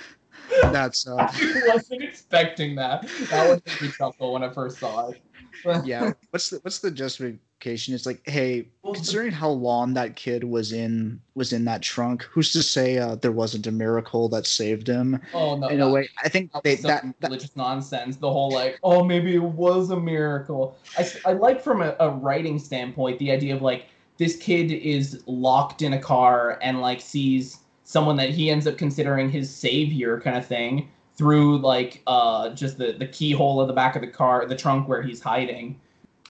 [0.64, 3.07] that's uh, I wasn't expecting that.
[3.30, 5.22] That would make me chuckle when I first saw it.
[5.86, 6.14] yeah.
[6.32, 7.94] What's the what's the justification?
[7.94, 12.52] It's like, hey, considering how long that kid was in was in that trunk, who's
[12.53, 15.22] to say uh, there wasn't a miracle that saved him?
[15.34, 15.68] Oh no!
[15.68, 18.18] In a way, I think that they that, that religious nonsense.
[18.18, 20.77] The whole like, oh, maybe it was a miracle.
[20.98, 23.86] I I like from a, a writing standpoint the idea of like
[24.18, 28.77] this kid is locked in a car and like sees someone that he ends up
[28.77, 33.74] considering his savior kind of thing through like uh just the the keyhole of the
[33.74, 35.80] back of the car, the trunk where he's hiding.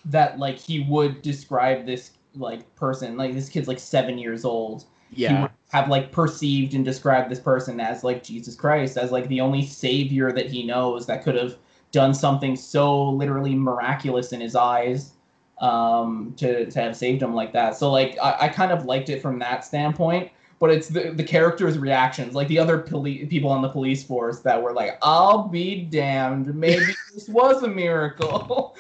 [0.05, 4.85] That like he would describe this like person like this kid's like seven years old
[5.09, 9.11] he yeah would have like perceived and described this person as like Jesus Christ, as
[9.11, 11.57] like the only savior that he knows that could have
[11.91, 15.13] done something so literally miraculous in his eyes
[15.59, 17.75] um, to, to have saved him like that.
[17.77, 21.23] So like I, I kind of liked it from that standpoint, but it's the, the
[21.23, 25.47] characters' reactions, like the other poli- people on the police force that were like, "I'll
[25.47, 28.75] be damned, maybe this was a miracle."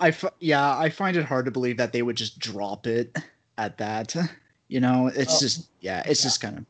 [0.00, 3.16] I f- yeah I find it hard to believe that they would just drop it
[3.58, 4.14] at that.
[4.68, 6.26] You know, it's Oh, just yeah, it's yeah.
[6.26, 6.66] just kind of.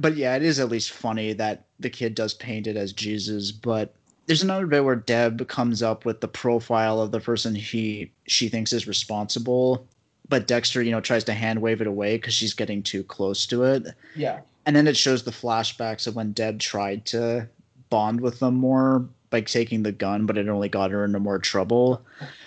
[0.00, 3.52] But yeah, it is at least funny that the kid does paint it as Jesus.
[3.52, 3.94] But
[4.26, 8.48] there's another bit where Deb comes up with the profile of the person he she
[8.48, 9.86] thinks is responsible,
[10.28, 13.46] but Dexter, you know, tries to hand wave it away because she's getting too close
[13.46, 13.86] to it.
[14.14, 17.48] yeah, And then it shows the flashbacks of when Deb tried to
[17.90, 21.38] bond with them more by taking the gun, but it only got her into more
[21.38, 22.02] trouble.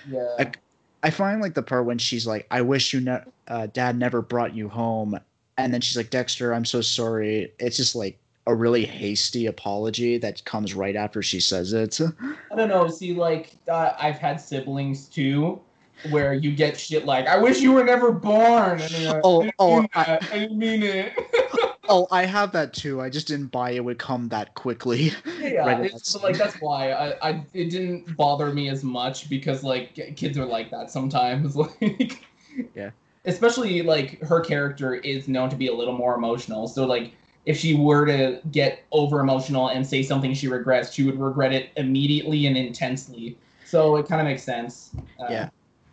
[0.10, 0.28] yeah.
[0.40, 0.52] I-
[1.02, 4.22] I find like the part when she's like, "I wish you, ne- uh, Dad never
[4.22, 5.18] brought you home,"
[5.58, 10.18] and then she's like, "Dexter, I'm so sorry." It's just like a really hasty apology
[10.18, 12.02] that comes right after she says it.
[12.52, 12.90] I don't know.
[12.90, 15.62] See, like uh, I've had siblings too,
[16.10, 19.56] where you get shit like, "I wish you were never born." Like, Oh, I didn't
[19.60, 21.14] oh, mean I- I didn't mean it.
[21.90, 23.02] oh, I have that too.
[23.02, 25.12] I just didn't buy it would come that quickly.
[25.40, 29.64] yeah, Right, but, like that's why I, I it didn't bother me as much because
[29.64, 31.56] like kids are like that sometimes.
[31.56, 32.24] Like,
[32.76, 32.92] Yeah.
[33.26, 37.14] Especially like her character is known to be a little more emotional, so like.
[37.46, 41.52] If she were to get over emotional and say something she regrets, she would regret
[41.52, 43.38] it immediately and intensely.
[43.66, 44.92] So it kind of makes sense.
[45.20, 45.50] Uh, Yeah.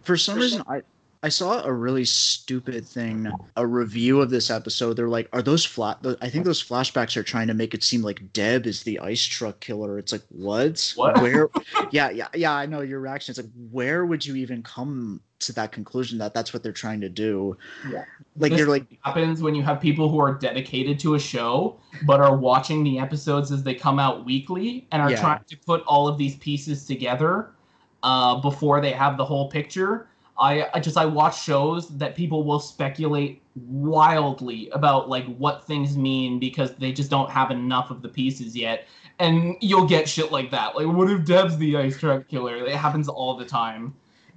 [0.06, 0.82] For some reason, I
[1.22, 4.94] I saw a really stupid thing, a review of this episode.
[4.94, 8.02] They're like, "Are those flat?" I think those flashbacks are trying to make it seem
[8.02, 9.98] like Deb is the ice truck killer.
[9.98, 10.92] It's like, what?
[10.94, 11.20] What?
[11.20, 11.48] Where?
[11.90, 12.52] yeah, yeah, yeah.
[12.52, 13.32] I know your reaction.
[13.32, 17.00] It's like, where would you even come to that conclusion that that's what they're trying
[17.00, 17.56] to do?
[17.90, 18.04] Yeah.
[18.36, 21.78] Like This you're like, happens when you have people who are dedicated to a show
[22.06, 25.20] but are watching the episodes as they come out weekly and are Yeah.
[25.20, 27.50] trying to put all of these pieces together
[28.06, 30.06] uh, before they have the whole picture.
[30.38, 35.96] I, I just I watch shows that people will speculate wildly about like what things
[35.96, 38.86] mean because they just don't have enough of the pieces yet.
[39.18, 40.76] And you'll get shit like that.
[40.76, 42.54] Like, what if Deb's the ice truck killer?
[42.56, 43.94] It happens all the time.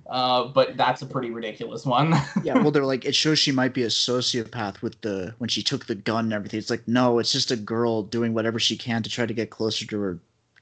[0.08, 2.16] Uh, but that's a pretty ridiculous one.
[2.44, 2.58] yeah.
[2.58, 5.86] Well, they're like, it shows she might be a sociopath with the when she took
[5.86, 6.58] the gun and everything.
[6.58, 9.52] It's like, no, it's just a girl doing whatever she can to try to get
[9.52, 10.20] closer to her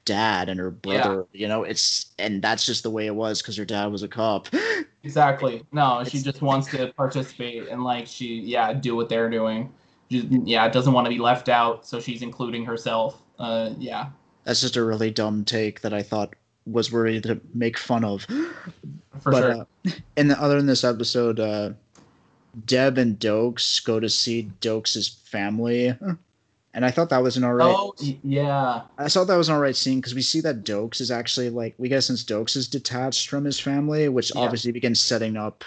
[0.08, 1.02] dad and her Yeah.
[1.02, 1.26] brother.
[1.32, 4.08] You know, it's and that's just the way it was because her dad was a
[4.08, 4.48] cop.
[5.04, 5.62] Exactly.
[5.72, 9.72] No, she just wants to participate and like she yeah do what they're doing.
[10.10, 13.22] Just, yeah, doesn't want to be left out, so she's including herself.
[13.38, 14.08] Uh, yeah,
[14.44, 16.34] That's just a really dumb take that I thought
[16.66, 18.24] was worthy to make fun of.
[19.20, 19.52] for but sure.
[19.86, 21.70] uh, in the other in this episode, uh,
[22.66, 25.96] Deb and Doakes go to see Doakes' family,
[26.78, 27.74] and I thought that was an alright.
[27.76, 27.92] Oh
[28.22, 31.50] yeah, I thought that was an alright scene because we see that Doakes is actually
[31.50, 34.42] like we get since Doakes is detached from his family, which Yeah.
[34.42, 35.64] obviously begins setting up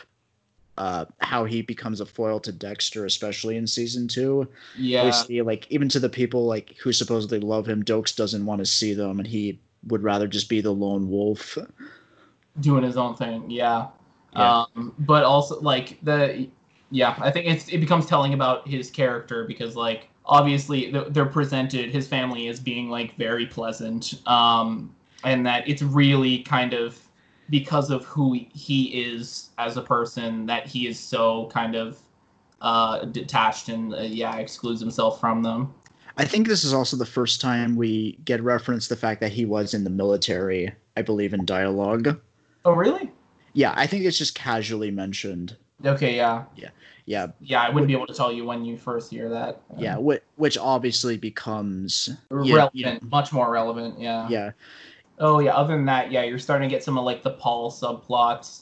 [0.77, 4.47] uh, how he becomes a foil to Dexter, especially in season two.
[4.77, 8.45] Yeah, We see like even to the people like who supposedly love him, Doakes doesn't
[8.45, 11.57] want to see them, and he would rather just be the lone wolf.
[12.61, 13.51] doing his own thing.
[13.51, 13.87] Yeah.
[14.33, 14.63] Yeah.
[14.77, 16.47] Um, but also like the
[16.89, 21.89] yeah, I think it's it becomes telling about his character because like obviously they're presented
[21.89, 24.93] his family as being like very pleasant, um,
[25.23, 26.99] and that it's really kind of
[27.49, 31.99] because of who he is as a person that he is so kind of
[32.61, 35.73] uh, detached and uh, yeah excludes himself from them.
[36.17, 39.45] I think this is also the first time we get reference the fact that he
[39.45, 40.73] was in the military.
[40.97, 42.19] I believe in dialogue.
[42.65, 43.11] Oh really?
[43.53, 45.55] Yeah, I think it's just casually mentioned.
[45.85, 46.69] Okay, yeah, Yeah,
[47.05, 47.27] yeah.
[47.39, 49.61] Yeah, I wouldn't be able to tell you when you first hear that.
[49.77, 53.99] yeah, which, which obviously becomes relevant, you know, much more relevant.
[53.99, 54.27] Yeah.
[54.29, 54.51] yeah,
[55.19, 55.51] Oh yeah.
[55.55, 58.61] Other than that, yeah, you're starting to get some of like the Paul subplots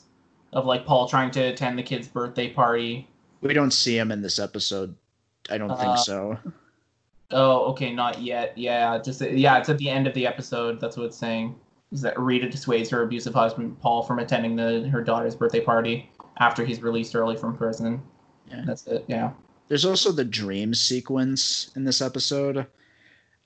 [0.54, 3.08] of like Paul trying to attend the kid's birthday party.
[3.42, 4.96] we don't see him in this episode.
[5.50, 6.38] I don't Uh, think so.
[7.32, 8.58] Oh, okay, not yet.
[8.58, 10.80] Yeah, just yeah, it's at the end of the episode.
[10.82, 11.56] That's what it's saying.
[11.92, 16.12] is that Rita dissuades her abusive husband Paul from attending the her daughter's birthday party
[16.40, 18.02] after he's released early from prison.
[18.50, 18.64] Yeah.
[18.66, 19.06] That's it.
[19.08, 19.32] Yeah.
[19.68, 22.66] There's also the dream sequence in this episode.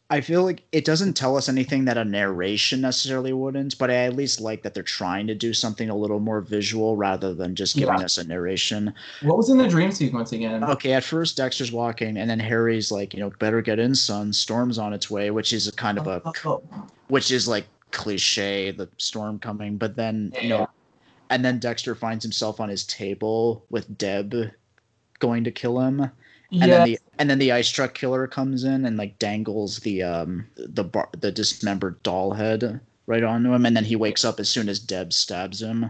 [0.09, 3.95] I feel like it doesn't tell us anything that a narration necessarily wouldn't, but I
[4.05, 7.55] at least like that they're trying to do something a little more visual rather than
[7.55, 8.05] just giving Yeah.
[8.05, 8.93] us a narration.
[9.23, 10.63] What was in the dream sequence again?
[10.63, 14.31] Okay, at first Dexter's walking, and then Harry's like, you know, better get in, son.
[14.33, 16.87] Storm's on its way, which is a kind of a, Oh, oh, oh.
[17.07, 19.77] which is like cliche, the storm coming.
[19.77, 20.65] But then, you Yeah.
[21.29, 24.51] And then Dexter finds himself on his table with Deb
[25.19, 26.11] going to kill him
[26.61, 26.77] and yeah.
[26.77, 30.45] then the and then the ice truck killer comes in and like dangles the um
[30.55, 34.49] the bar, the dismembered doll head right onto him and then he wakes up as
[34.49, 35.89] soon as Deb stabs him.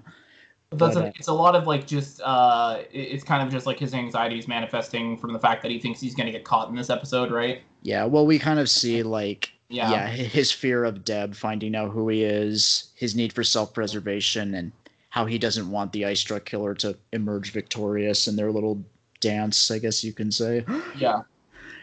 [0.72, 3.66] That's but, a, uh, it's a lot of like just uh it's kind of just
[3.66, 6.70] like his anxiety is manifesting from the fact that he thinks he's gonna get caught
[6.70, 7.62] in this episode, right?
[7.82, 9.92] Yeah, well we kind of see like Yeah.
[9.92, 14.72] yeah, his fear of Deb finding out who he is, his need for self-preservation and
[15.14, 18.84] how he doesn't want the ice truck killer to emerge victorious in their little
[19.22, 20.66] dance, I guess you can say.
[20.98, 21.22] Yeah.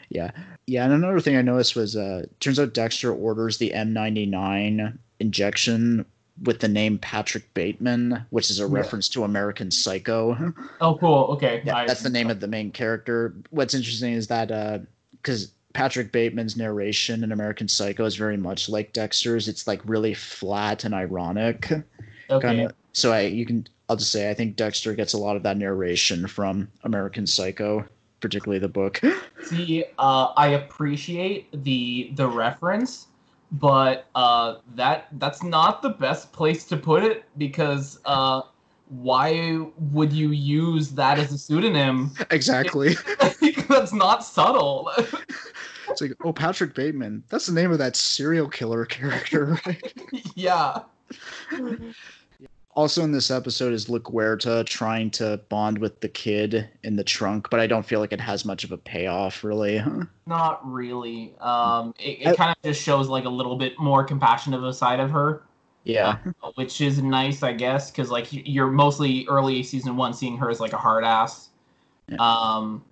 [0.08, 0.32] Yeah.
[0.66, 6.04] Yeah, and another thing I noticed was uh turns out Dexter orders the M99 injection
[6.42, 8.70] with the name Patrick Bateman, which is a Yeah.
[8.72, 10.52] reference to American Psycho.
[10.80, 11.26] Oh cool.
[11.34, 11.62] Okay.
[11.64, 13.34] yeah, I- that's the name of the main character.
[13.50, 14.78] What's interesting is that uh
[15.22, 19.46] cuz Patrick Bateman's narration in American Psycho is very much like Dexter's.
[19.46, 21.70] It's like really flat and ironic.
[21.70, 22.46] Okay.
[22.48, 25.36] Kind of so I you can I'll just say I think Dexter gets a lot
[25.36, 27.84] of that narration from American Psycho,
[28.20, 29.00] particularly the book.
[29.44, 33.08] See, uh, I appreciate the the reference,
[33.52, 38.42] but uh, that that's not the best place to put it because uh,
[38.90, 42.10] why would you use that as a pseudonym?
[42.30, 42.94] exactly.
[43.68, 44.90] that's not subtle.
[45.88, 47.24] It's like, oh, Patrick Bateman.
[47.30, 49.92] That's the name of that serial killer character, right?
[50.36, 50.82] yeah.
[52.74, 57.48] Also in this episode is LaGuerta trying to bond with the kid in the trunk,
[57.50, 59.82] but I don't feel like it has much of a payoff, really.
[60.26, 61.34] Not really.
[61.40, 64.72] Um, it, it kind of just shows like a little bit more compassion of a
[64.72, 65.42] side of her.
[65.84, 66.18] Yeah.
[66.54, 70.60] which is nice, I guess, because like you're mostly early season one seeing her as
[70.60, 71.48] like a hard ass.
[72.08, 72.16] Yeah.
[72.18, 72.84] Um,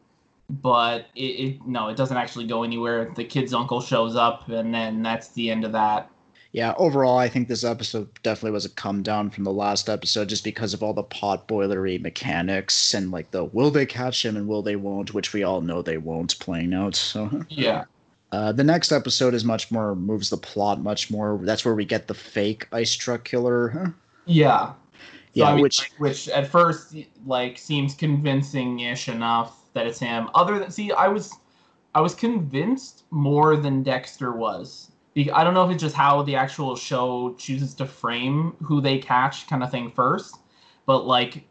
[0.48, 3.12] but it, it no, it doesn't actually go anywhere.
[3.14, 6.10] The kid's uncle shows up, and then that's the end of that.
[6.59, 10.28] Yeah, overall, I think this episode definitely was a come down from the last episode
[10.28, 14.48] just because of all the potboilery mechanics and like the will they catch him and
[14.48, 16.97] will they won't, which we all know they won't playing out.
[16.97, 17.85] So Yeah,
[18.32, 21.39] uh, the next episode is much more moves the plot much more.
[21.40, 23.94] That's where we get the fake ice truck killer.
[24.26, 24.74] yeah, So,
[25.35, 30.28] Yeah, I mean, which like, which at first like seems convincing-ish enough that it's him.
[30.35, 31.32] Other than see, I was
[31.94, 34.88] I was convinced more than Dexter was.
[35.32, 38.99] I don't know if it's just how the actual show chooses to frame who they
[38.99, 40.39] catch, kind of thing first,
[40.86, 41.45] but like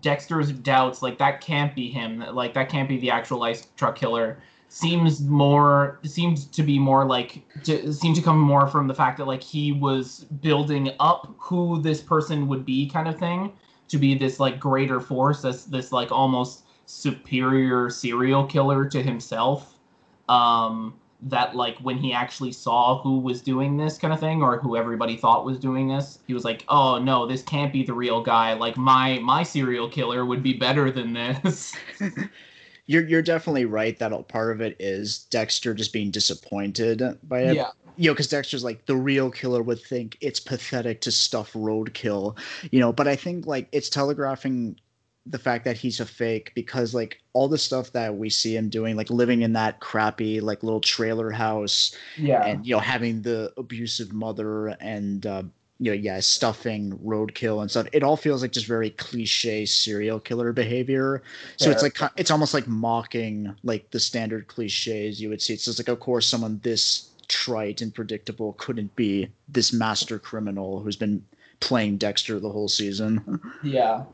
[0.00, 2.24] Dexter's doubts, like that can't be him.
[2.32, 4.38] Like that can't be the actual ice truck killer.
[4.68, 9.18] Seems more seems to be more like to, seem to come more from the fact
[9.18, 13.52] that like he was building up who this person would be, kind of thing,
[13.88, 19.78] to be this like greater force, as this like almost superior serial killer to himself.
[20.28, 24.58] Um, that like when he actually saw who was doing this kind of thing or
[24.58, 27.92] who everybody thought was doing this he was like oh no this can't be the
[27.92, 31.74] real guy like my my serial killer would be better than this
[32.86, 37.54] you're you're definitely right that part of it is Dexter just being disappointed by it.
[37.54, 41.52] yeah you know, because Dexter's like the real killer would think it's pathetic to stuff
[41.52, 42.38] roadkill,
[42.70, 42.92] you know.
[42.92, 44.76] But I think like it's telegraphing
[45.26, 48.68] the fact that he's a fake because like all the stuff that we see him
[48.68, 53.22] doing, like living in that crappy like little trailer house, yeah and you know having
[53.22, 55.26] the abusive mother and.
[55.26, 55.42] Uh,
[55.78, 57.88] you know, yeah, stuffing roadkill and stuff.
[57.92, 61.24] It all feels like just very cliche serial killer behavior.
[61.56, 65.54] So it's like it's almost like mocking like the standard cliches you would see.
[65.54, 70.78] It's just like, of course, someone this trite and predictable couldn't be this master criminal
[70.78, 71.24] who's been
[71.58, 73.40] playing Dexter the whole season.
[73.64, 74.04] yeah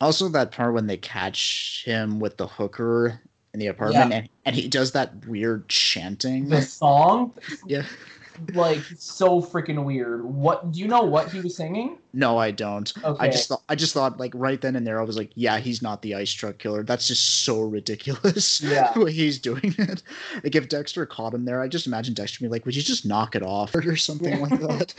[0.00, 3.20] also, that part when they catch him with the hooker
[3.52, 6.48] in the apartment and, and he does that weird chanting.
[6.48, 7.32] the song
[7.66, 7.84] yeah.
[8.54, 12.92] Like so freaking weird what do you know what he was singing No, I don't.
[13.04, 15.30] okay I just thought I just thought like right then and there I was like,
[15.34, 16.82] yeah, he's not the ice truck killer.
[16.82, 18.60] That's just so ridiculous.
[18.62, 18.92] Yeah.
[18.94, 20.02] the he's doing it.
[20.42, 23.04] Like if Dexter caught him there, I just imagine Dexter being like, would you just
[23.06, 24.94] knock it off or something like that?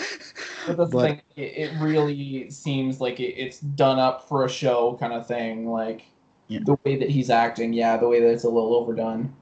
[0.67, 4.45] but that's the but- thing it, it really seems like it, it's done up for
[4.45, 6.03] a show kind of thing like
[6.47, 6.59] Yeah.
[6.65, 9.33] the way that he's acting yeah the way that it's a little overdone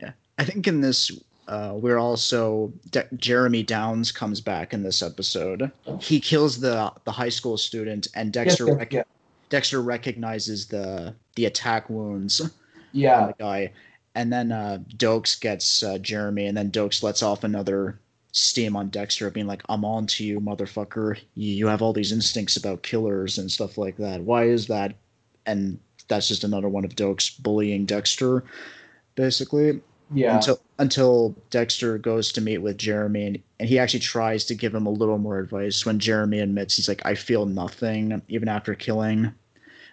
[0.00, 0.12] Yeah.
[0.38, 1.10] I think in this
[1.52, 5.70] uh, we're also De- Jeremy Downs comes back in this episode.
[6.00, 9.02] He kills the the high school student, and Dexter yes, rec- yeah.
[9.50, 12.40] Dexter recognizes the the attack wounds
[12.92, 13.26] Yeah.
[13.26, 13.72] the guy,
[14.14, 17.98] and then uh, Doakes gets uh, Jeremy, and then Doakes lets off another
[18.32, 21.18] steam on Dexter, being like, "I'm on to you, motherfucker.
[21.34, 24.22] You, you have all these instincts about killers and stuff like that.
[24.22, 24.94] Why is that?"
[25.44, 28.42] And that's just another one of Doakes bullying Dexter,
[29.16, 29.82] basically
[30.14, 30.36] Yeah.
[30.36, 34.74] until until Dexter goes to meet with Jeremy and, and he actually tries to give
[34.74, 38.74] him a little more advice when Jeremy admits he's like I feel nothing even after
[38.74, 39.32] killing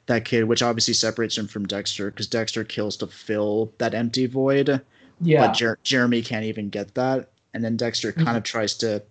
[0.08, 4.26] that kid which obviously separates him from Dexter because Dexter kills to fill that empty
[4.26, 4.82] void
[5.22, 5.48] yeah.
[5.48, 8.24] but Jer- Jeremy can't even get that and then Dexter mm-hmm.
[8.24, 9.04] kind of tries to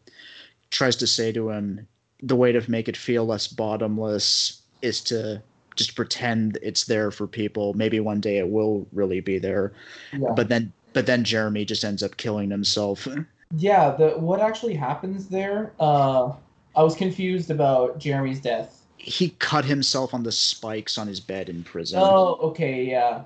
[0.71, 1.87] tries to say to him
[2.23, 5.43] the way to make it feel less bottomless is to
[5.77, 9.73] just pretend it's there for people maybe one day it will really be there
[10.13, 10.33] yeah.
[10.35, 13.07] but then but then Jeremy just ends up killing himself.
[13.57, 15.73] Yeah, the what actually happens there?
[15.79, 16.33] Uh,
[16.75, 18.85] I was confused about Jeremy's death.
[18.97, 22.01] He cut himself on the spikes on his bed in prison.
[22.03, 23.23] Oh, okay, yeah.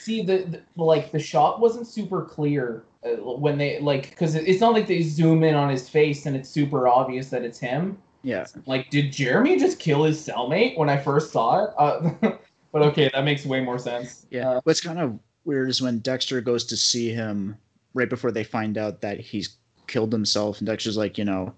[0.00, 0.38] See, the,
[0.76, 4.88] the like the shot wasn't super clear uh, when they like because it's not like
[4.88, 7.98] they zoom in on his face and it's super obvious that it's him.
[8.24, 11.70] Yeah, Like, did Jeremy just kill his cellmate when I first saw it?
[11.78, 12.32] Uh,
[12.72, 14.26] but okay, that makes way more sense.
[14.32, 14.50] yeah.
[14.50, 17.56] Uh, What's kind of weird is when Dexter goes to see him
[17.94, 19.56] right before they find out that he's
[19.86, 21.54] killed himself, and Dexter's like, you know,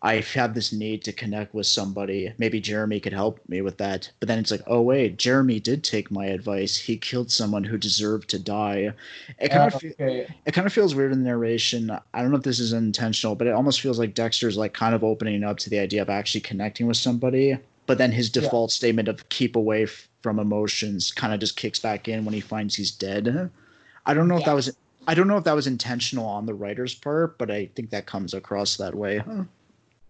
[0.00, 2.32] I've had this need to connect with somebody.
[2.38, 4.08] Maybe Jeremy could help me with that.
[4.20, 6.76] But then it's like, oh wait, Jeremy did take my advice.
[6.78, 8.92] He killed someone who deserved to die.
[9.40, 10.34] It kind uh, of fe- okay.
[10.46, 11.90] it kind of feels weird in the narration.
[11.90, 14.94] I don't know if this is intentional, but it almost feels like Dexter's like kind
[14.94, 17.58] of opening up to the idea of actually connecting with somebody.
[17.86, 18.42] But then his Yeah.
[18.42, 22.34] default statement of keep away f- from emotions kind of just kicks back in when
[22.34, 23.50] he finds he's dead.
[24.06, 24.76] I don't know if that was
[25.06, 28.06] I don't know if that was intentional on the writer's part, but I think that
[28.06, 29.22] comes across that way.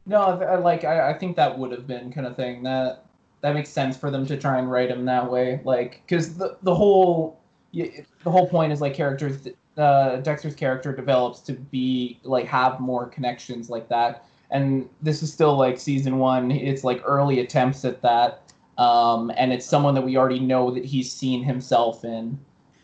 [0.07, 3.05] No, th- like I, I think that would have been kind of thing that
[3.41, 6.57] that makes sense for them to try and write him that way, like because the
[6.63, 7.39] the whole
[7.73, 9.49] the whole point is like characters.
[9.77, 15.33] Uh, Dexter's character develops to be like have more connections like that, and this is
[15.33, 16.51] still like season one.
[16.51, 18.43] It's like early attempts at that,
[18.79, 22.39] um, and it's someone that we already know that he's seen himself in.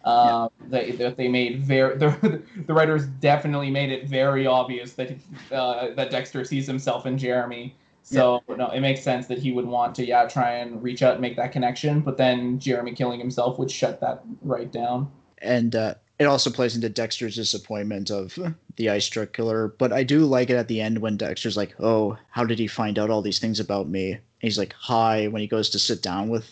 [0.04, 5.16] Um, they, that they made very the, the writers definitely made it very obvious that
[5.50, 7.74] uh, that Dexter sees himself in Jeremy.
[8.02, 11.12] So no, it makes sense that he would want to yeah try and reach out
[11.12, 12.00] and make that connection.
[12.00, 15.10] But then Jeremy killing himself would shut that right down.
[15.38, 18.38] and uh, it also plays into Dexter's disappointment of
[18.76, 19.68] the ice truck killer.
[19.68, 22.66] But I do like it at the end when Dexter's like, "Oh, how did he
[22.66, 26.02] find out all these things about me?" He's like, "Hi." When he goes to sit
[26.02, 26.50] down with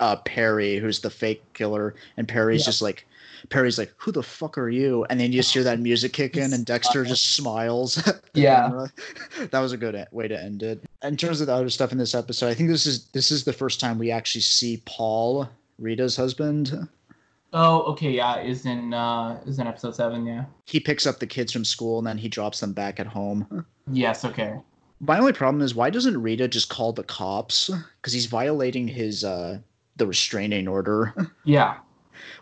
[0.00, 2.66] uh, Perry, who's the fake killer, and Perry's Yeah.
[2.66, 3.06] just like,
[3.50, 6.36] Perry's like, "Who the fuck are you?" And then you just hear that music kick
[6.36, 7.96] in, and Dexter just smiles.
[8.34, 8.86] Yeah.
[9.50, 10.80] that was a good way to end it.
[11.02, 13.44] In terms of the other stuff in this episode, I think this is this is
[13.44, 15.48] the first time we actually see Paul,
[15.78, 16.88] Rita's husband.
[17.52, 20.44] Oh, okay, yeah, is in uh is in episode seven, yeah.
[20.66, 23.64] he picks up the kids from school and then he drops them back at home.
[23.90, 24.54] Yes, okay.
[25.00, 27.70] My only problem is why doesn't Rita just call the cops?
[28.00, 29.58] Because he's violating his uh
[29.96, 31.14] the restraining order.
[31.44, 31.78] Yeah,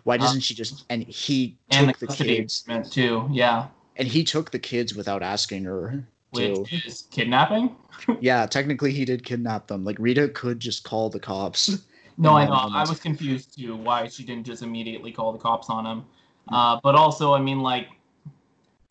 [0.05, 3.29] Why doesn't she just and he and took the the kids too.
[3.31, 6.05] Yeah, and he took the kids without asking her
[6.35, 6.55] to.
[6.61, 7.75] which is kidnapping.
[8.21, 9.85] Yeah, technically he did kidnap them.
[9.85, 11.79] Like Rita could just call the cops.
[12.19, 12.53] No, I know.
[12.53, 16.05] I was confused too why she didn't just immediately call the cops on him.
[16.49, 17.89] Uh, but also, I mean, like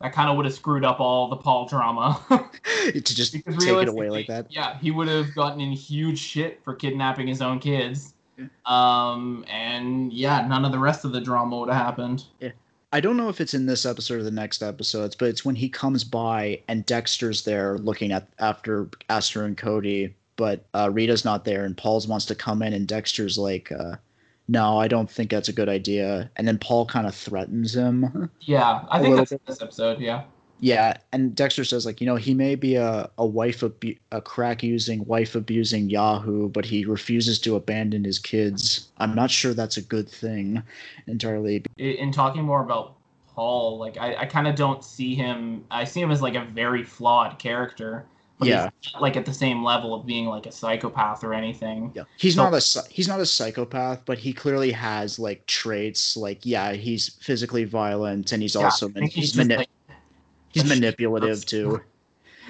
[0.00, 2.22] that kind of would have screwed up all the Paul drama.
[2.92, 4.46] to just Because take it away like that.
[4.50, 8.14] Yeah, he would have gotten in huge shit for kidnapping his own kids.
[8.66, 12.24] Um, and yeah, none of the rest of the drama would have happened.
[12.40, 12.50] Yeah.
[12.92, 15.56] I don't know if it's in this episode or the next episodes, but it's when
[15.56, 21.24] he comes by and Dexter's there looking at after Astor and Cody, but uh, Rita's
[21.24, 23.96] not there, and Paul's wants to come in, and Dexter's like, uh,
[24.48, 28.30] "No, I don't think that's a good idea." And then Paul kind of threatens him.
[28.40, 30.00] Yeah, I think that's in this episode.
[30.00, 30.24] Yeah.
[30.60, 34.20] yeah, and Dexter says like, you know, he may be a a wife abu- a
[34.22, 38.88] crack using, wife abusing Yahoo, but he refuses to abandon his kids.
[38.98, 40.62] I'm not sure that's a good thing
[41.06, 41.64] entirely.
[41.78, 42.94] In talking more about
[43.34, 45.64] Paul, like I, I kind of don't see him.
[45.70, 48.06] I see him as like a very flawed character.
[48.38, 48.68] But Yeah.
[48.80, 51.90] he's like at the same level of being like a psychopath or anything.
[51.94, 56.16] Yeah, he's So- not a he's not a psychopath, but he clearly has like traits.
[56.16, 59.70] Like, yeah, he's physically violent, and he's Yeah, also man- think he's, mani- like,
[60.52, 61.80] he's manipulative too.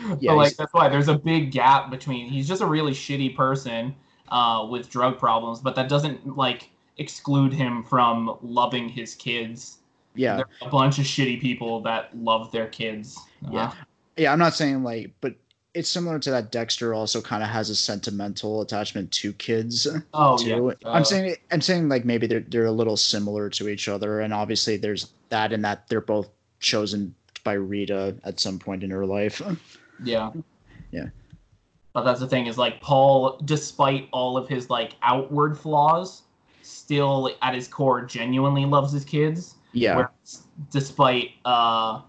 [0.08, 3.36] but Yeah, like that's why there's a big gap between he's just a really shitty
[3.36, 3.94] person
[4.28, 6.68] uh, with drug problems, but that doesn't like
[6.98, 9.78] exclude him from loving his kids
[10.16, 13.18] Yeah, They're a bunch of shitty people that love their kids.
[13.52, 13.66] Yeah.
[13.68, 13.72] Uh,
[14.16, 14.32] yeah.
[14.32, 15.34] I'm not saying like, but
[15.76, 16.50] it's similar to that.
[16.50, 19.86] Dexter also kind of has a sentimental attachment to kids.
[20.14, 20.74] oh too.
[20.80, 20.88] yeah.
[20.90, 24.20] I'm Uh, saying I'm saying like maybe they're they're a little similar to each other,
[24.20, 26.28] and obviously there's that and that they're both
[26.60, 29.40] chosen by Rita at some point in her life.
[30.02, 30.32] Yeah.
[30.90, 31.08] Yeah.
[31.92, 36.22] But that's the thing is like Paul, despite all of his like outward flaws,
[36.62, 39.54] still at his core genuinely loves his kids.
[39.72, 42.00] Yeah, Whereas despite uh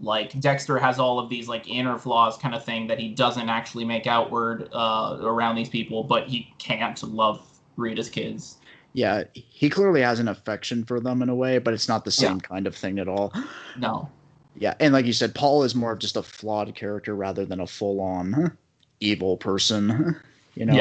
[0.00, 3.48] like Dexter has all of these like inner flaws kind of thing that he doesn't
[3.48, 7.46] actually make outward uh around these people, but he can't love
[7.76, 8.58] Rita's kids.
[8.92, 9.24] yeah.
[9.34, 12.28] He clearly has an affection for them in a way, but it's not the Yeah.
[12.28, 13.32] same kind of thing at all.
[13.78, 14.08] No.
[14.56, 17.58] Yeah, and like you said, Paul is more of just a flawed character rather than
[17.60, 18.56] a full-on
[19.00, 20.16] evil person.
[20.56, 20.74] You know.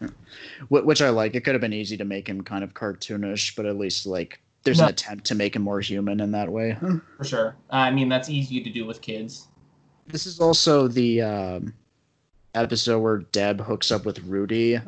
[0.00, 0.08] Yeah.
[0.70, 1.34] Which I like.
[1.34, 4.40] It could have been easy to make him kind of cartoonish, but at least like
[4.62, 4.84] there's No.
[4.84, 6.76] an attempt to make him more human in that way.
[7.16, 7.56] For sure.
[7.70, 9.46] I mean that's easy to do with kids.
[10.06, 11.74] This is also the um,
[12.54, 14.78] episode where Deb hooks up with Rudy.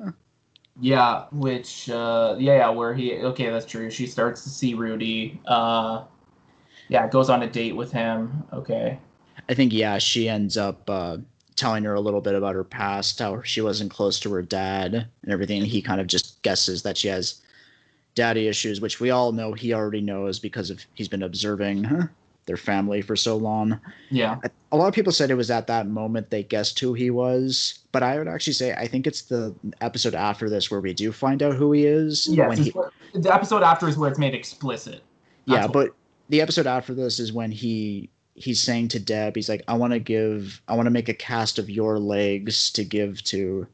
[0.81, 3.91] Yeah, which uh yeah, yeah, where he okay, that's true.
[3.91, 5.41] She starts to see Rudy.
[5.47, 6.05] Uh
[6.89, 8.43] yeah, goes on a date with him.
[8.53, 8.99] Okay.
[9.49, 11.17] I think yeah, she ends up uh,
[11.57, 14.95] telling her a little bit about her past, how she wasn't close to her dad
[14.95, 15.59] and everything.
[15.59, 17.41] And he kind of just guesses that she has
[18.15, 22.09] daddy issues, which we all know he already knows because of he's been observing
[22.47, 23.79] their family for so long.
[24.11, 24.37] Yeah.
[24.73, 27.79] A lot of people said it was at that moment they guessed who he was,
[27.93, 31.13] but I would actually say I think it's the episode after this where we do
[31.13, 32.27] find out who he is.
[32.29, 35.03] Yes, when he, where- the episode after is where it's made explicit.
[35.45, 35.95] yeah, That's what- but
[36.31, 39.93] the episode after this is when he he's saying to Deb, he's like, I want
[39.93, 43.67] to give, I want to make a cast of your legs to give to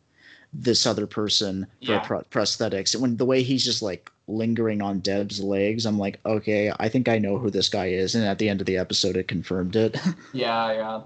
[0.52, 2.01] this other person for Yeah.
[2.01, 2.93] pro- prosthetics.
[2.93, 6.89] And when the way he's just like lingering on Deb's legs, I'm like, okay, I
[6.89, 8.15] think I know who this guy is.
[8.15, 9.97] And at the end of the episode, it confirmed it.
[10.33, 11.01] Yeah, yeah.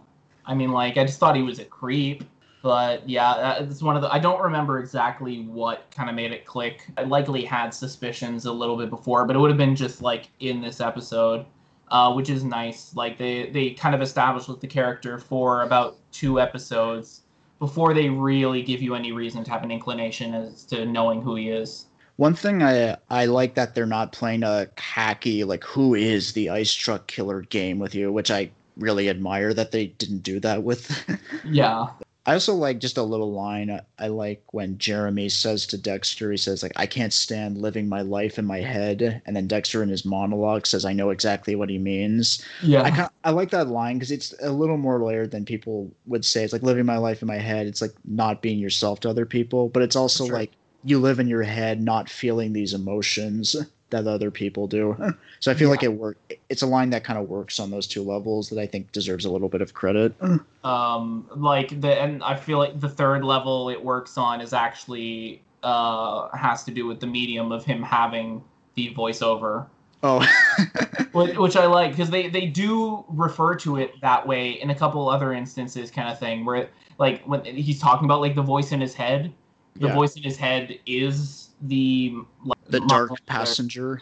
[0.44, 2.24] I mean, like, I just thought he was a creep.
[2.62, 4.12] But yeah, it's one of the.
[4.12, 6.86] I don't remember exactly what kind of made it click.
[6.97, 10.28] I likely had suspicions a little bit before, but it would have been just like
[10.39, 11.44] in this episode,
[11.90, 12.94] uh, which is nice.
[12.94, 17.23] Like they they kind of established with the character for about two episodes
[17.59, 21.35] before they really give you any reason to have an inclination as to knowing who
[21.35, 21.86] he is.
[22.23, 26.51] One thing I I like that they're not playing a hacky like who is the
[26.51, 30.62] ice truck killer game with you, which I really admire that they didn't do that
[30.62, 30.86] with.
[31.44, 31.89] Yeah,
[32.24, 33.73] I also like just a little line.
[33.73, 37.89] I, I like when Jeremy says to Dexter, he says like, "I can't stand living
[37.89, 41.57] my life in my head," and then Dexter in his monologue says, "I know exactly
[41.57, 45.03] what he means." yeah, I kind I like that line because it's a little more
[45.05, 46.44] layered than people would say.
[46.44, 47.66] It's like living my life in my head.
[47.66, 50.36] It's like not being yourself to other people, but it's also Sure.
[50.36, 50.53] like
[50.84, 53.56] you live in your head, not feeling these emotions
[53.90, 54.96] that other people do.
[55.40, 56.16] So I feel like it work.
[56.50, 59.24] It's a line that kind of works on those two levels that I think deserves
[59.24, 60.14] a little bit of credit.
[60.64, 65.42] um like the and i feel like the third level it works on is actually
[65.64, 68.42] uh has to do with the medium of him having
[68.76, 69.66] the voiceover
[70.04, 70.24] Oh,
[71.12, 74.74] which, which i like because they they do refer to it that way in a
[74.74, 76.68] couple other instances kind of thing where
[76.98, 79.32] like when he's talking about like the voice in his head
[79.77, 79.94] the Yeah.
[79.94, 84.01] voice in his head is the like, the dark passenger.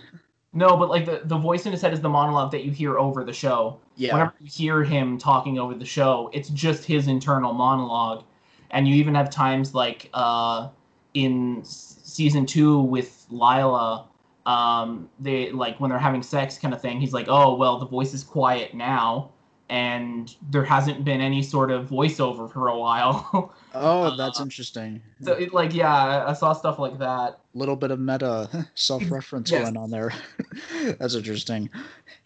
[0.52, 2.98] no but like the, the voice in his head is the monologue that you hear
[2.98, 4.14] over the show Yeah.
[4.14, 8.24] whenever you hear him talking over the show, it's just his internal monologue.
[8.72, 10.68] And you even have times like uh,
[11.14, 14.06] in season two with Lila,
[14.46, 17.00] um, they like when they're having sex kind of thing.
[17.00, 19.30] He's like, "Oh well, the voice is quiet now,
[19.70, 25.00] and there hasn't been any sort of voiceover for a while." Oh, that's Uh, interesting.
[25.22, 27.38] so it, like, yeah, I- I saw stuff like that.
[27.54, 29.62] little bit of meta self-reference Yes.
[29.62, 30.12] going on there.
[30.98, 31.70] that's interesting.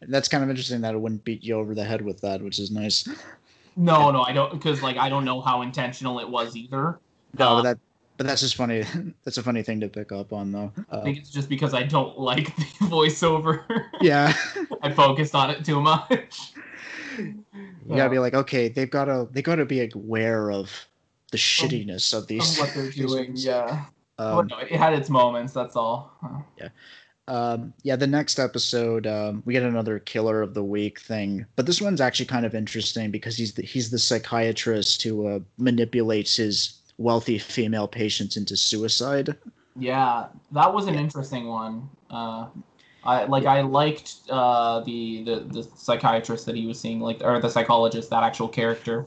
[0.08, 2.58] That's kind of interesting that it wouldn't beat you over the head with that, which
[2.58, 3.06] is nice.
[3.76, 6.98] No, no, I don't because like I don't know how intentional it was either.
[7.38, 7.78] No, Uh, but that
[8.16, 8.84] but that's just funny.
[9.24, 10.72] that's a funny thing to pick up on though.
[10.90, 13.64] I Uh, think it's just because I don't like the voiceover.
[14.00, 14.32] yeah.
[14.82, 16.54] I focused on it too much.
[17.18, 20.70] You gotta be like, okay, they've gotta they gotta be aware of
[21.30, 23.44] the shittiness of Of these what they're doing, things.
[23.44, 23.86] yeah.
[24.18, 25.52] Um, But no, it had its moments.
[25.52, 26.12] That's all.
[26.58, 26.68] Yeah.
[27.26, 31.64] Um, yeah, the next episode, um, we get another killer of the week thing, but
[31.64, 36.36] this one's actually kind of interesting because he's the, he's the psychiatrist who uh, manipulates
[36.36, 39.34] his wealthy female patients into suicide.
[39.74, 41.88] Yeah, that was an interesting one.
[42.10, 42.48] Uh,
[43.04, 43.44] I like.
[43.44, 48.10] I liked uh, the, the the psychiatrist that he was seeing, like, or the psychologist,
[48.10, 49.06] that actual character.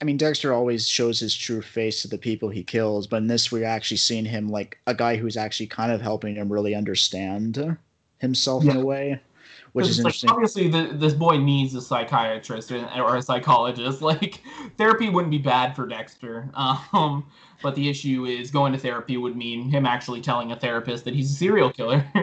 [0.00, 3.26] I mean, Dexter always shows his true face to the people he kills, but in
[3.26, 6.74] this, we're actually seeing him like a guy who's actually kind of helping him really
[6.74, 7.76] understand
[8.18, 9.20] himself in a way,
[9.72, 10.30] which is it's like, interesting.
[10.30, 14.00] obviously, the, this boy needs a psychiatrist or, or a psychologist.
[14.08, 14.40] Like,
[14.76, 16.48] therapy wouldn't be bad for Dexter.
[16.92, 17.26] Um,
[17.62, 21.14] but the issue is going to therapy would mean him actually telling a therapist that
[21.14, 22.04] he's a serial killer,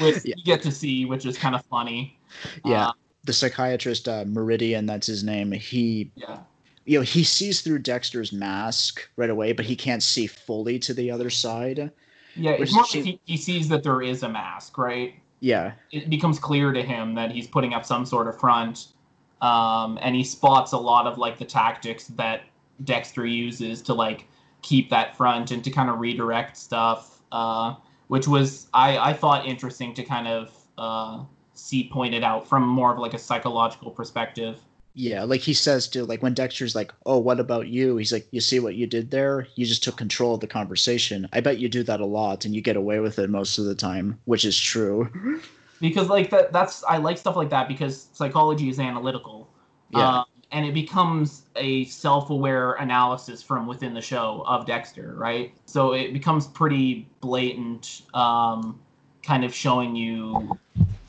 [0.00, 0.34] which Yeah.
[0.36, 2.18] you get to see, which is kind of funny.
[2.64, 2.92] yeah, Uh,
[3.24, 5.52] the psychiatrist uh, Meridian, that's his name.
[5.52, 6.38] He yeah.
[6.86, 10.94] you know he sees through Dexter's mask right away, but he can't see fully to
[10.94, 11.90] the other side.
[12.34, 15.14] Yeah, it's more like he, he sees that there is a mask, right?
[15.40, 18.86] Yeah, It becomes clear to him that he's putting up some sort of front,
[19.40, 22.42] um, and he spots a lot of like the tactics that
[22.84, 24.26] Dexter uses to like
[24.62, 27.74] keep that front and to kind of redirect stuff, uh,
[28.08, 31.24] which was I I thought interesting to kind of uh,
[31.54, 34.58] see pointed out from more of like a psychological perspective.
[34.94, 35.22] yeah.
[35.24, 38.40] Like he says to like when Dexter's like, "Oh, what about you?" He's like, "You
[38.40, 39.46] see what you did there?
[39.56, 41.28] You just took control of the conversation.
[41.32, 43.64] I bet you do that a lot, and you get away with it most of
[43.64, 45.10] the time, which is true."
[45.80, 49.48] because like that that's i like stuff like that because psychology is analytical
[49.90, 50.18] Yeah.
[50.20, 55.92] um, and it becomes a self-aware analysis from within the show of dexter right so
[55.92, 58.78] it becomes pretty blatant um,
[59.22, 60.56] kind of showing you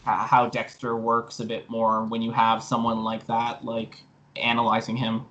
[0.05, 3.97] how dexter works a bit more when you have someone like that like
[4.35, 5.25] analyzing him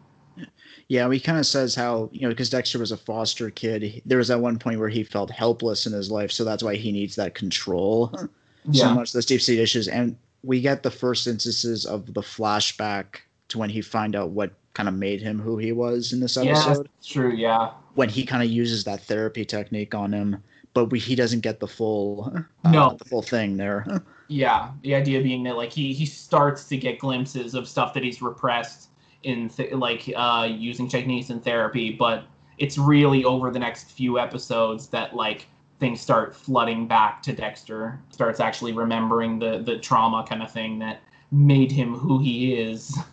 [0.89, 4.03] Yeah, he kind of says how you know because Dexter was a foster kid.
[4.05, 6.75] There was that one point where he felt helpless in his life, so that's why
[6.75, 8.29] he needs that control so
[8.71, 9.13] yeah much.
[9.13, 13.21] Those deep seated issues, and we get the first instances of the flashback
[13.53, 16.37] to when he find out what kind of made him who he was in this
[16.37, 16.89] yeah episode.
[16.97, 20.43] that's true yeah When he kind of uses that therapy technique on him,
[20.75, 22.33] but we, he doesn't get the full
[22.65, 22.97] uh, No.
[22.99, 23.87] the full thing there.
[24.29, 28.03] Yeah, the idea being that like he he starts to get glimpses of stuff that
[28.03, 28.89] he's repressed
[29.25, 32.25] in th- like uh, using techniques in therapy, but
[32.57, 35.49] it's really over the next few episodes that like
[35.81, 40.79] things start flooding back to Dexter, starts actually remembering the the trauma kind of thing
[40.79, 42.97] that made him who he is.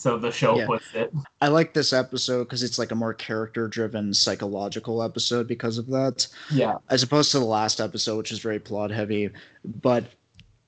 [0.00, 0.64] So the show Yeah.
[0.66, 1.12] puts it.
[1.42, 5.88] I like this episode because it's like a more character driven psychological episode because of
[5.88, 6.26] that.
[6.50, 9.28] Yeah, as opposed to the last episode, which is very plot heavy.
[9.82, 10.04] But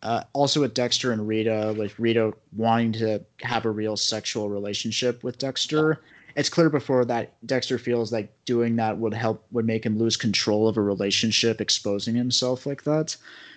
[0.02, 5.24] uh, also with Dexter and Rita, like Rita wanting to have a real sexual relationship
[5.24, 6.02] with Dexter.
[6.36, 10.18] It's clear before that Dexter feels like doing that would help would make him lose
[10.18, 13.16] control of a relationship, exposing himself like that.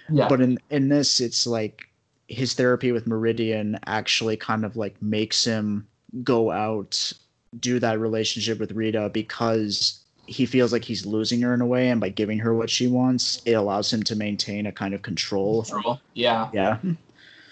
[0.10, 1.90] yeah, But in in this, it's like
[2.28, 5.88] his therapy with Meridian actually kind of like makes him
[6.24, 7.12] go out
[7.60, 11.90] do that relationship with Rita because he feels like he's losing her in a way
[11.90, 15.02] and by giving her what she wants it allows him to maintain a kind of
[15.02, 15.64] control.
[15.64, 16.00] Control.
[16.14, 16.50] yeah.
[16.54, 16.80] yeah.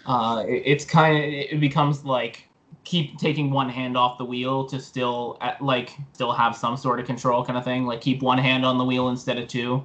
[0.06, 2.48] Uh, it, it's kind of it becomes like
[2.84, 7.00] keep taking one hand off the wheel to still uh, like still have some sort
[7.00, 7.86] of control kind of thing.
[7.86, 9.84] Like keep one hand on the wheel instead of two.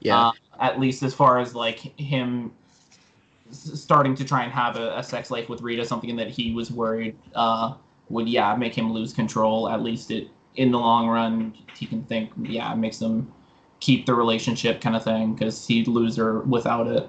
[0.00, 0.28] Yeah.
[0.28, 2.52] Uh, at least as far as like him
[3.50, 6.70] starting to try and have a, a sex life with rita something that he was
[6.70, 7.74] worried uh,
[8.08, 12.02] would yeah make him lose control at least it in the long run he can
[12.04, 13.32] think yeah it makes him
[13.80, 17.08] keep the relationship kind of thing because he'd lose her without it.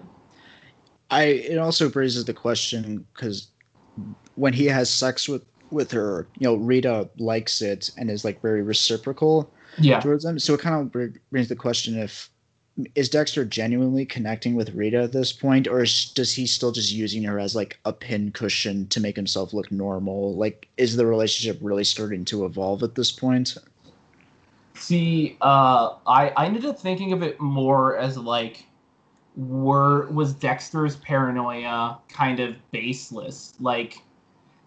[1.10, 3.48] I it also raises the question because
[4.36, 8.42] when he has sex with with her you know rita likes it and is like
[8.42, 10.00] very reciprocal yeah.
[10.00, 12.30] towards them so it kind of brings the question if
[12.96, 16.92] is Dexter genuinely connecting with Rita at this point, or is, does he still just
[16.92, 20.36] using her as like a pin cushion to make himself look normal?
[20.36, 23.58] Like, is the relationship really starting to evolve at this point?
[24.76, 28.66] See, uh, I I ended up thinking of it more as like,
[29.36, 33.54] were was Dexter's paranoia kind of baseless?
[33.60, 33.98] Like,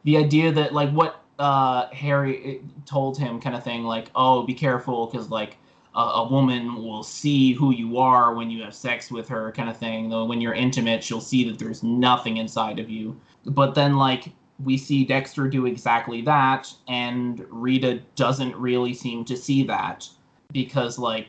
[0.05, 4.43] the idea that like what uh Harry eh, told him, kind of thing, like, oh,
[4.43, 5.57] be careful, because like
[5.95, 9.69] a, a woman will see who you are when you have sex with her, kind
[9.69, 10.09] of thing.
[10.09, 13.19] Though when you're intimate, she'll see that there's nothing inside of you.
[13.45, 14.29] But then like
[14.63, 20.09] we see Dexter do exactly that, and Rita doesn't really seem to see that
[20.53, 21.29] because like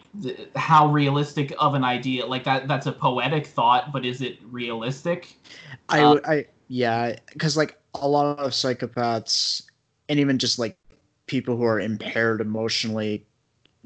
[0.56, 5.38] how realistic of an idea like that that's a poetic thought but is it realistic
[5.88, 9.64] I, Uh, I, yeah, because like a lot of psychopaths,
[10.10, 10.77] and even just like
[11.27, 13.26] people who are impaired emotionally,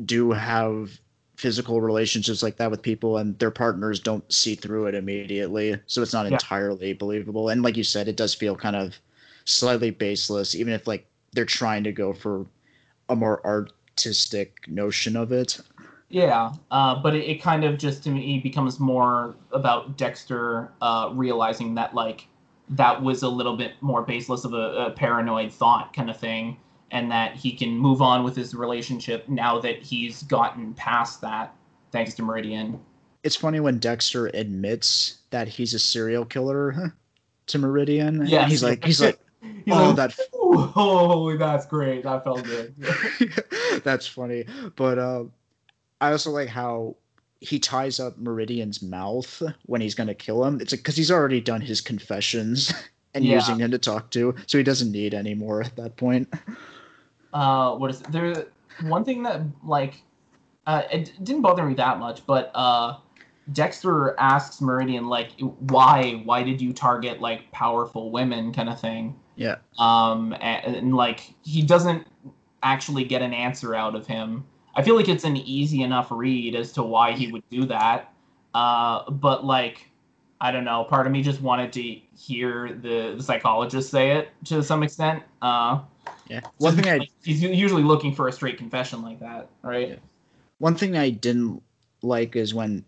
[0.06, 1.00] do have
[1.36, 6.02] physical relationships like that with people, and their partners don't see through it immediately, so
[6.02, 6.36] it's not Yeah.
[6.36, 7.50] entirely believable.
[7.50, 9.00] And like you said, it does feel kind of
[9.46, 12.46] slightly baseless, even if like they're trying to go for
[13.10, 15.60] a more artistic notion of it.
[16.10, 21.10] yeah uh, but it, it kind of just to me becomes more about dexter uh,
[21.14, 22.28] realizing that like
[22.70, 26.58] that was a little bit more baseless of a, a paranoid thought kind of thing
[26.92, 31.54] and that he can move on with his relationship now that he's gotten past that
[31.92, 32.80] thanks to meridian
[33.24, 36.94] It's funny when Dexter admits that he's a serial killer.
[37.48, 38.26] to Meridian.
[38.26, 39.20] Yeah, he's like he's like
[39.66, 42.04] He's oh like, that "Ooh, oh, that's great.
[42.04, 42.74] That felt good.
[43.84, 44.46] That's funny.
[44.76, 45.32] But um,
[46.02, 46.96] I also like how
[47.40, 50.60] he ties up Meridian's mouth when he's going to kill him.
[50.60, 52.74] It's because he's already done his confessions
[53.14, 53.36] and Yeah.
[53.36, 56.28] using him to talk to, so he doesn't need any more at that point.
[57.34, 58.12] Uh what is it?
[58.12, 58.46] there
[58.84, 60.02] one thing that like
[60.66, 62.98] uh it didn't bother me that much but uh
[63.54, 66.22] dexter asks meridian like why?
[66.26, 69.16] Why did you target like powerful women kind of thing?
[69.36, 69.58] Yeah.
[69.78, 72.08] um and, and like he doesn't
[72.64, 74.46] actually get an answer out of him.
[74.76, 78.14] I feel like it's an easy enough read as to why he would do that.
[78.54, 79.90] Uh but like
[80.42, 80.84] i don't know.
[80.84, 85.24] Part of me just wanted to hear the, the psychologist say it to some extent.
[85.42, 85.82] Uh
[86.30, 86.42] Yeah.
[86.58, 90.00] One thing I he's usually looking for a straight confession like that, right?
[90.60, 91.62] one thing I didn't
[92.02, 92.84] like is when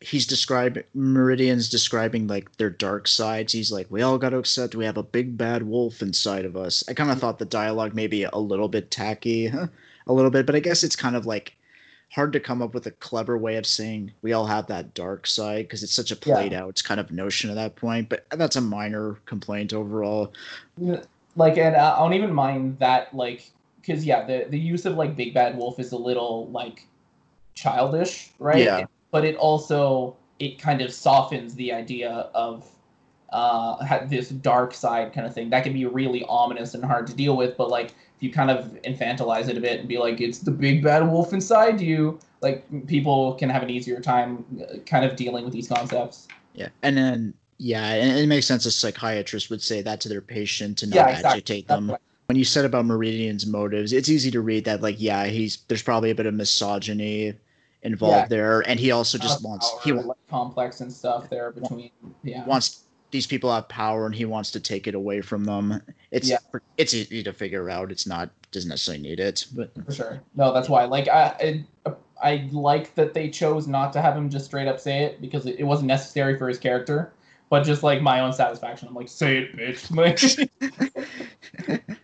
[0.00, 3.52] he's describing Meridian's describing like their dark sides.
[3.52, 6.56] He's like, "We all got to accept we have a big bad wolf inside of
[6.56, 9.46] us." I kind of thought the dialogue maybe a little bit tacky,
[10.06, 11.54] a little bit, but I guess it's kind of like
[12.10, 15.26] hard to come up with a clever way of saying we all have that dark
[15.26, 16.34] side because it's such a Yeah.
[16.34, 18.08] played out kind of notion at that point.
[18.08, 20.32] But that's a minor complaint overall.
[21.36, 23.50] Like, and I don't even mind that, like,
[23.80, 26.86] because yeah, the the use of like big bad wolf is a little like
[27.54, 28.64] childish, right?
[28.64, 28.86] Yeah.
[29.10, 32.66] But it also it kind of softens the idea of
[33.32, 37.14] uh this dark side kind of thing that can be really ominous and hard to
[37.14, 37.86] deal with but like
[38.16, 41.08] if you kind of infantilize it a bit and be like it's the big bad
[41.08, 45.52] wolf inside you like people can have an easier time uh, kind of dealing with
[45.52, 48.66] these concepts Yeah, and then yeah, and it makes sense.
[48.66, 51.30] A psychiatrist would say that to their patient to not Yeah, exactly.
[51.30, 51.88] agitate them.
[51.88, 55.58] what- when you said about Meridian's motives, it's easy to read that like yeah, he's
[55.68, 57.34] there's probably a bit of misogyny
[57.82, 58.26] involved Yeah.
[58.28, 61.90] there, and he also just wants power, he like, complex and stuff there between
[62.22, 65.82] yeah wants these people have power, and he wants to take it away from them.
[66.10, 66.38] It's Yeah.
[66.78, 67.90] it's easy to figure out.
[67.92, 71.92] It's not doesn't necessarily need it, but for sure no that's why like i i,
[72.22, 75.44] I like that they chose not to have him just straight up say it because
[75.46, 77.12] it, it wasn't necessary for his character
[77.52, 80.18] but just like my own satisfaction i'm like say it bitch like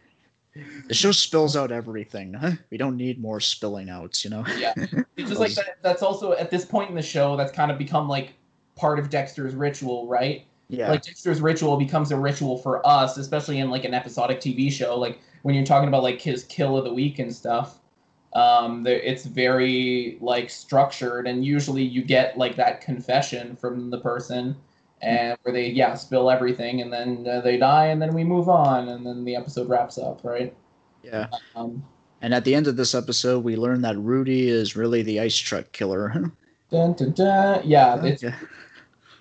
[0.88, 2.34] the show spills out everything.
[2.34, 2.52] Huh?
[2.70, 4.44] We don't need more spilling outs, you know.
[4.58, 4.74] yeah
[5.16, 7.78] it's just like that, that's also at this point in the show that's kind of
[7.78, 8.34] become like
[8.76, 13.58] part of dexter's ritual right Yeah, like Dexter's ritual becomes a ritual for us, especially
[13.58, 14.98] in like an episodic TV show.
[14.98, 17.78] Like when you're talking about like his kill of the week and stuff,
[18.34, 24.54] um, it's very like structured, and usually you get like that confession from the person,
[25.02, 28.48] and where they yeah spill everything, and then uh, they die, and then we move
[28.48, 30.54] on, and then the episode wraps up, right?
[31.02, 31.28] yeah.
[31.54, 31.84] Um,
[32.20, 35.36] And at the end of this episode, we learn that Rudy is really the ice
[35.36, 36.10] truck killer.
[36.70, 37.62] dun, dun, dun.
[37.64, 38.34] Yeah, it's Yeah.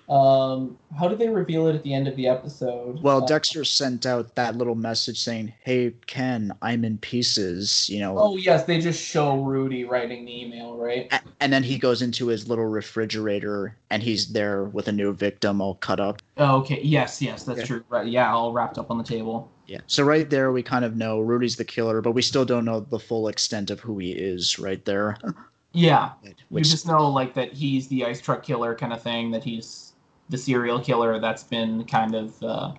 [0.08, 3.02] Um, how did they reveal it at the end of the episode?
[3.02, 8.00] Well, Uh, Dexter sent out that little message saying, "Hey Ken, I'm in pieces," you
[8.00, 8.18] know.
[8.18, 11.08] Oh yes, they just show Rudy writing the email, right?
[11.12, 15.12] A- And then he goes into his little refrigerator and he's there with a new
[15.12, 16.22] victim all cut up.
[16.38, 16.80] Oh, okay.
[16.82, 17.66] Yes, yes, that's Okay.
[17.66, 17.84] true.
[17.88, 18.06] Right.
[18.08, 19.50] Yeah, all wrapped up on the table.
[19.66, 19.80] Yeah.
[19.86, 22.80] So right there we kind of know Rudy's the killer, but we still don't know
[22.80, 25.16] the full extent of who he is right there.
[25.72, 26.12] Yeah,
[26.48, 29.30] Which you just know like that he's the ice truck killer kind of thing.
[29.32, 29.87] That he's
[30.28, 32.72] the serial killer that's been kind of uh,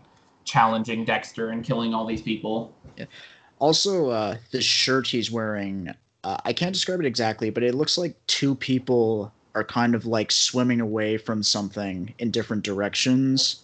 [0.45, 2.73] challenging Dexter and killing all these people.
[3.59, 5.93] also uh the shirt he's wearing
[6.23, 10.05] uh, i can't describe it exactly but it looks like two people are kind of
[10.05, 13.63] like swimming away from something in different directions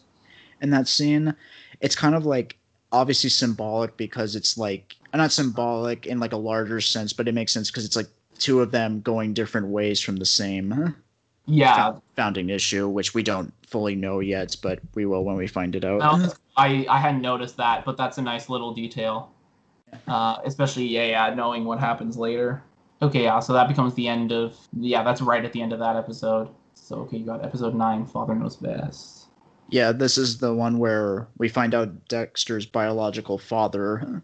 [0.61, 1.35] in that scene.
[1.81, 2.57] It's kind of like
[2.91, 7.53] obviously symbolic because it's like not symbolic in like a larger sense but it makes
[7.53, 8.07] sense because it's like
[8.39, 10.95] two of them going different ways from the same
[11.47, 15.75] Yeah, founding issue which we don't fully know yet but we will when we find
[15.75, 19.31] it out no, I I hadn't noticed that, but that's a nice little detail.
[20.07, 22.61] Uh, especially yeah, yeah, knowing what happens later.
[23.01, 25.79] Okay, yeah, so that becomes the end of yeah, that's right at the end of
[25.79, 26.49] that episode.
[26.73, 29.25] So okay, you got episode nine, Father Knows Best.
[29.69, 34.21] Yeah, this is the one where we find out Dexter's biological father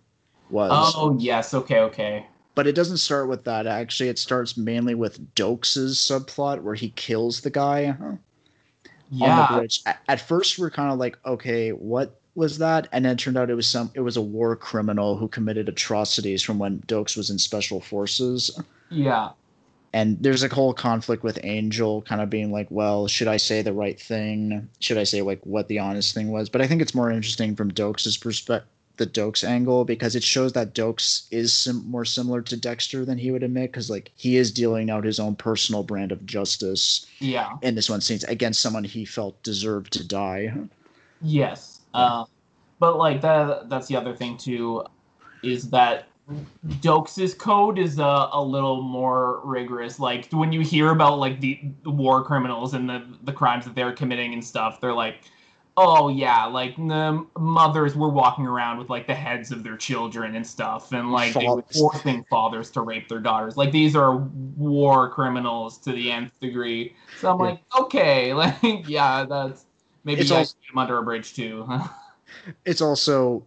[0.49, 0.93] was.
[0.95, 2.25] Oh yes, okay, okay.
[2.53, 3.65] But it doesn't start with that.
[3.65, 7.95] Actually, it starts mainly with Doakes's subplot where he kills the guy
[9.19, 9.81] on the Yeah, bridge.
[9.85, 12.87] At, at first, we're kind of like, okay, what was that?
[12.91, 13.91] And then it turned out it was some.
[13.93, 18.51] It was a war criminal who committed atrocities from when Doakes was in special forces.
[18.89, 19.31] yeah.
[19.93, 23.61] And there's a whole conflict with Angel, kind of being like, well, should I say
[23.61, 24.69] the right thing?
[24.79, 26.49] Should I say like what the honest thing was?
[26.49, 28.69] But I think it's more interesting from Doakes's perspective,
[29.01, 33.17] the Doakes angle, because it shows that Doakes is sim- more similar to Dexter than
[33.17, 37.07] he would admit, because like he is dealing out his own personal brand of justice
[37.19, 37.57] Yeah.
[37.63, 40.53] in this one scene against someone he felt deserved to die.
[41.21, 41.81] Yes.
[41.93, 42.25] Uh,
[42.79, 44.83] but like that that's the other thing too,
[45.43, 46.07] is that
[46.79, 49.99] Doakes's code is a, a little more rigorous.
[49.99, 53.75] Like when you hear about like the, the war criminals and the the crimes that
[53.75, 55.15] they're committing and stuff, they're like,
[55.77, 59.77] oh yeah, like the um, mothers were walking around with like the heads of their
[59.77, 63.57] children and stuff, and like they were forcing fathers to rape their daughters.
[63.57, 66.95] Like these are war criminals to the nth degree.
[67.19, 67.45] So I'm Yeah.
[67.45, 69.65] like, okay, like yeah, that's
[70.03, 71.67] maybe It's also- 'em under a bridge too.
[72.65, 73.43] It's also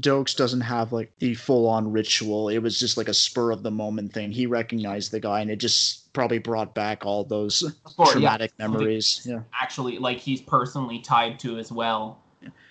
[0.00, 2.48] Doakes doesn't have like the full on ritual.
[2.48, 4.30] It was just like a spur of the moment thing.
[4.30, 7.64] He recognized the guy and it just probably brought back all those
[7.96, 9.22] course, traumatic something memories.
[9.24, 9.40] Yeah.
[9.60, 12.18] actually like he's personally tied to as well.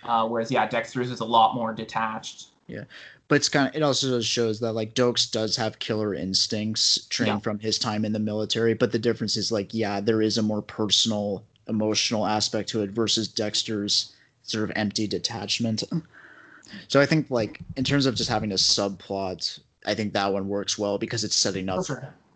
[0.04, 2.48] Uh, whereas yeah, Dexter's is a lot more detached.
[2.68, 2.84] Yeah.
[3.28, 7.08] But it's kind of it also just shows that like Doakes does have killer instincts
[7.08, 7.40] trained Yeah.
[7.40, 10.44] from his time in the military, but the difference is like yeah, there is a
[10.44, 15.84] more personal, emotional aspect to it versus Dexter's sort of empty detachment.
[16.88, 20.48] So I think like in terms of just having a subplot, I think that one
[20.48, 21.86] works well because it's setting up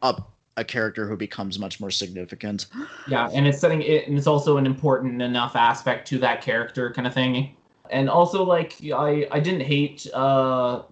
[0.02, 2.68] up a character who becomes much more significant.
[3.08, 6.92] Yeah, and it's setting it, and it's also an important enough aspect to that character
[6.94, 7.56] kind of thing.
[7.90, 10.84] And also, like, I I didn't hate uh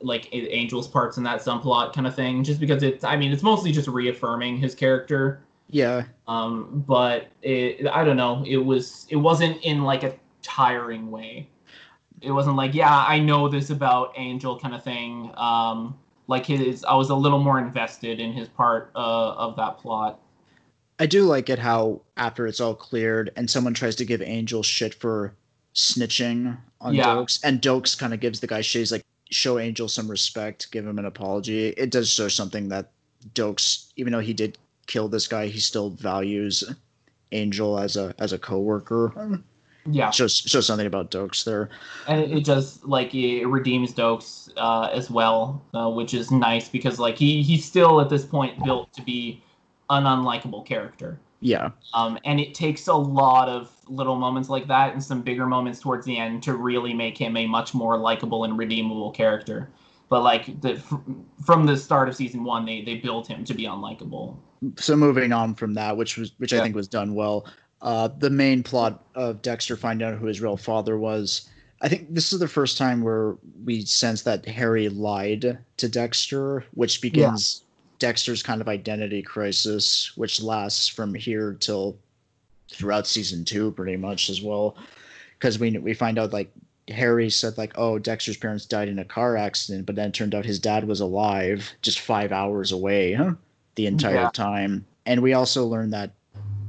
[0.00, 3.42] like Angel's parts in that subplot kind of thing, just because it's I mean it's
[3.42, 5.42] mostly just reaffirming his character.
[5.70, 11.10] Yeah, Um, but it I don't know, it was it wasn't in like a tiring
[11.10, 11.48] way.
[12.22, 15.32] It wasn't like yeah I know this about Angel kind of thing.
[15.36, 19.78] Um, like his I was a little more invested in his part uh, of that
[19.78, 20.20] plot.
[20.98, 24.62] I do like it how after it's all cleared and someone tries to give Angel
[24.62, 25.34] shit for
[25.74, 27.06] snitching on Yeah.
[27.06, 28.80] Doakes, and Doakes kind of gives the guy shit.
[28.80, 31.68] He's like, show Angel some respect, give him an apology.
[31.68, 32.90] It does show something that
[33.34, 36.64] Doakes, even though he did kill this guy, he still values
[37.32, 39.40] Angel as a as a coworker.
[39.84, 40.10] Yeah.
[40.10, 41.68] Shows shows something about Doakes there.
[42.06, 46.68] and it, it just like it redeems Doakes uh, as well, uh, which is nice
[46.68, 49.42] because like he he's still at this point built to be
[49.90, 51.18] an unlikable character.
[51.44, 55.44] Yeah, Um, and it takes a lot of little moments like that and some bigger
[55.44, 59.68] moments towards the end to really make him a much more likable and redeemable character.
[60.08, 60.94] But like the fr-
[61.44, 64.36] from the start of season one, they they built him to be unlikable.
[64.76, 67.44] so moving on from that, which was which I think was done well.
[67.82, 71.48] Uh, the main plot of Dexter finding out who his real father was.
[71.80, 73.34] I think this is the first time where
[73.64, 77.64] we sense that Harry lied to Dexter, which begins
[77.98, 81.96] Dexter's kind of identity crisis, which lasts from here till
[82.70, 84.76] throughout season two, pretty much as well.
[85.38, 86.52] Because we we find out like
[86.86, 90.36] Harry said like, oh, Dexter's parents died in a car accident, but then it turned
[90.36, 93.34] out his dad was alive, just five hours away huh?
[93.74, 94.30] the entire Yeah.
[94.32, 94.84] time.
[95.04, 96.12] And we also learned that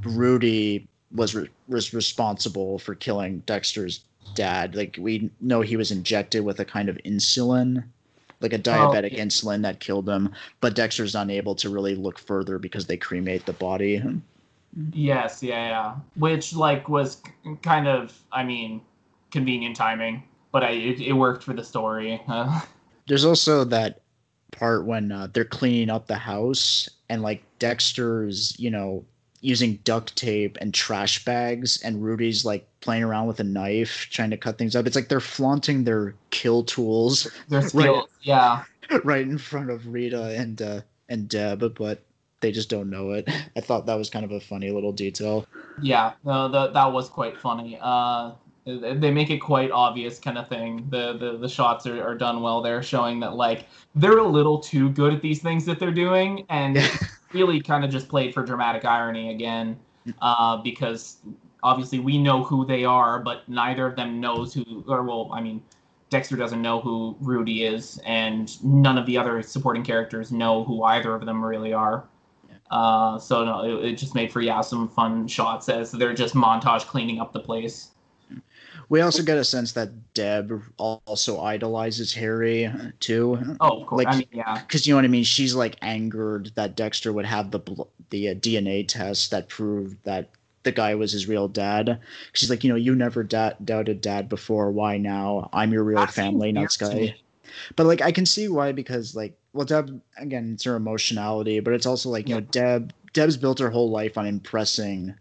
[0.04, 4.00] Rudy was re- was responsible for killing Dexter's
[4.34, 4.74] dad.
[4.74, 7.84] Like we know he was injected with a kind of insulin,
[8.40, 9.24] like a diabetic yeah.
[9.24, 10.32] insulin that killed him.
[10.60, 14.02] But Dexter's unable to really look further because they cremate the body.
[14.92, 15.94] Yes, yeah, yeah.
[16.16, 17.22] Which like was
[17.62, 18.80] kind of, I mean,
[19.30, 22.20] convenient timing, but I it, it worked for the story.
[23.06, 24.00] There's also that
[24.50, 29.04] part when uh, they're cleaning up the house and like Dexter's, you know,
[29.44, 34.30] using duct tape and trash bags and Rudy's like playing around with a knife trying
[34.30, 34.86] to cut things up.
[34.86, 38.64] It's like they're flaunting their kill tools their skills, yeah.
[39.04, 40.80] right in front of Rita and uh
[41.10, 42.02] and Deb, but
[42.40, 43.28] they just don't know it.
[43.56, 45.46] I thought that was kind of a funny little detail.
[45.82, 47.78] Yeah, no, the, that was quite funny.
[47.80, 48.32] Uh,
[48.64, 50.86] they make it quite obvious, kind of thing.
[50.88, 54.58] The the, the shots are, are done well there, showing that like they're a little
[54.58, 56.78] too good at these things that they're doing, and
[57.34, 59.78] really kind of just played for dramatic irony again,
[60.22, 61.18] uh, because
[61.62, 65.40] obviously we know who they are, but neither of them knows who, or well, I
[65.40, 65.62] mean.
[66.10, 70.84] Dexter doesn't know who Rudy is, and none of the other supporting characters know who
[70.84, 72.04] either of them really are.
[72.70, 76.34] Uh, so no, it, it just made for yeah some fun shots as they're just
[76.34, 77.90] montage cleaning up the place.
[78.88, 82.70] We also get a sense that Deb also idolizes Harry
[83.00, 83.56] too.
[83.60, 84.04] Oh, of course.
[84.04, 85.24] Like- I mean, yeah, because you know what I mean.
[85.24, 87.60] She's like angered that Dexter would have the
[88.10, 90.30] the uh, DNA test that proved that
[90.62, 92.00] the guy was his real dad.
[92.32, 94.70] She's like, you know, you never da- doubted dad before.
[94.70, 95.48] Why now?
[95.52, 97.14] I'm your real That seems family, not Sky.
[97.76, 101.72] But like, I can see why because like, well, Deb again, it's her emotionality, but
[101.74, 105.14] it's also like you know, Deb Deb's built her whole life on impressing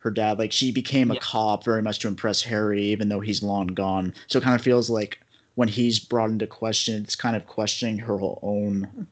[0.00, 0.38] her dad.
[0.38, 1.20] Like she became a Yeah.
[1.20, 4.12] cop very much to impress Harry, even though he's long gone.
[4.26, 5.20] So it kind of feels like
[5.54, 9.06] when he's brought into question, it's kind of questioning her whole own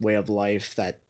[0.00, 1.00] way of life that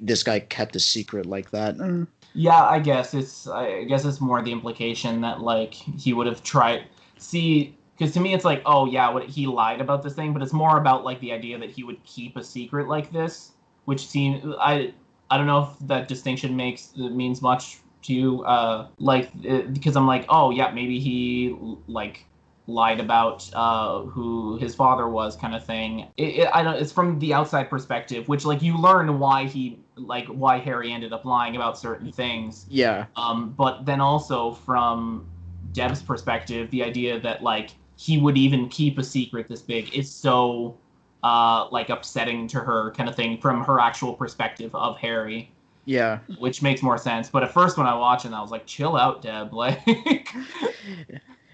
[0.00, 1.76] this guy kept a secret like that.
[1.76, 2.06] Mm.
[2.34, 2.62] yeah.
[2.64, 6.84] I guess it's I guess it's more the implication that like he would have tried.
[7.18, 10.42] see because to me it's like oh yeah what he lied about this thing but
[10.42, 13.52] it's more about like the idea that he would keep a secret like this
[13.84, 14.92] which seems i
[15.30, 19.30] i don't know if that distinction makes means much to you uh like
[19.72, 21.56] because i'm like oh yeah maybe he
[21.86, 22.24] like
[22.68, 26.06] lied about uh who his father was kind of thing.
[26.16, 29.80] It, it, i don't it's from the outside perspective which like you learn why he
[29.96, 32.66] like why harry ended up lying about certain things.
[32.68, 33.06] Yeah.
[33.16, 35.26] um, but then also from
[35.72, 40.10] Deb's perspective, the idea that like he would even keep a secret this big is
[40.10, 40.76] so
[41.22, 45.51] uh, like upsetting to her, kind of thing, from her actual perspective of Harry,
[45.84, 46.20] Yeah.
[46.38, 47.28] which makes more sense.
[47.28, 49.80] But at first, when I watched it, I was like, "Chill out, Deb." Like,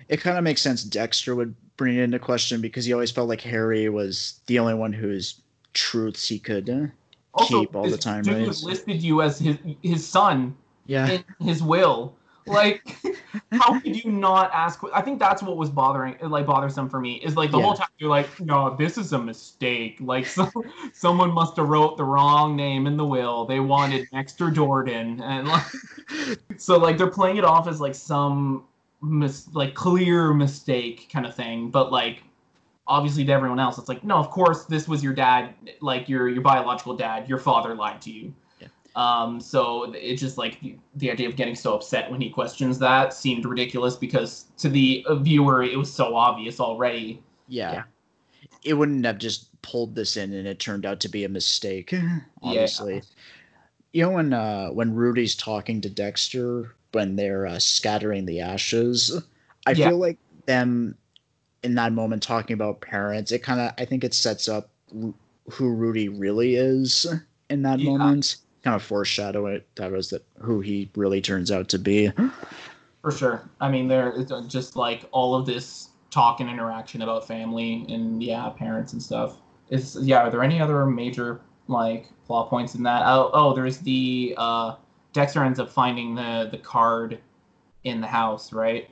[0.08, 3.28] It kind of makes sense Dexter would bring it into question because he always felt
[3.28, 5.40] like Harry was the only one whose
[5.74, 6.68] truths he could.
[6.68, 6.86] Uh,
[7.34, 8.46] also, Keep all the time, right?
[8.46, 10.56] listed you as his his son
[10.86, 11.08] yeah.
[11.10, 12.14] in his will.
[12.48, 12.82] Like,
[13.52, 14.80] how could you not ask?
[14.92, 17.64] I think that's what was bothering, like bothersome for me, is like the Yeah.
[17.64, 19.98] whole time you're like, no, this is a mistake.
[20.00, 20.50] Like, so,
[20.92, 23.44] someone must have wrote the wrong name in the will.
[23.44, 25.66] They wanted Dexter Jordan, and like,
[26.56, 28.64] so like they're playing it off as like some
[29.02, 32.22] mis- like clear mistake kind of thing, but like
[32.86, 36.28] obviously to everyone else, it's like, no, of course this was your dad, like your
[36.28, 37.28] your biological dad.
[37.28, 38.34] Your father lied to you.
[38.96, 42.78] Um, so it's just like the, the idea of getting so upset when he questions
[42.80, 47.22] that seemed ridiculous because to the uh, viewer it was so obvious already.
[47.46, 47.72] yeah.
[47.72, 47.82] Yeah.
[48.64, 51.94] It wouldn't have just pulled this in and it turned out to be a mistake,
[52.42, 53.02] obviously.
[53.92, 59.16] You know when uh when Rudy's talking to Dexter when they're uh, scattering the ashes,
[59.66, 59.88] I Yeah.
[59.88, 60.96] feel like them
[61.62, 65.70] in that moment talking about parents, it kind of I think it sets up who
[65.70, 67.06] Rudy really is
[67.50, 67.90] in that Yeah.
[67.90, 68.36] moment.
[68.64, 72.10] Kind of foreshadow it that was that who he really turns out to be.
[73.02, 73.48] For sure.
[73.60, 77.86] I mean, there it's uh, just like all of this talk and interaction about family
[77.88, 79.36] and yeah, parents and stuff.
[79.70, 80.18] Is yeah.
[80.20, 83.02] Are there any other major like plot points in that?
[83.06, 84.74] Oh, oh, there's the uh,
[85.12, 87.18] Dexter ends up finding the the card
[87.84, 88.90] in the house, right?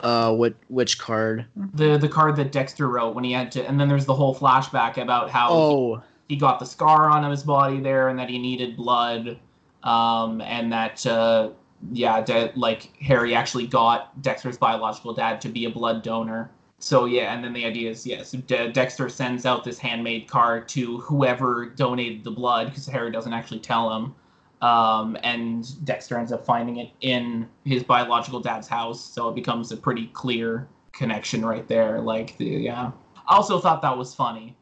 [0.00, 1.46] Uh, what which card?
[1.74, 4.34] The the card that Dexter wrote when he had to, and then there's the whole
[4.34, 8.38] flashback about how Oh, he got the scar on his body there and that he
[8.38, 9.36] needed blood
[9.82, 11.50] um, and that uh,
[11.90, 16.48] yeah de- like harry actually got dexter's biological dad to be a blood donor.
[16.78, 20.28] So yeah and then the idea is yeah so De- dexter sends out this handmade
[20.28, 24.14] card to whoever donated the blood because harry doesn't actually tell him
[24.62, 29.72] um, and dexter ends up finding it in his biological dad's house so it becomes
[29.72, 32.92] a pretty clear connection right there like the yeah.
[33.28, 34.56] I also thought that was funny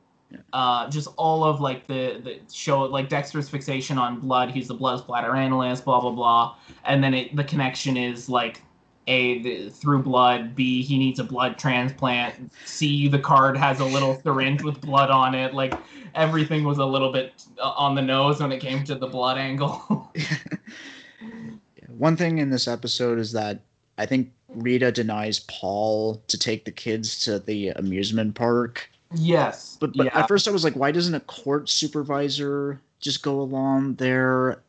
[0.53, 4.51] uh, just all of like the the show like Dexter's fixation on blood.
[4.51, 8.63] He's the blood splatter analyst, blah blah blah, and then it, the connection is like
[9.07, 10.55] a the, through blood.
[10.55, 12.53] B he needs a blood transplant.
[12.65, 15.55] C the card has a little syringe with blood on it.
[15.55, 15.75] Like
[16.15, 19.39] everything was a little bit uh, on the nose when it came to the blood
[19.39, 20.13] angle.
[21.89, 23.63] One thing in this episode is that
[23.97, 28.91] I think Rita denies Paul to take the kids to the amusement park.
[29.14, 30.18] Yes, But, but yeah.
[30.18, 34.62] at first I was like, why doesn't a court supervisor just go along there?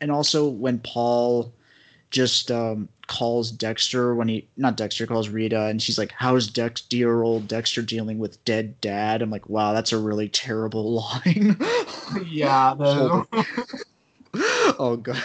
[0.00, 1.52] And also when Paul
[2.10, 6.80] just um, calls Dexter when he not Dexter calls Rita and she's like, "How's Dex
[6.80, 11.56] dear old Dexter dealing with dead dad?" I'm like, "Wow, that's a really terrible line."
[12.26, 12.74] yeah,
[14.78, 15.22] oh god.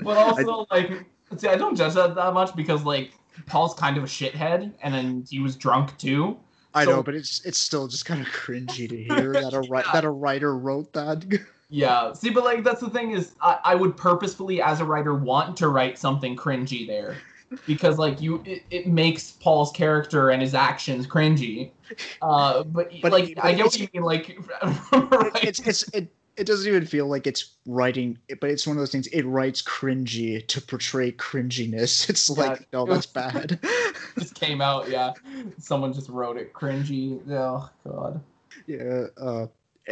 [0.00, 1.04] But also, like,
[1.36, 3.12] see, I don't judge that that much because, like,
[3.46, 6.38] Paul's kind of a shithead, and then he was drunk too.
[6.74, 9.66] I So- know, but it's it's still just kind of cringy to hear that a
[9.68, 9.82] Yeah.
[9.92, 11.24] that a writer wrote that.
[11.72, 12.12] Yeah.
[12.14, 15.56] See, but like, that's the thing is, I, I would purposefully, as a writer, want
[15.58, 17.16] to write something cringy there,
[17.64, 21.70] because like you, it, it makes Paul's character and his actions cringy.
[22.22, 24.02] Uh, but, But- like, I but get what you mean.
[24.02, 24.36] Like,
[25.44, 26.08] it's it's it
[26.40, 29.06] it doesn't even feel like it's writing, but it's one of those things.
[29.08, 32.08] It writes cringy to portray cringiness.
[32.10, 33.60] It's like no, that's bad.
[34.18, 34.88] just came out.
[34.88, 35.12] Yeah,
[35.58, 37.20] someone just wrote it cringy.
[37.30, 38.20] Oh God.
[38.66, 39.04] yeah.
[39.18, 39.46] Uh,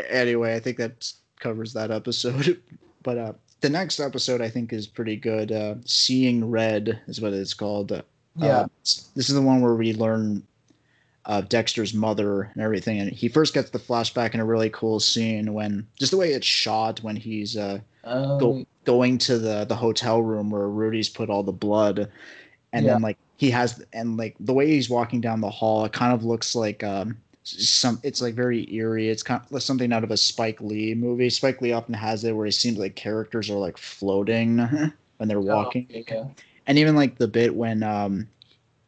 [0.09, 2.61] anyway, I think that covers that episode.
[3.05, 5.53] But uh, the next episode I think is pretty good.
[5.53, 7.93] Uh, Seeing Red is what it's called.
[7.93, 8.03] Uh,
[8.37, 8.66] Yeah.
[8.83, 10.43] this is the one where we learn
[11.29, 15.01] uh, Dexter's mother and everything, and he first gets the flashback in a really cool
[15.01, 19.65] scene when just the way it's shot when he's uh, Um, go, going to the
[19.67, 22.11] the hotel room where Rudy's put all the blood,
[22.73, 22.89] and Yeah.
[22.89, 26.13] then like he has and like the way he's walking down the hall, it kind
[26.13, 28.01] of looks like um some.
[28.03, 29.09] It's like very eerie.
[29.09, 31.31] It's kind of something out of a Spike Lee movie.
[31.31, 34.59] Spike Lee often has it where it seems like characters are like floating
[35.19, 36.29] when they're oh, walking yeah.
[36.67, 38.29] and even like the bit when um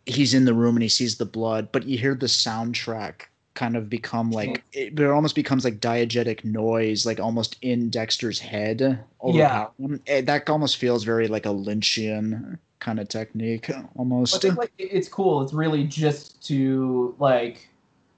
[0.06, 3.22] he's in the room and he sees the blood, but you hear the soundtrack
[3.54, 8.38] kind of become like it, it almost becomes like diegetic noise, like almost in Dexter's
[8.38, 9.04] head.
[9.24, 9.66] Yeah.
[9.78, 10.00] him.
[10.06, 14.40] Eh, that almost feels very like a Lynchian kind of technique, almost.
[14.40, 15.42] think like it's cool.
[15.42, 17.68] It's really just to like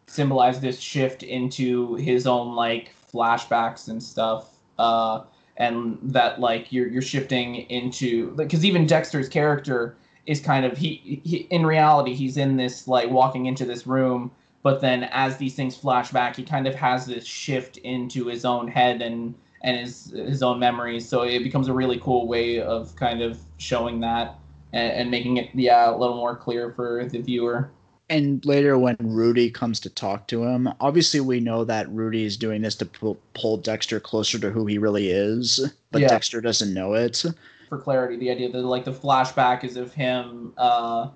[0.06, 4.50] symbolize this shift into his own like flashbacks and stuff.
[4.78, 5.22] Uh,
[5.56, 9.96] and that like you're you're shifting into because even Dexter's character
[10.26, 14.30] is kind of he, he in reality he's in this like walking into this room
[14.62, 18.44] but then as these things flash back he kind of has this shift into his
[18.44, 22.60] own head and and his his own memories so it becomes a really cool way
[22.60, 24.38] of kind of showing that
[24.72, 27.70] and, and making it yeah a little more clear for the viewer
[28.12, 32.36] and later when Rudy comes to talk to him, obviously we know that Rudy is
[32.36, 36.08] doing this to pull, pull Dexter closer to who he really is, but Yeah.
[36.08, 37.24] Dexter doesn't know it.
[37.72, 41.08] For clarity the idea that like the flashback is of him uh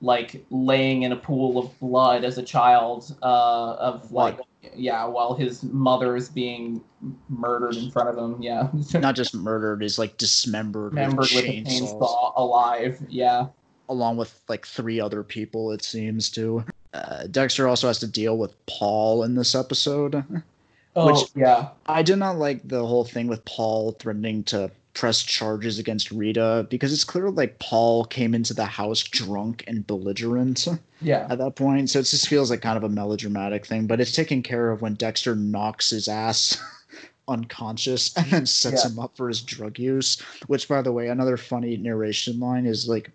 [0.00, 4.38] like laying in a pool of blood as a child uh of like
[4.74, 6.82] yeah while his mother is being
[7.28, 11.44] murdered in front of him yeah Not just murdered, is like dismembered, remembered with with
[11.44, 13.48] a chainsaw alive yeah
[13.90, 15.72] along with like three other people.
[15.72, 16.64] It seems to.
[16.94, 20.24] Uh, Dexter also has to deal with Paul in this episode.
[20.96, 25.22] oh Which- yeah I did not like the whole thing with Paul threatening to press
[25.22, 30.66] charges against Rita because it's clear like Paul came into the house drunk and belligerent.
[31.00, 31.88] yeah at that point.
[31.88, 34.82] So it just feels like kind of a melodramatic thing, but it's taken care of
[34.82, 36.60] when Dexter knocks his ass
[37.28, 38.90] unconscious and then sets Yeah.
[38.90, 40.20] him up for his drug use.
[40.48, 43.10] Which, by the way, another funny narration line is like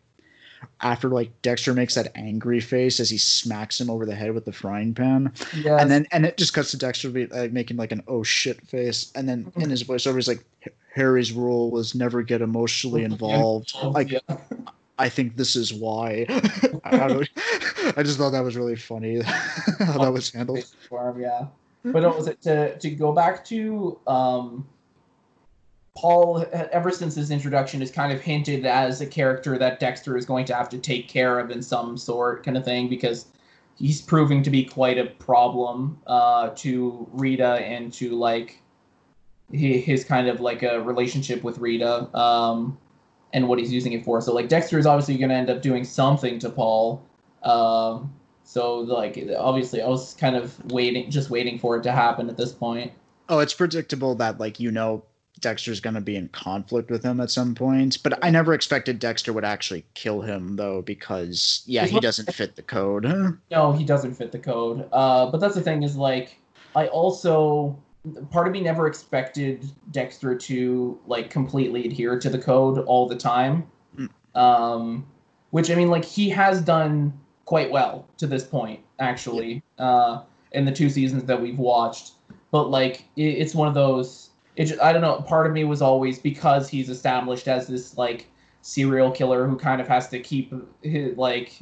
[0.79, 4.45] after like Dexter makes that angry face as he smacks him over the head with
[4.45, 7.75] the frying pan, yeah and then and it just cuts to Dexter be, like, making
[7.75, 10.45] like an oh shit face, and then in his voiceover he's like.
[10.93, 13.73] Harry's rule was never get emotionally involved.
[13.83, 14.19] Like yeah.
[14.99, 16.25] I think this is why.
[16.83, 17.29] I, don't,
[17.97, 19.21] I just thought that was really funny
[19.79, 20.65] how that was handled.
[21.17, 21.47] yeah.
[21.83, 24.65] But it was it to to go back to um,
[25.97, 26.45] Paul.
[26.53, 30.45] Ever since his introduction, is kind of hinted as a character that Dexter is going
[30.45, 33.25] to have to take care of in some sort, kind of thing, because
[33.75, 38.62] he's proving to be quite a problem uh, to Rita and to like
[39.51, 42.77] his kind of like a relationship with Rita um,
[43.33, 44.21] and what he's using it for.
[44.21, 47.03] So like Dexter is obviously going to end up doing something to Paul.
[47.43, 48.13] Um,
[48.43, 52.37] so like obviously I was kind of waiting, just waiting for it to happen at
[52.37, 52.91] this point.
[53.29, 55.03] Oh, it's predictable that like you know
[55.39, 58.99] Dexter's going to be in conflict with him at some point, but I never expected
[58.99, 63.05] Dexter would actually kill him though because yeah, he doesn't fit the code.
[63.51, 64.87] No, he doesn't fit the code.
[64.91, 66.37] Uh, but that's the thing is like
[66.75, 67.77] I also
[68.31, 73.15] part of me never expected Dexter to like completely adhere to the code all the
[73.15, 73.67] time.
[73.97, 74.09] Mm.
[74.35, 75.05] Um,
[75.51, 77.13] which I mean like he has done
[77.45, 80.21] quite well to this point actually uh,
[80.51, 82.13] in the two seasons that we've watched.
[82.51, 85.63] But like it, it's one of those it just, I don't know, part of me
[85.63, 88.27] was always because he's established as this like
[88.61, 91.59] serial killer who kind of has to keep his, like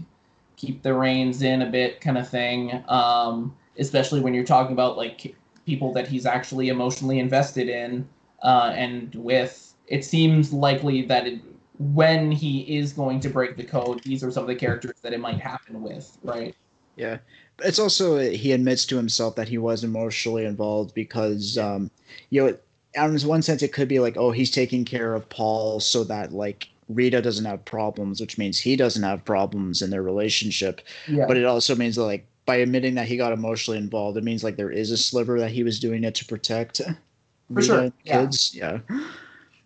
[0.56, 4.96] keep the reins in a bit kind of thing um especially when you're talking about
[4.96, 5.36] like
[5.66, 8.08] people that he's actually emotionally invested in
[8.44, 11.40] uh and with it seems likely that it,
[11.78, 15.14] when he is going to break the code these are some of the characters that
[15.14, 16.56] it might happen with right?
[16.96, 17.18] Yeah.
[17.58, 21.90] But It's also he admits to himself that he was emotionally involved because um
[22.30, 22.58] you know
[22.94, 26.34] in one sense it could be like oh he's taking care of Paul so that
[26.34, 30.82] like Rita doesn't have problems which means he doesn't have problems in their relationship.
[31.08, 31.26] Yeah.
[31.28, 34.44] But it also means that like by admitting that he got emotionally involved it means
[34.44, 36.82] like there is a sliver that he was doing it to protect
[37.50, 38.22] Rita sure, yeah.
[38.22, 38.80] kids yeah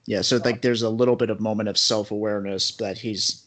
[0.05, 3.43] yeah so like there's a little bit of moment of self-awareness that he's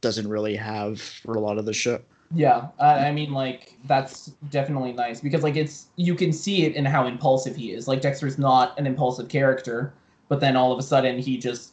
[0.00, 2.00] doesn't really have for a lot of the show
[2.34, 6.74] Yeah, I, I mean, like that's definitely nice because like it's you can see it
[6.74, 7.86] in how impulsive he is.
[7.86, 9.92] Like Dexter's not an impulsive character,
[10.28, 11.72] but then all of a sudden he just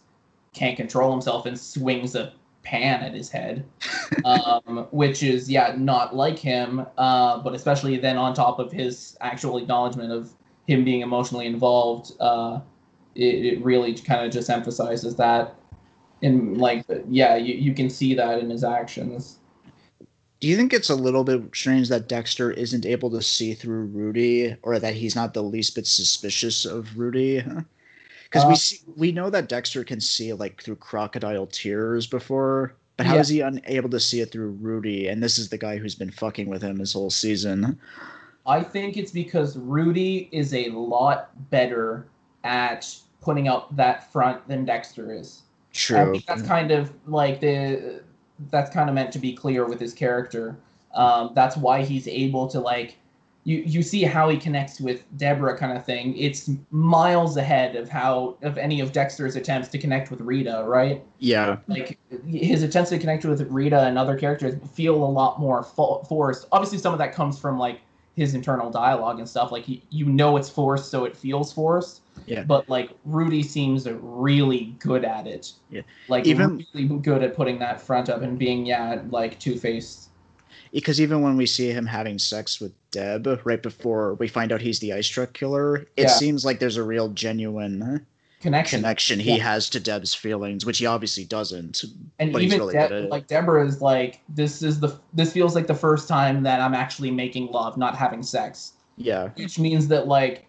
[0.53, 2.33] can't control himself and swings a
[2.69, 3.65] pan at his head,
[4.25, 6.85] um, which is yeah not like him.
[6.97, 10.31] Uh, but especially then on top of his actual acknowledgement of
[10.67, 12.59] him being emotionally involved, uh,
[13.15, 15.55] it, it really kind of just emphasizes that.
[16.21, 19.39] And like yeah, you, you can see that in his actions.
[20.39, 23.85] Do you think it's a little bit strange that Dexter isn't able to see through
[23.85, 27.43] Rudy, or that he's not the least bit suspicious of Rudy?
[28.29, 32.75] Because we Uh, see, we know that Dexter can see like through crocodile tears before,
[32.97, 33.21] but how Yeah.
[33.21, 35.07] is he unable to see it through Rudy?
[35.07, 37.79] And this is the guy who's been fucking with him this whole season.
[38.45, 42.07] I think it's because Rudy is a lot better
[42.43, 45.43] at putting up that front than Dexter is.
[45.93, 46.11] I True.
[46.13, 48.01] think that's kind of like the
[48.51, 50.57] that's kind of meant to be clear with his character.
[50.93, 52.97] Um, that's why he's able to like
[53.45, 56.15] you you see how he connects with Deborah kind of thing.
[56.17, 61.03] It's miles ahead of how of any of Dexter's attempts to connect with Rita, right?
[61.19, 61.97] Yeah, Like
[62.27, 66.47] his attempts to connect with Rita and other characters feel a lot more fo- forced.
[66.51, 67.79] Obviously, some of that comes from like
[68.15, 69.51] his internal dialogue and stuff.
[69.51, 72.01] Like he, you know it's forced, so it feels forced.
[72.25, 72.43] Yeah.
[72.43, 75.53] But like Rudy seems really good at it.
[75.69, 75.81] Yeah.
[76.09, 80.08] Like Even- really good at putting that front up and being yeah like two faced.
[80.73, 84.61] Because even when we see him having sex with Deb right before we find out
[84.61, 86.07] he's the ice truck killer, it Yeah.
[86.07, 88.05] seems like there's a real genuine
[88.41, 88.79] Connection.
[88.81, 89.43] connection he Yeah.
[89.43, 91.83] has to Deb's feelings, which he obviously doesn't.
[92.19, 93.09] and but he's even really Deb- good at it.
[93.11, 96.73] like Deborah is like this is the this feels like the first time that I'm
[96.73, 98.73] actually making love, not having sex.
[98.97, 100.45] Yeah, which means that like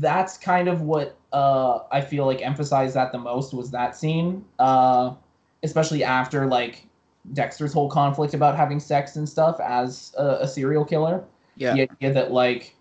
[0.00, 4.44] that's kind of what uh I feel like emphasized that the most was that scene
[4.58, 5.14] uh
[5.62, 6.86] especially after like
[7.32, 11.24] Dexter's whole conflict about having sex and stuff as a, a serial killer
[11.56, 12.74] yeah, the idea that like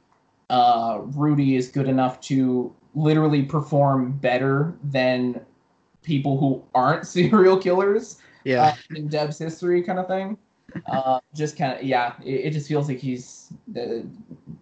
[0.49, 5.41] uh Rudy is good enough to literally perform better than
[6.03, 8.63] people who aren't serial killers yeah.
[8.63, 10.37] uh, in Deb's history kind of thing.
[10.87, 14.01] Uh, just kind of yeah, it, it just feels like he's uh,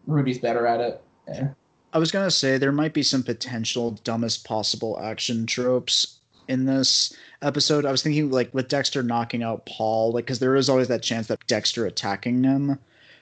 [0.05, 1.03] Rudy's better at it.
[1.27, 1.49] Yeah.
[1.91, 7.13] I was gonna say there might be some potential dumbest possible action tropes in this
[7.41, 7.85] episode.
[7.85, 11.03] I was thinking like with Dexter knocking out Paul, like because there is always that
[11.03, 12.79] chance that Dexter attacking him,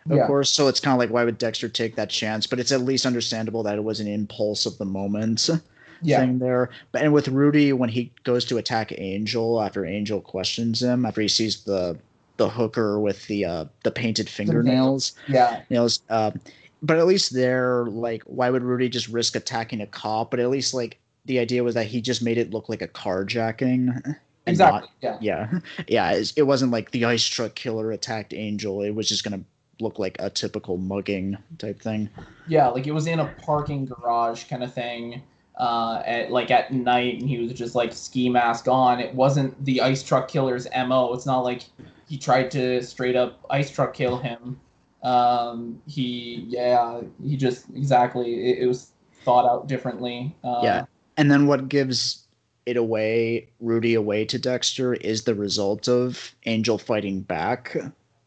[0.10, 0.26] of Yeah.
[0.26, 0.52] course.
[0.52, 2.48] So it's kind of like why would Dexter take that chance?
[2.48, 5.49] But it's at least understandable that it was an impulse of the moment
[6.02, 6.72] Yeah, thing there.
[6.91, 11.22] But and with Rudy when he goes to attack Angel after Angel questions him after
[11.22, 11.99] he sees the
[12.38, 16.02] the hooker with the uh the painted fingernails yeah, nails.
[16.10, 16.41] Um,
[16.81, 20.31] but at least there, like, why would Rudy just risk attacking a cop?
[20.31, 22.88] But at least, like, the idea was that he just made it look like a
[22.88, 24.15] carjacking.
[24.48, 24.81] exactly.
[24.81, 26.23] not- yeah, yeah, yeah.
[26.35, 28.81] It wasn't like the ice truck killer attacked Angel.
[28.81, 29.43] It was just gonna
[29.80, 32.10] look like a typical mugging type thing.
[32.48, 32.68] yeah.
[32.68, 35.22] Like it was in a parking garage kind of thing.
[35.57, 38.99] Uh, at like at night, and he was just like ski mask on.
[38.99, 41.14] It wasn't the ice truck killer's mo.
[41.14, 41.65] It's not like
[42.07, 44.60] he tried to straight up ice truck kill him.
[45.03, 48.34] Um, he yeah, he just exactly.
[48.52, 48.91] It, it was
[49.23, 50.34] thought out differently.
[50.43, 50.85] Uh, Yeah.
[51.17, 52.25] And then what gives
[52.65, 57.75] it away, Rudy away to Dexter, is the result of Angel fighting back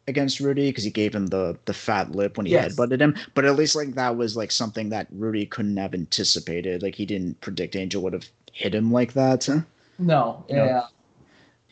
[0.07, 2.75] against Rudy because he gave him the the fat lip when he Yes.
[2.75, 3.15] headbutted him.
[3.33, 6.83] But at least like that was like something that Rudy couldn't have anticipated.
[6.83, 9.47] Like he didn't predict Angel would have hit him like that.
[9.47, 9.63] No,
[9.97, 10.43] No.
[10.49, 10.81] yeah.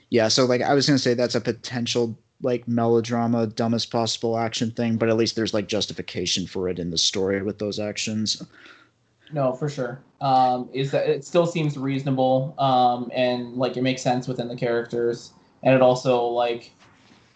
[0.09, 4.71] Yeah, so like I was gonna say that's a potential like melodrama, dumbest possible action
[4.71, 8.41] thing, but at least there's like justification for it in the story with those actions.
[9.31, 10.01] No, for sure.
[10.21, 14.55] Um, is that it still seems reasonable, um, and like it makes sense within the
[14.55, 15.33] characters,
[15.63, 16.71] and it also like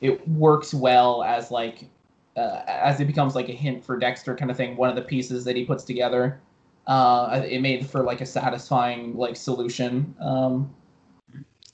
[0.01, 1.85] it works well as like
[2.35, 4.77] uh, as it becomes like a hint for Dexter kind of thing.
[4.77, 6.39] One of the pieces that he puts together,
[6.85, 10.15] uh, it made for like a satisfying like solution.
[10.21, 10.73] Um,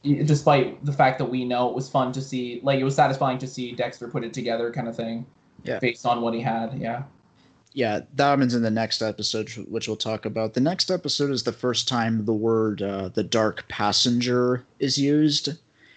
[0.04, 3.38] despite the fact that we know it was fun to see, like it was satisfying
[3.38, 5.26] to see Dexter put it together, kind of thing.
[5.64, 5.80] Yeah.
[5.80, 7.04] Based on what he had, yeah.
[7.74, 10.54] Yeah, that happens in the next episode, which we'll talk about.
[10.54, 15.50] The next episode is the first time the word uh, "the dark passenger" is used,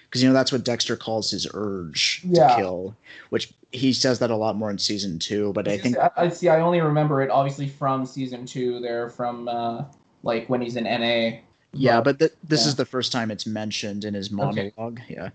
[0.09, 2.49] because you know that's what Dexter calls his urge Yeah.
[2.49, 2.97] to kill,
[3.31, 5.53] which he says that a lot more in season two.
[5.53, 6.49] But I think I, I see.
[6.49, 8.81] I only remember it obviously from season two.
[8.81, 9.85] There, from uh,
[10.23, 11.39] like when he's in NA.
[11.73, 12.69] Yeah, but th- this yeah.
[12.69, 15.01] is the first time it's mentioned in his monologue.
[15.09, 15.29] Yeah,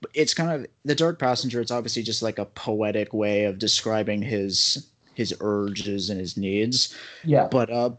[0.00, 1.60] but it's kind of the Dark Passenger.
[1.60, 4.86] It's obviously just like a poetic way of describing his
[5.18, 6.94] his urges and his needs.
[7.24, 7.90] yeah, But uh,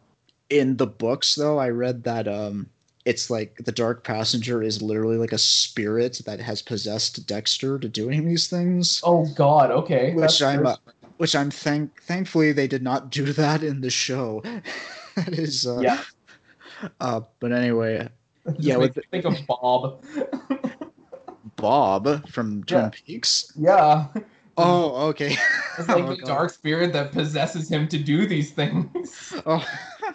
[0.49, 2.69] in the books, though, I read that um,
[3.03, 7.89] it's like the Dark Passenger is literally like a spirit that has possessed Dexter to
[7.89, 9.01] doing these things.
[9.03, 9.69] Oh God.
[9.69, 10.13] Okay.
[10.13, 10.77] Which that's I'm, uh,
[11.17, 14.41] Which I'm thank thankfully they did not do that in the show.
[15.15, 15.99] that is uh, Yeah.
[17.01, 18.07] Uh, but anyway,
[18.57, 20.01] yeah, with think of Bob.
[21.57, 22.91] Bob from Twin Yeah.
[23.05, 23.51] Peaks.
[23.57, 24.07] yeah,
[24.59, 25.35] Oh, okay.
[25.77, 26.25] it's like Oh, the God.
[26.27, 29.33] dark spirit that possesses him to do these things.
[29.45, 29.65] Oh,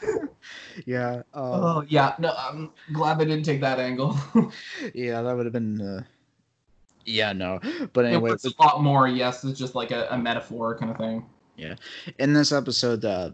[0.87, 1.23] yeah.
[1.33, 2.15] Uh, Oh yeah.
[2.19, 4.17] No, I'm glad they didn't take that angle.
[4.95, 5.81] yeah, that would have been.
[5.81, 6.03] Uh,
[7.05, 7.61] yeah, no.
[7.93, 9.07] But anyway, it's a lot more.
[9.09, 11.27] Yes, it's just like a, a metaphor kind of thing.
[11.57, 11.75] Yeah.
[12.19, 13.31] In this episode, uh,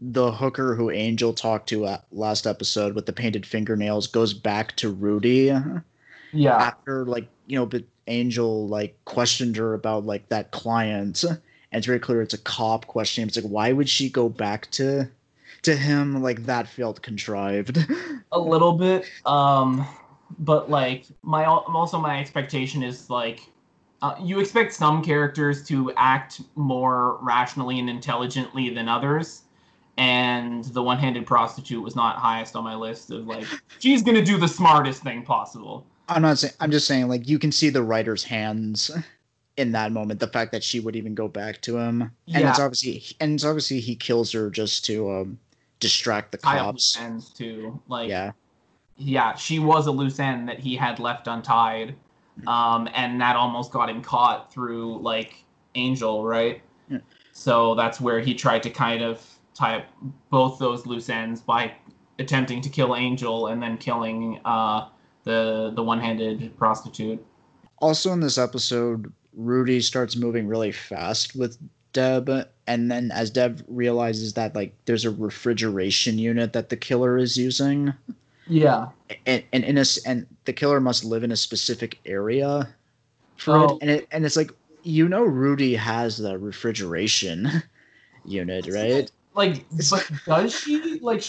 [0.00, 4.74] the hooker who Angel talked to uh, last episode with the painted fingernails goes back
[4.76, 5.52] to Rudy
[6.32, 6.56] Yeah.
[6.56, 11.38] after, like, you know, but Angel like questioned her about like that client, and
[11.72, 13.24] it's very clear it's a cop questioning.
[13.24, 13.28] him.
[13.28, 15.08] It's like, why would she go back to
[15.62, 16.22] to him?
[16.22, 17.78] Like that felt contrived.
[18.32, 19.86] a little bit um
[20.38, 23.42] but like my also my expectation is like
[24.02, 29.42] uh, you expect some characters to act more rationally and intelligently than others
[29.98, 33.44] and the one-handed prostitute was not highest on my list of like
[33.78, 36.54] she's gonna do the smartest thing possible I'm not saying.
[36.60, 38.90] I'm just saying, like you can see the writer's hands
[39.56, 40.20] in that moment.
[40.20, 42.50] The fact that she would even go back to him, and Yeah.
[42.50, 45.38] it's obviously, and it's obviously he kills her just to um
[45.78, 46.98] distract the cops.
[47.00, 48.32] ends too like Yeah,
[48.96, 51.94] yeah, she was a loose end that he had left untied,
[52.46, 56.60] um, and that almost got him caught through like Angel, right?
[56.88, 56.98] Yeah.
[57.32, 59.24] So that's where he tried to kind of
[59.54, 59.86] tie up
[60.30, 61.72] both those loose ends by
[62.18, 64.88] attempting to kill Angel and then killing uh,
[65.24, 67.24] the the one-handed prostitute.
[67.78, 71.56] Also in this episode, Rudy starts moving really fast with
[71.92, 72.30] Deb,
[72.66, 77.36] and then as Deb realizes that like there's a refrigeration unit that the killer is
[77.36, 77.92] using,
[78.46, 78.88] Yeah.
[79.26, 82.68] and and in a and the killer must live in a specific area
[83.36, 83.64] for Oh.
[83.64, 84.52] it, and it and it's like
[84.82, 87.62] you know Rudy has the refrigeration
[88.24, 89.10] unit, right?
[89.34, 91.24] Like, but does she like?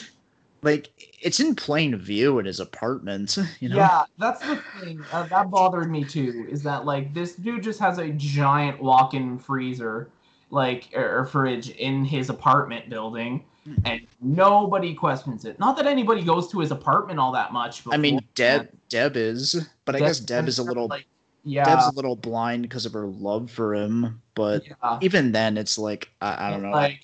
[0.64, 3.78] Like it's in plain view in his apartment, you know.
[3.78, 6.48] Yeah, that's the thing uh, that bothered me too.
[6.50, 10.10] Is that like this dude just has a giant walk-in freezer,
[10.50, 13.76] like or, or fridge in his apartment building, Hmm.
[13.86, 15.60] and nobody questions it.
[15.60, 17.84] Not that anybody goes to his apartment all that much.
[17.92, 18.70] I mean, Deb.
[18.90, 21.06] Deb is, but I Deb- guess Deb is a little like,
[21.44, 24.98] yeah, Deb's a little blind because of her love for him, but yeah.
[25.02, 26.72] even then, it's like I, I don't know.
[26.72, 27.02] Like,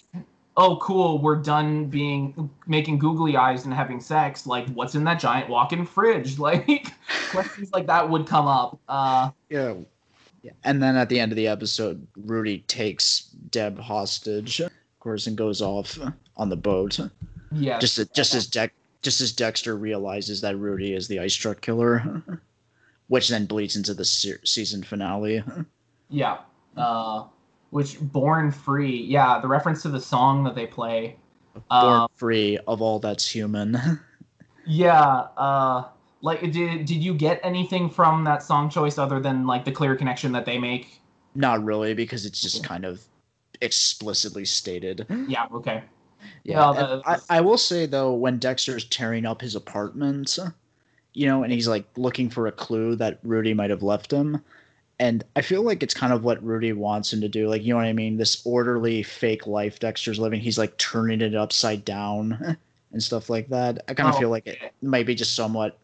[0.58, 4.48] oh, cool, we're done being making googly eyes and having sex.
[4.48, 6.38] Like, what's in that giant walk-in fridge?
[6.48, 6.88] Like,
[7.32, 8.80] questions like that would come up.
[8.90, 9.76] Uh, yeah.
[10.42, 10.52] yeah.
[10.64, 15.38] And then at the end of the episode, Rudy takes Deb hostage, of course, and
[15.38, 15.98] goes off
[16.38, 17.00] on the boat.
[17.52, 18.74] yeah, Just as, just as Dex
[19.04, 22.24] just as Dexter realizes that Rudy is the ice truck killer,
[23.08, 25.44] which then bleeds into the se- season finale.
[26.10, 26.40] Yeah.
[26.76, 27.26] Uh,
[27.69, 31.18] which Born Free, yeah, the reference to the song that they play.
[31.53, 33.80] Born Uh, free of all that's human.
[34.65, 35.27] yeah.
[35.38, 35.85] Uh,
[36.22, 39.95] like, did did you get anything from that song choice other than like the clear
[39.95, 41.02] connection that they make?
[41.35, 43.03] Not really, because it's just kind of
[43.61, 45.06] explicitly stated.
[45.27, 45.48] Yeah.
[45.53, 45.84] Okay.
[46.44, 50.38] Yeah, I, I will say though, when Dexter's tearing up his apartment,
[51.14, 54.41] you know, and he's like looking for a clue that Rudy might have left him,
[54.99, 57.48] and I feel like it's kind of what Rudy wants him to do.
[57.49, 58.18] Like, you know what I mean?
[58.18, 62.57] This orderly fake life Dexter's living, he's like turning it upside down
[62.91, 63.84] and stuff like that.
[63.88, 65.78] I kind of Oh, feel like it might be just somewhat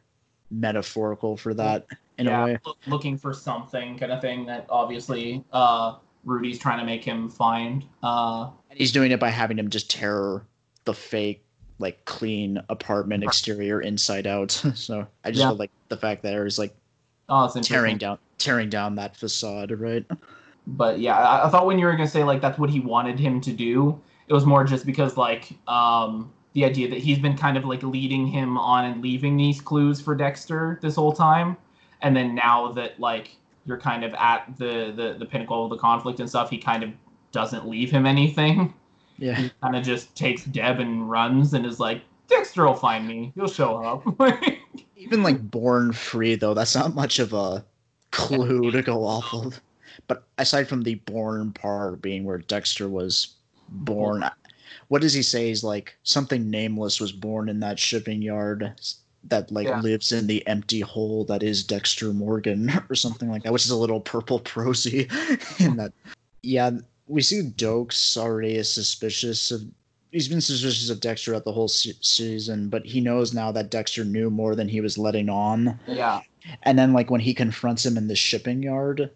[0.52, 1.86] metaphorical for that
[2.18, 2.42] in yeah.
[2.42, 2.58] a way.
[2.66, 5.96] loo- looking for something kind of thing that obviously uh,
[6.26, 7.84] Rudy's trying to make him find.
[8.04, 10.44] Uh, And he's doing it by having him just tear
[10.86, 11.44] the fake,
[11.80, 14.52] like clean apartment exterior inside out.
[14.76, 15.48] so I just Yeah.
[15.50, 16.76] felt like the fact that there's like
[17.34, 20.06] oh, it's tearing down tearing down that facade, right?
[20.68, 23.20] but yeah, I, I thought when you were gonna say like that's what he wanted
[23.20, 27.36] him to do, it was more just because like um the idea that he's been
[27.36, 31.58] kind of like leading him on and leaving these clues for Dexter this whole time,
[32.02, 35.78] and then now that like you're kind of at the the, the pinnacle of the
[35.78, 36.92] conflict and stuff, he kind of
[37.32, 38.74] doesn't leave him anything.
[39.18, 39.36] Yeah.
[39.36, 43.32] He kind of just takes Deb and runs and is like, Dexter will find me.
[43.36, 44.04] He'll show up.
[45.04, 47.64] Even like born free though, that's not much of a
[48.12, 49.62] clue to go off of.
[50.08, 53.36] But aside from the born part being where Dexter was
[53.70, 54.52] born, mm-hmm.
[54.88, 55.48] what does he say?
[55.50, 58.74] He's like something nameless was born in that shipping yard
[59.26, 59.80] that like Yeah.
[59.82, 63.72] lives in the empty hole that is Dexter Morgan or something like that, which is
[63.72, 65.10] a little purple prosy
[65.60, 65.94] in that.
[66.42, 66.72] Yeah,
[67.08, 69.64] we see Doakes already is suspicious of.
[70.14, 73.72] He's been suspicious of Dexter throughout the whole se- season, but he knows now that
[73.72, 75.80] Dexter knew more than he was letting on.
[75.88, 76.22] yeah.
[76.62, 79.10] And then like when he confronts him in the shipping yard,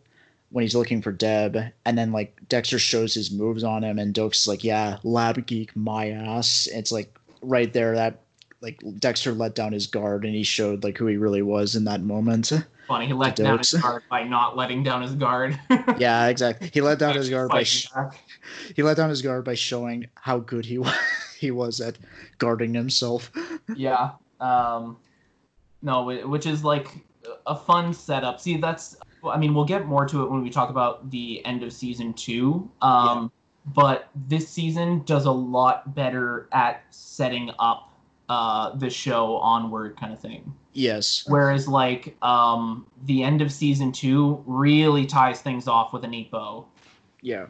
[0.50, 4.14] when he's looking for Deb, and then like Dexter shows his moves on him, and
[4.14, 8.22] Doakes like, "Yeah, lab geek, my ass." It's like right there that
[8.62, 11.84] like Dexter let down his guard, and he showed like who he really was in
[11.84, 12.52] that moment.
[12.88, 15.60] Funny, he let down his guard by not letting down his guard.
[15.98, 16.70] yeah, exactly.
[16.74, 17.90] He let down his guard by sh-
[18.76, 20.96] he let down his guard by showing how good he was
[21.38, 21.98] he was at
[22.38, 23.32] guarding himself.
[23.76, 24.98] yeah um
[25.82, 26.88] no which is like
[27.46, 30.70] a fun setup see that's i mean we'll get more to it when we talk
[30.70, 33.32] about the end of season two um
[33.74, 37.92] but this season does a lot better at setting up
[38.30, 41.24] uh the show onward kind of thing Yes.
[41.28, 46.30] whereas like um the end of season two really ties things off with a neat
[46.32, 46.66] bow
[47.22, 47.48] Yeah.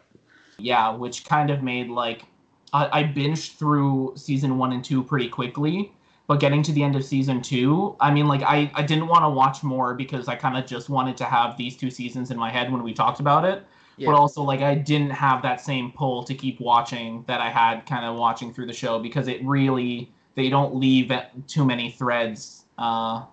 [0.58, 2.24] yeah, which kind of made like
[2.72, 5.92] I, I binged through season one and two pretty quickly,
[6.26, 9.24] but getting to the end of season two, I mean, like I I didn't want
[9.24, 12.36] to watch more because I kind of just wanted to have these two seasons in
[12.38, 13.64] my head when we talked about it.
[13.96, 14.06] Yeah.
[14.06, 17.86] But also, like I didn't have that same pull to keep watching that I had
[17.86, 21.10] kind of watching through the show because it really they don't leave
[21.48, 23.24] too many threads uh,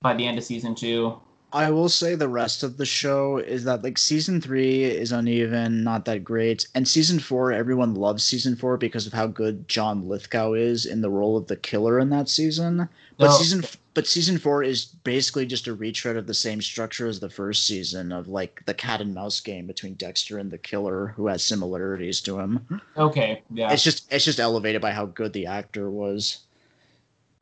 [0.00, 1.18] by the end of season two.
[1.50, 5.82] I will say the rest of the show is that like season three is uneven,
[5.82, 10.06] not that great, and season four everyone loves season four because of how good John
[10.06, 12.86] Lithgow is in the role of the killer in that season.
[13.16, 13.30] But No.
[13.30, 13.64] season
[13.94, 17.66] but season four is basically just a retread of the same structure as the first
[17.66, 21.42] season of like the cat and mouse game between Dexter and the killer who has
[21.42, 22.80] similarities to him.
[22.96, 26.40] Okay, yeah, It's just it's just elevated by how good the actor was.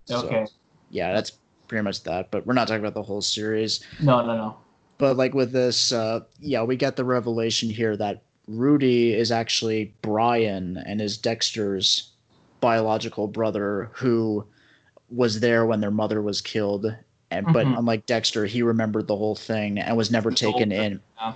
[0.04, 0.46] So, okay,
[0.96, 1.32] yeah, that's
[1.68, 2.30] pretty much that.
[2.30, 3.84] But we're not talking about the whole series.
[4.00, 4.56] no, no, no.
[4.98, 9.94] But like with this, uh, yeah, we get the revelation here that Rudy is actually
[10.00, 12.12] Brian and is Dexter's
[12.60, 14.46] biological brother who
[15.10, 16.86] was there when their mother was killed.
[17.30, 17.78] And but Mhm.
[17.78, 21.00] unlike Dexter, he remembered the whole thing and was never taken in.
[21.20, 21.34] yeah.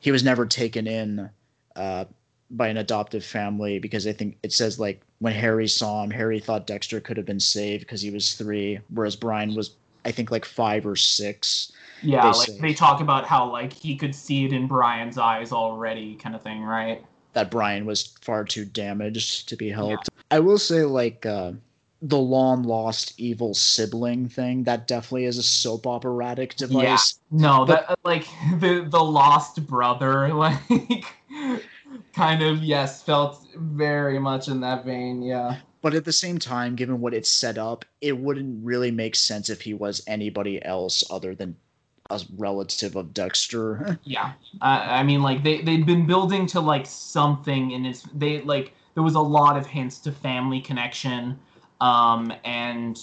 [0.00, 1.28] He was never taken in
[1.76, 2.04] uh,
[2.52, 6.38] by an adoptive family because I think it says like when Harry saw him, Harry
[6.38, 9.74] thought Dexter could have been saved because he was three, whereas Brian was
[10.04, 11.72] I think like five or six.
[12.02, 12.58] Yeah, they like say.
[12.60, 16.42] they talk about how like he could see it in Brian's eyes already, kind of
[16.42, 17.04] thing, right?
[17.32, 20.08] that Brian was far too damaged to be helped.
[20.30, 21.52] I will say, like, uh,
[22.00, 27.18] the long lost evil sibling thing, that definitely is a soap operatic device.
[27.30, 27.38] Yeah.
[27.40, 28.26] No, But- that like
[28.58, 31.04] the the lost brother, like
[32.12, 35.22] kind of yes, felt very much in that vein.
[35.22, 39.16] Yeah, But at the same time, given what it's set up, it wouldn't really make
[39.16, 41.56] sense if he was anybody else other than
[42.10, 43.98] a relative of Dexter.
[44.04, 44.32] yeah.
[44.60, 48.04] Uh, I mean, like they they'd been building to like something in his.
[48.14, 51.38] They like there was a lot of hints to family connection,
[51.80, 52.98] um, and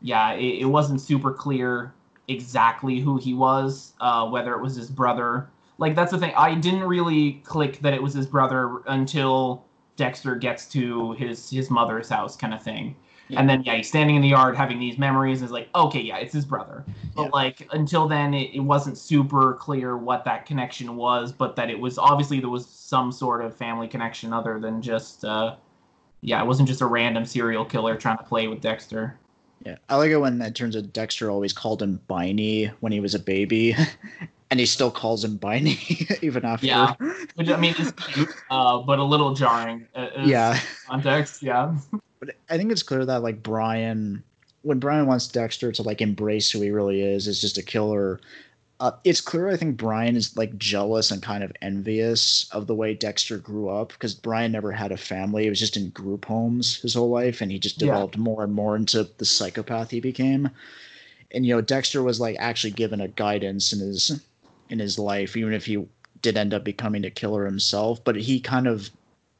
[0.00, 1.92] yeah, it, it wasn't super clear
[2.28, 5.48] exactly who he was, uh, whether it was his brother.
[5.78, 6.32] Like that's the thing.
[6.36, 9.64] I didn't really click that it was his brother until
[9.96, 12.96] Dexter gets to his his mother's house, kind of thing.
[13.28, 13.40] Yeah.
[13.40, 15.40] And then yeah, he's standing in the yard having these memories.
[15.40, 16.84] And is like, okay, yeah, it's his brother.
[17.14, 17.28] But Yeah.
[17.32, 21.78] like until then, it, it wasn't super clear what that connection was, but that it
[21.78, 25.56] was obviously there was some sort of family connection other than just uh,
[26.22, 29.18] yeah, it wasn't just a random serial killer trying to play with Dexter.
[29.64, 33.00] Yeah, I like it when it turns out Dexter always called him Biney when he
[33.00, 33.76] was a baby,
[34.50, 36.66] and he still calls him Biney even after.
[36.66, 36.94] Yeah.
[37.34, 39.86] Which I mean is cute, uh, but a little jarring.
[39.94, 40.58] Uh, uh, yeah.
[40.86, 41.76] Context, yeah.
[42.20, 44.22] But I think it's clear that like Brian,
[44.62, 48.20] when Brian wants Dexter to like embrace who he really is, is just a killer.
[48.80, 52.76] Uh, it's clear I think Brian is like jealous and kind of envious of the
[52.76, 55.42] way Dexter grew up because Brian never had a family.
[55.44, 57.86] He was just in group homes his whole life, and he just Yeah.
[57.88, 60.48] developed more and more into the psychopath he became.
[61.32, 64.20] And you know, Dexter was like actually given a guidance in his
[64.70, 65.84] in his life, even if he
[66.22, 68.02] did end up becoming a killer himself.
[68.04, 68.90] But he kind of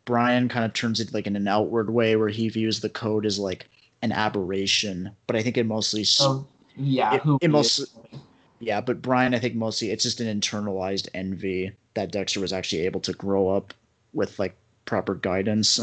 [0.04, 3.26] Brian kind of turns it like in an outward way where he views the code
[3.26, 3.68] as like
[4.02, 5.10] an aberration.
[5.26, 7.94] But I think it mostly, So oh, yeah, It- it he most- is.
[8.60, 8.80] yeah.
[8.80, 13.00] But Brian, I think mostly it's just an internalized envy that Dexter was actually able
[13.00, 13.74] to grow up
[14.14, 14.54] with like
[14.86, 15.78] proper guidance,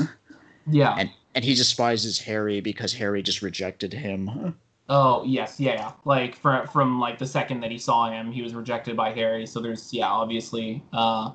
[0.65, 0.95] yeah.
[0.97, 4.55] and and he despises Harry because Harry just rejected him.
[4.87, 5.91] Oh yes, yeah, yeah.
[6.05, 9.47] Like from from like the second that he saw him, he was rejected by Harry.
[9.47, 11.31] So there's yeah, obviously uh,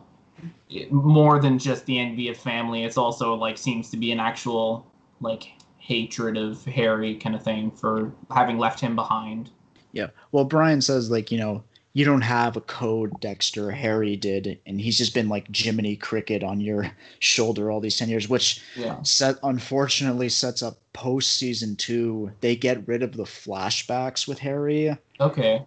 [0.68, 2.84] it, more than just the envy of family.
[2.84, 4.86] It's also like seems to be an actual
[5.20, 5.48] like
[5.78, 9.50] hatred of Harry kind of thing for having left him behind.
[9.92, 10.08] Yeah.
[10.30, 13.70] Well, Brian says like you know you don't have a code, Dexter.
[13.70, 18.08] Harry did, and he's just been like Jiminy Cricket on your shoulder all these ten
[18.08, 19.02] years, which Yeah.
[19.02, 22.30] set unfortunately sets up post season two.
[22.40, 25.64] They get rid of the flashbacks with Harry, Okay.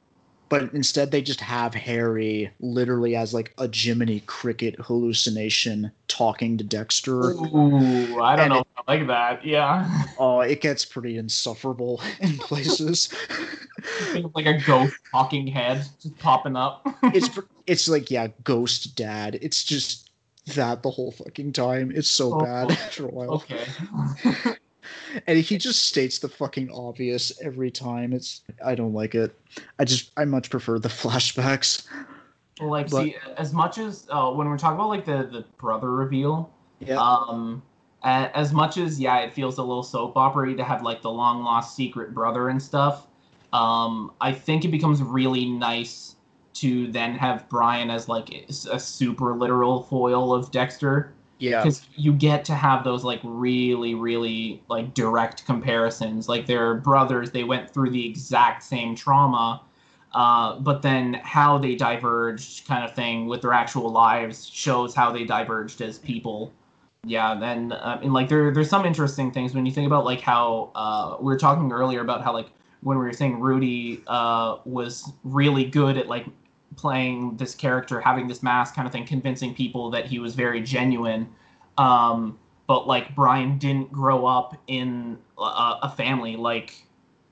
[0.54, 6.64] But instead they just have Harry literally as like a Jiminy Cricket hallucination talking to
[6.64, 7.32] Dexter.
[7.32, 8.60] Ooh, I don't And know.
[8.60, 9.44] if I like that.
[9.44, 9.90] Yeah.
[10.20, 13.12] Oh, it gets pretty insufferable in places.
[14.36, 16.86] Like a ghost talking head just popping up.
[17.06, 17.30] it's
[17.66, 19.40] it's like yeah, ghost dad.
[19.42, 20.12] It's just
[20.54, 21.92] that the whole fucking time.
[21.96, 22.40] It's so Oh.
[22.42, 23.32] bad oh, after a while.
[23.32, 23.66] okay.
[25.28, 28.14] And he just states the fucking obvious every time.
[28.14, 29.38] It's I don't like it.
[29.80, 31.88] I just I much prefer the flashbacks.
[32.62, 35.92] like But- see as much as uh, when we're talking about like the the brother
[35.92, 36.98] reveal Yeah.
[37.00, 37.62] um
[38.04, 41.42] as much as yeah it feels a little soap opera to have like the long
[41.44, 43.08] lost secret brother and stuff
[43.54, 46.16] um i think it becomes really nice
[46.54, 51.62] to then have brian as like a a super literal foil of dexter Yeah.
[51.62, 57.32] because you get to have those like really really like direct comparisons like they're brothers
[57.32, 59.62] they went through the exact same trauma
[60.14, 65.12] uh, but then how they diverged kind of thing with their actual lives shows how
[65.12, 66.54] they diverged as people
[67.04, 70.22] yeah then uh, and like there there's some interesting things when you think about like
[70.22, 72.50] how uh, we were talking earlier about how like
[72.82, 76.26] when we were saying rudy uh, was really good at like
[76.76, 80.62] playing this character, having this mask kind of thing, convincing people that he was very
[80.62, 81.28] genuine.
[81.78, 82.38] Um,
[82.68, 86.86] but like Brian didn't grow up in a, a family like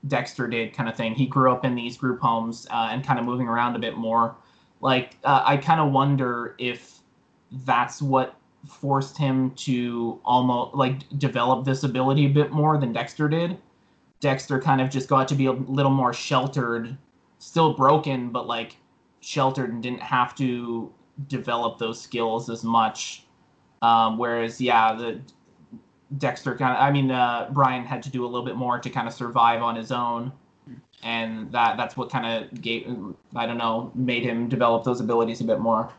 [0.08, 1.14] Dexter did, kind of thing.
[1.14, 3.96] He grew up in these group homes uh, and kind of moving around a bit
[3.96, 4.36] more.
[4.80, 6.98] Like uh, I kind of wonder if
[7.64, 8.34] that's what
[8.68, 13.58] forced him to almost like develop this ability a bit more than Dexter did.
[14.20, 16.96] Dexter kind of just got to be a little more sheltered,
[17.38, 18.76] still broken, but like
[19.22, 20.92] sheltered and didn't have to
[21.28, 23.24] develop those skills as much.
[23.80, 25.20] Um, whereas, yeah, the
[26.18, 28.90] Dexter kind of, I mean, uh, Brian had to do a little bit more to
[28.90, 30.30] kind of survive on his own,
[31.02, 32.86] and that that's what kind of gave,
[33.34, 35.90] I don't know, made him develop those abilities a bit more.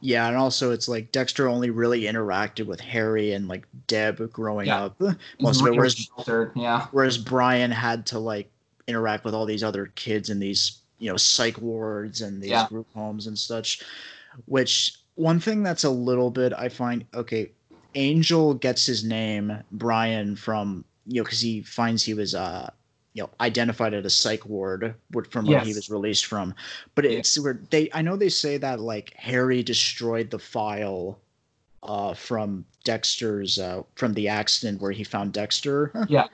[0.00, 4.66] Yeah, and also it's like Dexter only really interacted with Harry and like Deb growing
[4.66, 4.84] Yeah.
[4.84, 5.00] up
[5.40, 8.50] most of it, whereas sheltered, yeah, whereas Brian had to like
[8.86, 12.66] interact with all these other kids in these you know psych wards and these Yeah.
[12.68, 13.82] group homes and such.
[14.46, 17.52] Which one thing that's a little bit I find okay,
[17.94, 22.70] Angel gets his name Brian from you know because he finds he was uh
[23.14, 24.94] you know identified at a psych ward
[25.30, 26.54] from where he was released from,
[26.94, 27.18] but Yeah.
[27.18, 31.18] it's where they I know they say that like Harry destroyed the file
[31.82, 36.26] uh from Dexter's uh from the accident where he found Dexter yeah,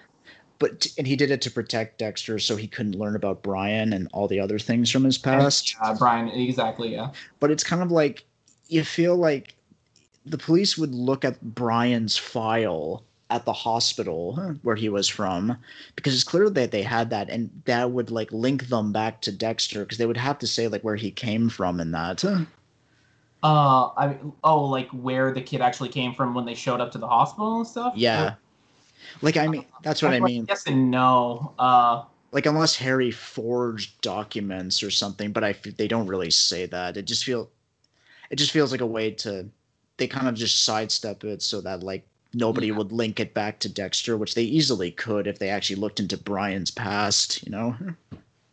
[0.62, 4.08] but and he did it to protect Dexter so he couldn't learn about Brian and
[4.12, 5.74] all the other things from his past.
[5.82, 7.10] uh, Brian, exactly, yeah.
[7.40, 8.24] But it's kind of like
[8.68, 9.56] you feel like
[10.24, 15.56] the police would look at Brian's file at the hospital where he was from
[15.96, 19.32] because it's clear that they had that and that would like link them back to
[19.32, 22.24] Dexter because they would have to say like where he came from and that.
[22.24, 22.36] Uh,
[23.42, 27.08] I oh, like where the kid actually came from when they showed up to the
[27.08, 27.94] hospital and stuff.
[27.96, 28.34] Yeah.
[29.20, 30.46] Like I mean that's what I Well, mean.
[30.48, 31.52] Yes and no.
[31.58, 36.96] Uh, like unless Harry forged documents or something, but I they don't really say that.
[36.96, 37.50] It just feel
[38.30, 39.48] it just feels like a way to
[39.98, 42.72] they kind of just sidestep it so that like nobody Yeah.
[42.72, 46.16] would link it back to Dexter, which they easily could if they actually looked into
[46.16, 47.76] Brian's past, you know.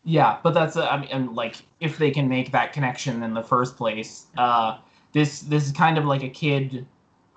[0.03, 3.43] Yeah, but that's uh, I mean, like if they can make that connection in the
[3.43, 4.77] first place, uh,
[5.13, 6.85] this this is kind of like a kid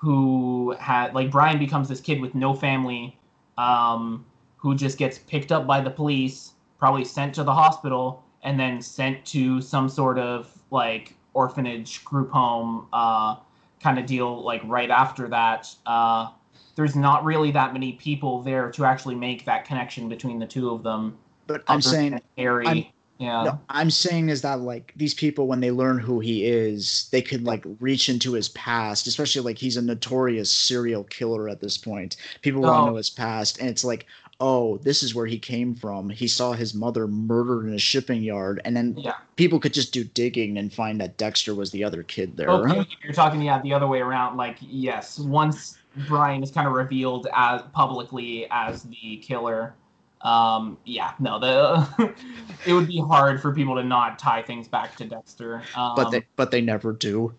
[0.03, 3.17] who had like Brian becomes this kid with no family,
[3.57, 8.59] um, who just gets picked up by the police, probably sent to the hospital, and
[8.59, 13.37] then sent to some sort of like orphanage group home uh,
[13.81, 14.43] kind of deal.
[14.43, 16.31] Like right after that, uh,
[16.75, 20.71] there's not really that many people there to actually make that connection between the two
[20.71, 21.17] of them.
[21.47, 22.93] But I'm saying Harry.
[23.23, 23.51] I'm- yeah.
[23.53, 27.23] no, I'm saying is that like these people when they learn who he is, they
[27.23, 31.77] could like reach into his past, especially like he's a notorious serial killer at this
[31.79, 32.17] point.
[32.43, 32.85] People want Oh.
[32.87, 34.07] to know his past, and it's like,
[34.41, 36.11] oh, this is where he came from.
[36.11, 39.13] He saw his mother murdered in a shipping yard, and then Yeah.
[39.37, 42.51] people could just do digging and find that Dexter was the other kid there.
[42.51, 44.37] Okay, you're talking yeah the other way around.
[44.37, 45.79] Like yes, once
[46.09, 49.75] Brian is kind of revealed as publicly as the killer,
[50.23, 52.15] um, yeah, no, the
[52.67, 55.63] it would be hard for people to not tie things back to Dexter.
[55.77, 57.35] Um, But they but they never do.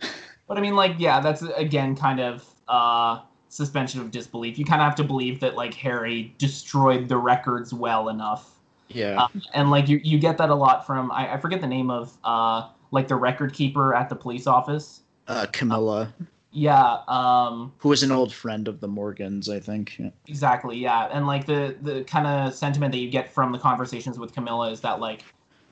[0.48, 4.58] but I mean, like, yeah, that's again kind of uh, suspension of disbelief.
[4.58, 8.50] You kind of have to believe that like Harry destroyed the records well enough.
[8.90, 9.24] Yeah.
[9.24, 11.90] Um, and like you, you get that a lot from I, I forget the name
[11.90, 15.02] of uh, like the record keeper at the police office.
[15.28, 16.14] Uh, Camilla,
[16.54, 19.98] Yeah, um, who was an old friend of the Morgans, I think.
[20.00, 20.12] Yeah.
[20.28, 20.78] exactly.
[20.78, 24.34] Yeah, and like the the kind of sentiment that you get from the conversations with
[24.34, 25.26] Camilla is that like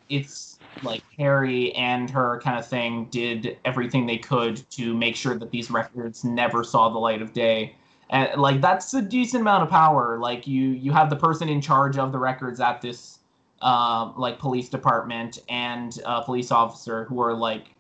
[0.10, 5.38] it's like Harry and her kind of thing did everything they could to make sure
[5.38, 7.76] that these records never saw the light of day.
[8.10, 10.18] And like that's a decent amount of power.
[10.19, 13.19] Like you you have the person in charge of the records at this
[13.61, 17.76] um, like police department and a police officer who are like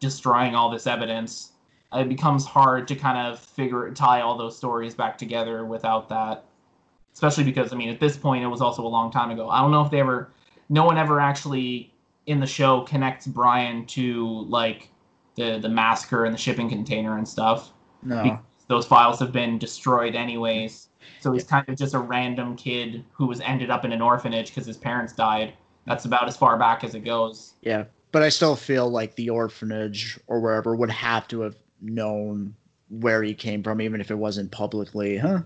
[0.00, 1.52] destroying all this evidence.
[1.96, 6.44] It becomes hard to kind of figure tie all those stories back together without that.
[7.12, 9.48] Especially because I mean at this point it was also a long time ago.
[9.48, 10.30] I don't know if they ever
[10.68, 11.92] no one ever actually
[12.26, 14.90] in the show connects Brian to like
[15.36, 17.72] the the massacre and the shipping container and stuff.
[18.02, 18.38] No.
[18.68, 20.88] Those files have been destroyed anyways.
[21.20, 24.48] So he's kind of just a random kid who was ended up in an orphanage
[24.48, 25.54] because his parents died.
[25.86, 27.54] That's about as far back as it goes.
[27.62, 32.54] Yeah, but I still feel like the orphanage or wherever would have to have known
[32.88, 35.40] where he came from, even if it wasn't publicly huh,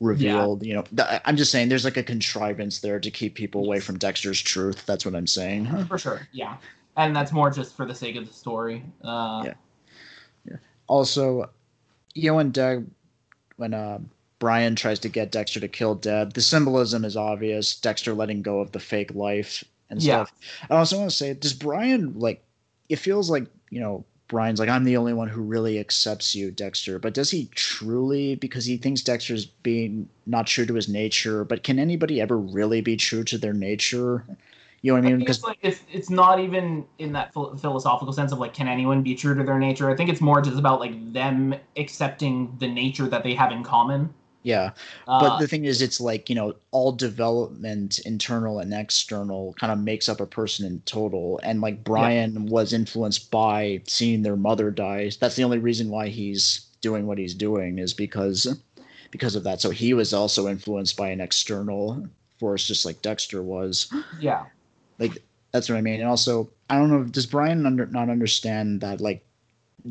[0.00, 0.64] revealed.
[0.64, 3.80] You know, th- I'm just saying there's like a contrivance there to keep people away
[3.80, 4.84] from Dexter's truth.
[4.86, 5.66] That's what I'm saying.
[5.66, 5.84] Huh?
[5.84, 6.56] For sure, yeah.
[6.96, 8.82] And that's more just for the sake of the story.
[9.04, 9.54] Uh, Yeah.
[10.88, 11.50] Also,
[12.14, 12.86] you know, when Doug,
[13.56, 13.98] when uh,
[14.38, 17.76] Brian tries to get Dexter to kill Deb, the symbolism is obvious.
[17.80, 20.24] Dexter letting go of the fake life and Yeah.
[20.24, 20.32] stuff.
[20.70, 22.42] I also want to say, does Brian like?
[22.88, 26.50] It feels like you know Brian's like I'm the only one who really accepts you,
[26.50, 26.98] Dexter.
[26.98, 28.34] But does he truly?
[28.34, 31.44] Because he thinks Dexter's being not true to his nature.
[31.44, 34.24] But can anybody ever really be true to their nature?
[34.82, 35.22] You know what I mean?
[35.22, 38.68] it's Because like it's it's not even in that phil- philosophical sense of like can
[38.68, 39.88] anyone be true to their nature.
[39.90, 43.62] I think it's more just about like them accepting the nature that they have in
[43.62, 44.12] common.
[44.46, 44.70] Yeah,
[45.08, 49.72] Uh, but the thing is it's like you know all development internal and external kind
[49.72, 51.40] of makes up a person in total.
[51.42, 55.10] And like brian was influenced by seeing their mother die.
[55.18, 58.46] That's the only reason why he's doing what he's doing is because
[59.10, 59.60] because of that.
[59.60, 62.06] So he was also influenced by an external
[62.38, 63.92] force just like dexter was.
[64.20, 64.44] Yeah,
[65.00, 66.00] like that's what i mean.
[66.00, 69.24] And also i don't know does brian under, not understand that like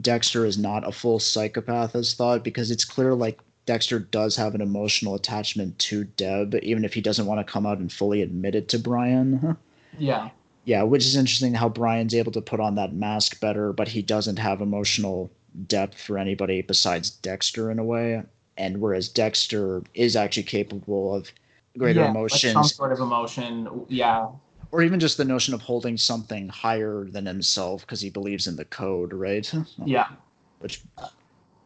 [0.02, 2.44] dexter is not a full psychopath as thought?
[2.44, 7.02] Because it's clear like dexter does have an emotional attachment to deb even if he
[7.02, 9.58] doesn't want to come out and fully admit it to brian
[9.98, 10.30] yeah,
[10.66, 14.02] yeah which is interesting how brian's able to put on that mask better but he
[14.02, 15.32] doesn't have emotional
[15.68, 18.22] depth for anybody besides dexter in a way
[18.58, 21.32] and whereas dexter is actually capable of
[21.78, 23.86] greater yeah, like emotions some sort of emotion.
[23.90, 24.28] Yeah,
[24.72, 28.56] or even just the notion of holding something higher than himself because he believes in
[28.56, 29.52] the code, right?
[29.86, 30.08] yeah.
[30.60, 30.82] Which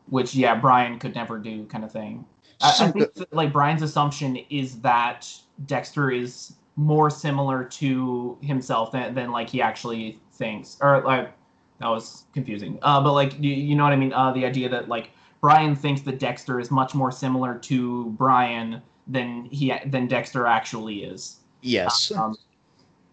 [0.10, 2.26] Which yeah, Brian could never do, kind of thing.
[2.62, 5.32] I, I think that, like Brian's assumption is that
[5.66, 11.32] Dexter is more similar to himself than, than like he actually thinks, or like
[11.80, 12.80] that was confusing.
[12.82, 14.14] Uh, but like you, you know what I mean?
[14.14, 18.82] Uh, the idea that like Brian thinks that Dexter is much more similar to Brian
[19.08, 21.38] than he than Dexter actually is.
[21.62, 22.36] yes, Um,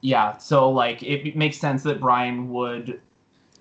[0.00, 3.00] yeah, so like it makes sense that Brian would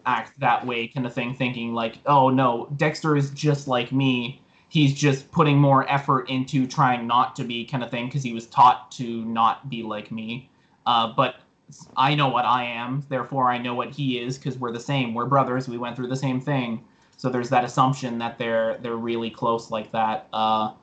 [0.06, 4.42] act that way, kind of thing, thinking like, oh no, Dexter is just like me.
[4.70, 8.34] He's just putting more effort into trying not to be, kind of thing, because he
[8.34, 10.50] was taught to not be like me.
[10.86, 11.36] Uh, but
[11.96, 15.14] I know what I am, therefore I know what he is, because we're the same.
[15.14, 15.68] We're brothers.
[15.68, 16.84] We went through the same thing.
[17.18, 20.28] So there's that assumption that they're they're really close like that.
[20.34, 20.74] Uh,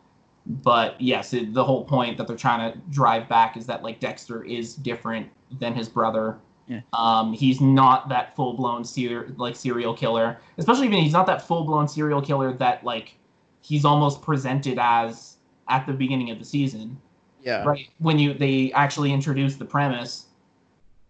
[0.46, 4.00] but yes, it, the whole point that they're trying to drive back is that like
[4.00, 5.28] Dexter is different
[5.60, 6.38] than his brother.
[6.66, 6.80] Yeah.
[6.92, 11.42] Um, he's not that full blown ser- like serial killer, especially even he's not that
[11.46, 13.14] full blown serial killer that like
[13.60, 15.36] he's almost presented as
[15.68, 17.00] at the beginning of the season.
[17.42, 20.26] yeah, Right when you they actually introduce the premise,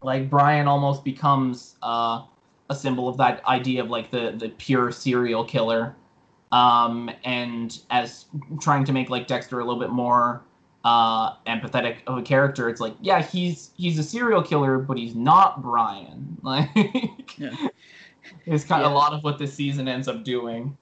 [0.02, 2.22] like Brian almost becomes uh,
[2.70, 5.94] a symbol of that idea of like the the pure serial killer
[6.52, 8.26] um, and as
[8.60, 10.42] trying to make like Dexter a little bit more
[10.84, 15.14] uh, empathetic of a character, it's like, yeah, he's he's a serial killer, but he's
[15.14, 16.36] not Brian.
[16.42, 16.68] Like,
[17.38, 17.54] Yeah.
[18.46, 18.94] it's kind of Yeah.
[18.94, 20.76] a lot of what this season ends up doing.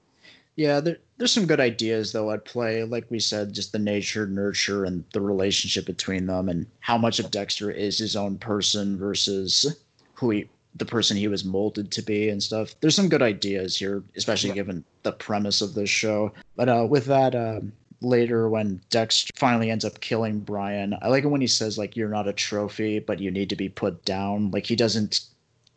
[0.56, 0.80] yeah.
[0.80, 2.82] There, there's some good ideas though at play.
[2.84, 7.18] Like we said, just the nature, nurture, and the relationship between them, and how much
[7.18, 9.76] of Dexter is his own person versus
[10.14, 12.74] who he, the person he was molded to be, and stuff.
[12.80, 14.54] There's some good ideas here, especially Yeah.
[14.56, 16.32] given the premise of this show.
[16.56, 21.24] But uh, with that, um, later when Dexter finally ends up killing Brian, I like
[21.24, 24.04] it when he says like, "You're not a trophy, but you need to be put
[24.04, 25.20] down." Like he doesn't.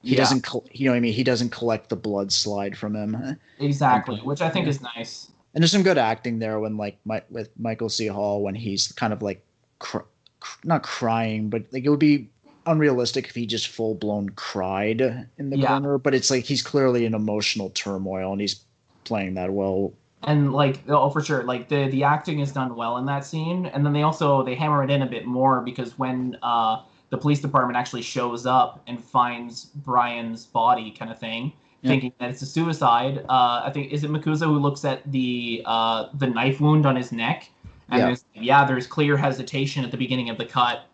[0.01, 0.17] He Yeah.
[0.17, 1.13] doesn't, you know what I mean?
[1.13, 3.37] He doesn't collect the blood slide from him.
[3.59, 4.23] Exactly, Okay.
[4.25, 4.71] which I think Yeah.
[4.71, 5.31] is nice.
[5.53, 8.07] And there's some good acting there when like my, with Michael C.
[8.07, 9.41] Hall when he's kind of like
[9.79, 9.99] cr-
[10.41, 12.27] cr- not crying, but like it would be
[12.65, 14.99] unrealistic if he just full blown cried
[15.37, 15.67] in the Yeah.
[15.69, 15.97] corner.
[15.97, 18.59] But it's like he's clearly in emotional turmoil and he's
[19.05, 19.93] playing that well.
[20.25, 23.65] And like oh for sure like the the acting is done well in that scene
[23.67, 27.17] and then they also they hammer it in a bit more because when uh the
[27.17, 31.89] police department actually shows up and finds brian's body kind of thing Yeah.
[31.89, 35.61] thinking that it's a suicide uh i think is it Masuka who looks at the
[35.65, 37.49] uh the knife wound on his neck
[37.89, 38.05] and Yeah.
[38.07, 40.85] there's yeah there's clear hesitation at the beginning of the cut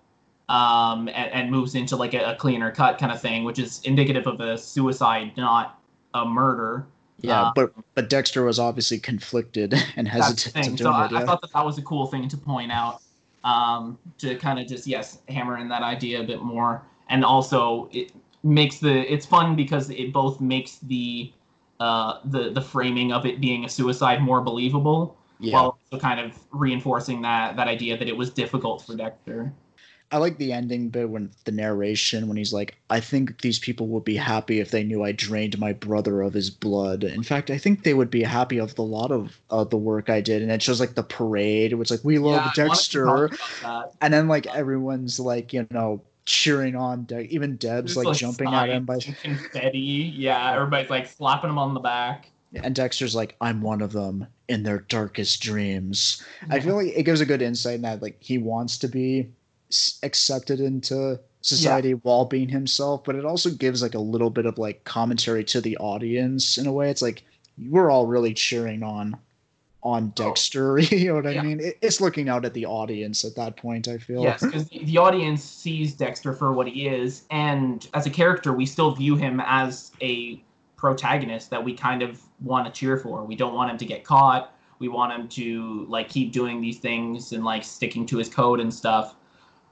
[0.50, 3.80] um and, and moves into like a, a cleaner cut kind of thing which is
[3.84, 5.80] indicative of a suicide not
[6.16, 6.88] a murder
[7.22, 11.12] Yeah, Uh, but but Dexter was obviously conflicted and hesitant to do So I, it.
[11.12, 11.26] I Yeah.
[11.26, 13.02] thought that that was a cool thing to point out
[13.44, 17.90] um, to kind of just yes hammer in that idea a bit more, and also
[17.92, 18.12] it
[18.44, 21.32] makes the it's fun because it both makes the
[21.80, 25.54] uh, the the framing of it being a suicide more believable, yeah.
[25.54, 29.54] while also kind of reinforcing that that idea that it was difficult for Dexter.
[30.12, 33.88] I like the ending bit when the narration when he's like, "I think these people
[33.88, 37.04] would be happy if they knew I drained my brother of his blood.
[37.04, 40.10] In fact, I think they would be happy of the lot of uh, the work
[40.10, 43.32] I did." And it shows like the parade, which like we love Yeah, Dexter, talk
[43.62, 43.94] about that.
[44.02, 48.54] and then like everyone's like you know cheering on De- even Deb's There's, like, jumping
[48.54, 49.80] at him by confetti.
[50.16, 52.30] Yeah, everybody's like slapping him on the back.
[52.56, 56.24] and Dexter's like, I'm one of them in their darkest dreams.
[56.50, 59.30] I feel like it gives a good insight in that like he wants to be
[60.04, 64.58] accepted into society while being himself, but it also gives like a little bit of
[64.58, 66.90] like commentary to the audience in a way.
[66.90, 67.24] It's like
[67.70, 69.18] we're all really cheering on
[69.82, 70.24] on oh.
[70.24, 70.78] Dexter.
[70.80, 71.42] you know what I Yeah.
[71.44, 71.60] mean?
[71.60, 73.88] It, it's looking out at the audience at that point.
[73.88, 74.22] I feel.
[74.24, 78.54] Yes, because the, the audience sees Dexter for what he is, and as a character,
[78.54, 80.44] we still view him as a
[80.76, 83.24] protagonist that we kind of want to cheer for.
[83.24, 84.54] We don't want him to get caught.
[84.80, 88.62] We want him to like keep doing these things and like sticking to his code
[88.62, 89.16] and stuff.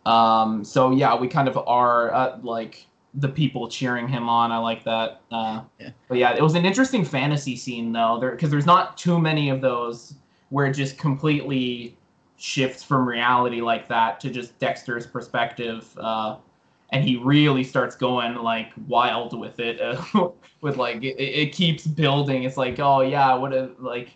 [0.07, 4.51] Um, so yeah, we kind of are uh, like the people cheering him on.
[4.51, 5.21] I like that.
[5.31, 5.89] Uh, Yeah.
[6.07, 9.49] But yeah, it was an interesting fantasy scene though, there because there's not too many
[9.49, 10.15] of those
[10.49, 11.97] where it just completely
[12.37, 15.91] shifts from reality like that to just Dexter's perspective.
[15.97, 16.37] Uh,
[16.91, 20.29] and he really starts going like wild with it, uh,
[20.61, 22.43] with like it, it keeps building.
[22.43, 24.11] It's like, oh yeah, what a like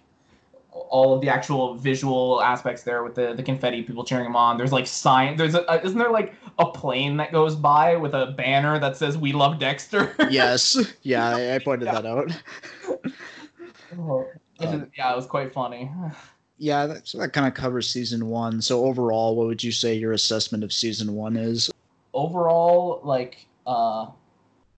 [0.72, 4.58] all of the actual visual aspects there with the, the confetti, people cheering him on.
[4.58, 5.36] There's like sign.
[5.36, 9.18] There's a, isn't there like a plane that goes by with a banner that says
[9.18, 10.16] "We love Dexter"?
[10.30, 10.78] yes.
[11.04, 12.02] Yeah, I, I pointed Yeah.
[12.02, 12.32] that out.
[14.00, 14.28] Oh,
[14.60, 15.92] yeah, it was quite funny.
[16.58, 18.62] Yeah, that, so that kind of covers season one.
[18.62, 21.72] So overall, what would you say your assessment of season one is?
[22.14, 24.06] overall, like uh,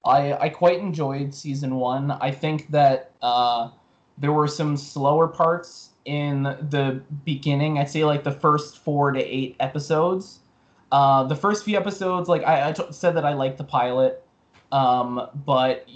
[0.05, 2.11] I I quite enjoyed season one.
[2.11, 3.71] I think that uh,
[4.17, 7.79] there were some slower parts in the beginning.
[7.79, 10.39] I'd say like the first four to eight episodes.
[10.91, 14.23] Uh, the first few episodes, like I, I t- said that I liked the pilot,
[14.71, 15.87] um, but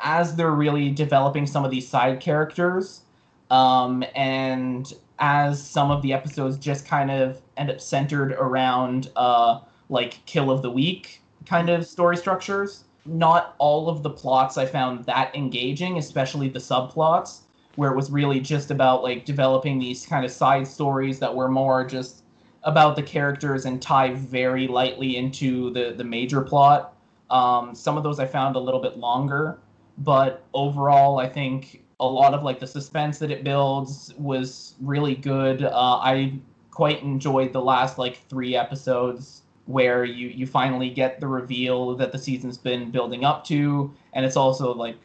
[0.00, 3.02] as they're really developing some of these side characters,
[3.50, 9.60] um, and as some of the episodes just kind of end up centered around uh,
[9.88, 12.84] like kill of the week kind of story structures.
[13.04, 17.40] Not all of the plots I found that engaging, especially the subplots,
[17.76, 21.48] where it was really just about like developing these kind of side stories that were
[21.48, 22.22] more just
[22.64, 26.94] about the characters and tie very lightly into the the major plot.
[27.30, 29.58] Um, some of those I found a little bit longer,
[29.98, 35.14] but overall, I think a lot of like the suspense that it builds was really
[35.14, 35.62] good.
[35.62, 36.34] Uh, I
[36.70, 42.12] quite enjoyed the last like three episodes where you you finally get the reveal that
[42.12, 44.96] the season's been building up to, and it's also like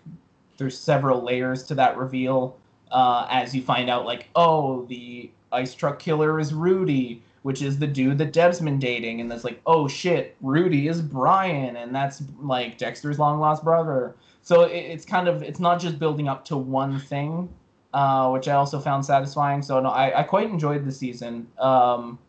[0.57, 2.57] there's several layers to that reveal
[2.91, 7.79] uh, as you find out like oh the ice truck killer is Rudy, which is
[7.79, 11.93] the dude that Deb's been dating, and that's like oh shit Rudy is Brian, and
[11.93, 14.15] that's like Dexter's long lost brother.
[14.41, 17.49] So it, it's kind of it's not just building up to one thing,
[17.93, 19.61] uh, which I also found satisfying.
[19.61, 21.47] So no, I, I quite enjoyed the season.
[21.57, 22.19] Um,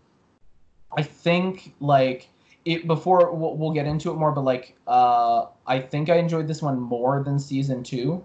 [0.97, 2.29] I think like
[2.65, 6.49] it before we'll, we'll get into it more, but like uh, I think I enjoyed
[6.49, 8.25] this one more than season two.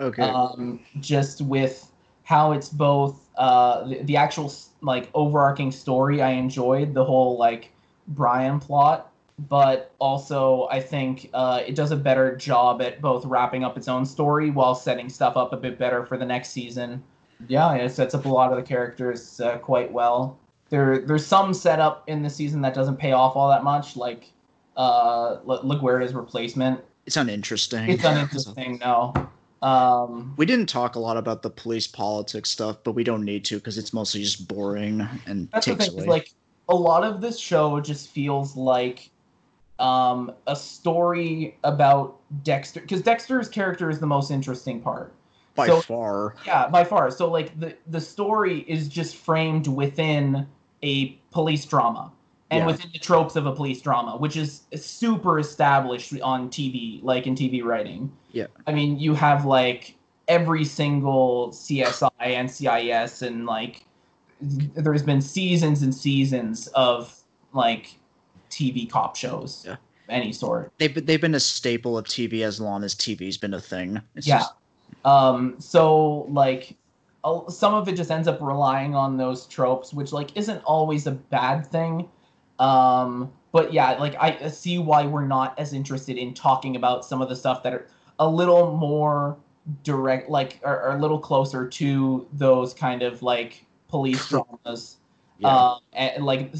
[0.00, 0.22] Okay.
[0.22, 1.90] Um, just with
[2.24, 6.20] how it's both uh, the, the actual like overarching story.
[6.20, 7.70] I enjoyed the whole like
[8.08, 9.10] Brian plot,
[9.48, 13.88] but also I think uh, it does a better job at both wrapping up its
[13.88, 17.02] own story while setting stuff up a bit better for the next season.
[17.46, 20.38] Yeah, it sets up a lot of the characters uh, quite well.
[20.70, 24.30] There, there's some setup in the season that doesn't pay off all that much, like
[24.76, 26.80] uh, L- LaGuerta's replacement.
[27.06, 27.88] it's uninteresting.
[27.88, 29.12] It's uninteresting, no.
[29.62, 33.44] Um, We didn't talk a lot about the police politics stuff, but we don't need
[33.46, 35.98] to because it's mostly just boring and That's the takes thing.
[36.00, 36.06] away.
[36.06, 36.32] Like
[36.68, 39.10] a lot of this show just feels like
[39.80, 45.12] um, a story about Dexter, because Dexter's character is the most interesting part.
[45.54, 46.36] by so- far.
[46.46, 47.10] Yeah, by far.
[47.10, 50.46] So like the the story is just framed within
[50.82, 52.12] a police drama
[52.50, 52.66] and Yeah.
[52.66, 57.34] within the tropes of a police drama, which is super established on TV, like in
[57.34, 58.10] TV writing.
[58.32, 58.46] Yeah.
[58.66, 59.96] I mean, you have like
[60.28, 63.84] every single CSI, NCIS, and like
[64.40, 67.14] there's been seasons and seasons of
[67.52, 67.96] like
[68.50, 69.76] TV cop shows, Yeah.
[70.08, 70.72] any sort.
[70.78, 74.00] They've been, they've been a staple of TV as long as TV's been a thing.
[74.14, 74.38] It's Yeah.
[74.38, 74.52] just-
[75.04, 76.76] Um, so like
[77.48, 81.12] some of it just ends up relying on those tropes, which like isn't always a
[81.12, 82.08] bad thing.
[82.58, 87.22] Um, but yeah, like I see why we're not as interested in talking about some
[87.22, 87.86] of the stuff that are
[88.18, 89.36] a little more
[89.82, 94.98] direct, like are, a little closer to those kind of like police dramas.
[95.38, 95.48] yeah.
[95.48, 96.52] Um, and like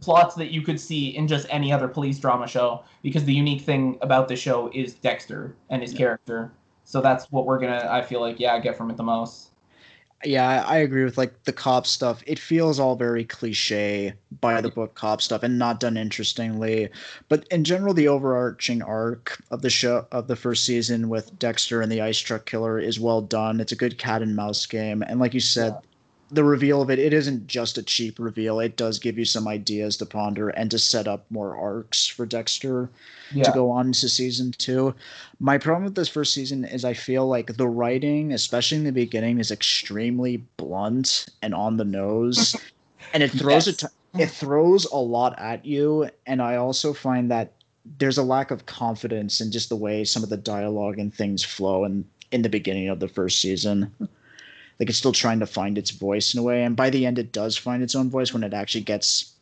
[0.00, 3.62] plots that you could see in just any other police drama show because the unique
[3.62, 6.52] thing about the show is Dexter and his character.
[6.84, 9.50] So that's what we're gonna I feel like yeah get from it the most.
[10.26, 12.20] Yeah, I agree with like the cop stuff.
[12.26, 16.88] It feels all very cliche by the book cop stuff and not done interestingly.
[17.28, 21.80] But in general, the overarching arc of the show of the first season with Dexter
[21.80, 23.60] and the ice truck killer is well done.
[23.60, 25.02] It's a good cat and mouse game.
[25.02, 25.76] And like you said,
[26.30, 28.58] the reveal of it, it isn't just a cheap reveal.
[28.60, 32.26] It does give you some ideas to ponder and to set up more arcs for
[32.26, 32.90] Dexter
[33.32, 33.44] Yeah.
[33.44, 34.94] to go on to season two.
[35.38, 38.92] My problem with this first season is I feel like the writing, especially in the
[38.92, 42.56] beginning, is extremely blunt and on the nose,
[43.14, 43.82] and it throws Yes.
[43.82, 43.90] it.
[44.18, 47.52] It throws a lot at you, and I also find that
[47.98, 51.44] there's a lack of confidence in just the way some of the dialogue and things
[51.44, 53.92] flow and in the beginning of the first season.
[54.78, 57.18] Like it's still trying to find its voice in a way, and by the end,
[57.18, 59.32] it does find its own voice when it actually gets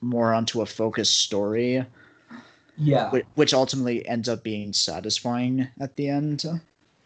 [0.00, 1.84] more onto a focused story
[2.76, 3.10] Yeah.
[3.10, 6.44] which, which ultimately ends up being satisfying at the end.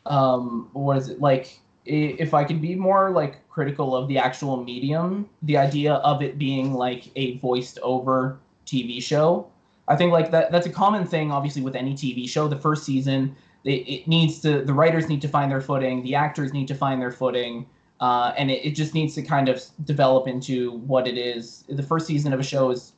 [0.06, 4.62] um what is it like if i could be more like critical of the actual
[4.64, 9.46] medium the idea of it being like a voiced over tv show
[9.86, 12.84] i think like that that's a common thing obviously with any tv show the first
[12.84, 13.34] season
[13.68, 16.74] it, it needs to the writers need to find their footing the actors need to
[16.74, 17.66] find their footing
[18.00, 21.82] uh, and it, it just needs to kind of develop into what it is the
[21.82, 22.92] first season of a show is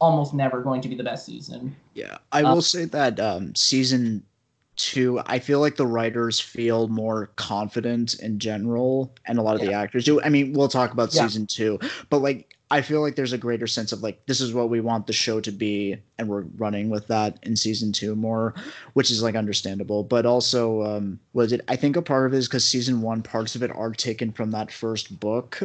[0.00, 3.54] almost never going to be the best season Yeah, I Uh, will say that um,
[3.54, 4.24] season
[4.76, 9.60] two, I feel like the writers feel more confident in general, and a lot of
[9.60, 10.20] the actors do.
[10.22, 11.22] I mean, we'll talk about Yeah.
[11.26, 11.78] season two,
[12.10, 14.80] but like, I feel like there's a greater sense of like, this is what we
[14.80, 18.54] want the show to be, and we're running with that in season two more,
[18.94, 20.02] which is like understandable.
[20.02, 21.60] But also, um, was it?
[21.68, 24.32] I think a part of it is because season one, parts of it are taken
[24.32, 25.60] from that first book.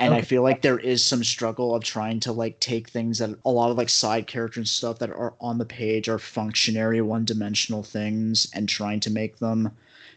[0.00, 3.30] And I feel like there is some struggle of trying to like take things that
[3.44, 7.00] a lot of like side character and stuff that are on the page are functionary
[7.00, 9.70] one dimensional things and trying to make them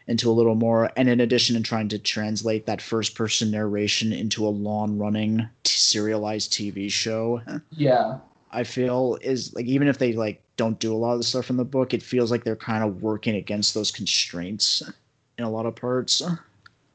[0.08, 0.92] into a little more.
[0.96, 5.48] And in addition to trying to translate that first person narration into a long running
[5.64, 8.18] t- serialized TV show yeah.
[8.52, 11.50] I feel is like even if they like don't do a lot of the stuff
[11.50, 14.84] in the book it feels like they're kind of working against those constraints
[15.38, 16.22] in a lot of parts.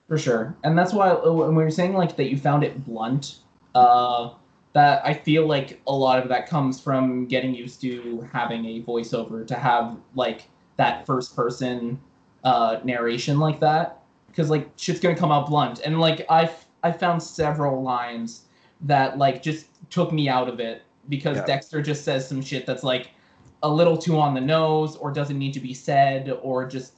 [0.08, 2.84] For sure, and that's why uh, when we were saying like that you found it
[2.84, 3.38] blunt,
[3.74, 4.30] uh,
[4.72, 8.82] that I feel like a lot of that comes from getting used to having a
[8.82, 11.98] voiceover to have like that first person
[12.46, 16.48] uh, narration like that, because like shit's gonna come out blunt, and like I
[16.84, 18.42] I found several lines
[18.82, 21.44] that like just took me out of it because Yeah.
[21.46, 23.10] Dexter just says some shit that's like
[23.62, 26.92] a little too on the nose or doesn't need to be said or just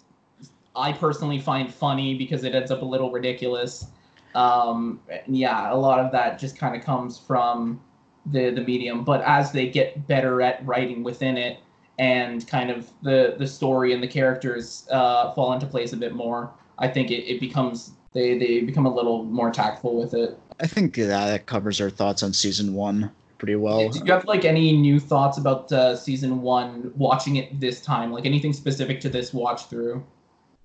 [0.76, 3.86] I personally find funny because it ends up a little ridiculous.
[4.34, 7.80] Um, yeah, a lot of that just kind of comes from
[8.26, 9.02] the the medium.
[9.02, 11.60] But as they get better at writing within it,
[11.98, 16.14] and kind of the the story and the characters uh, fall into place a bit
[16.14, 20.38] more, I think it, it becomes they they become a little more tactful with it.
[20.60, 24.24] I think that, that covers our thoughts on season one pretty well Did you have
[24.24, 28.12] like any new thoughts about uh, season one watching it this time?
[28.12, 30.04] Like anything specific to this watch through?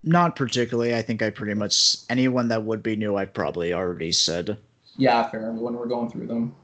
[0.03, 0.95] Not particularly.
[0.95, 4.58] I think I pretty much anyone that would be new, I probably already said.
[4.98, 5.52] Yeah, fair.
[5.52, 6.56] When we're going through them.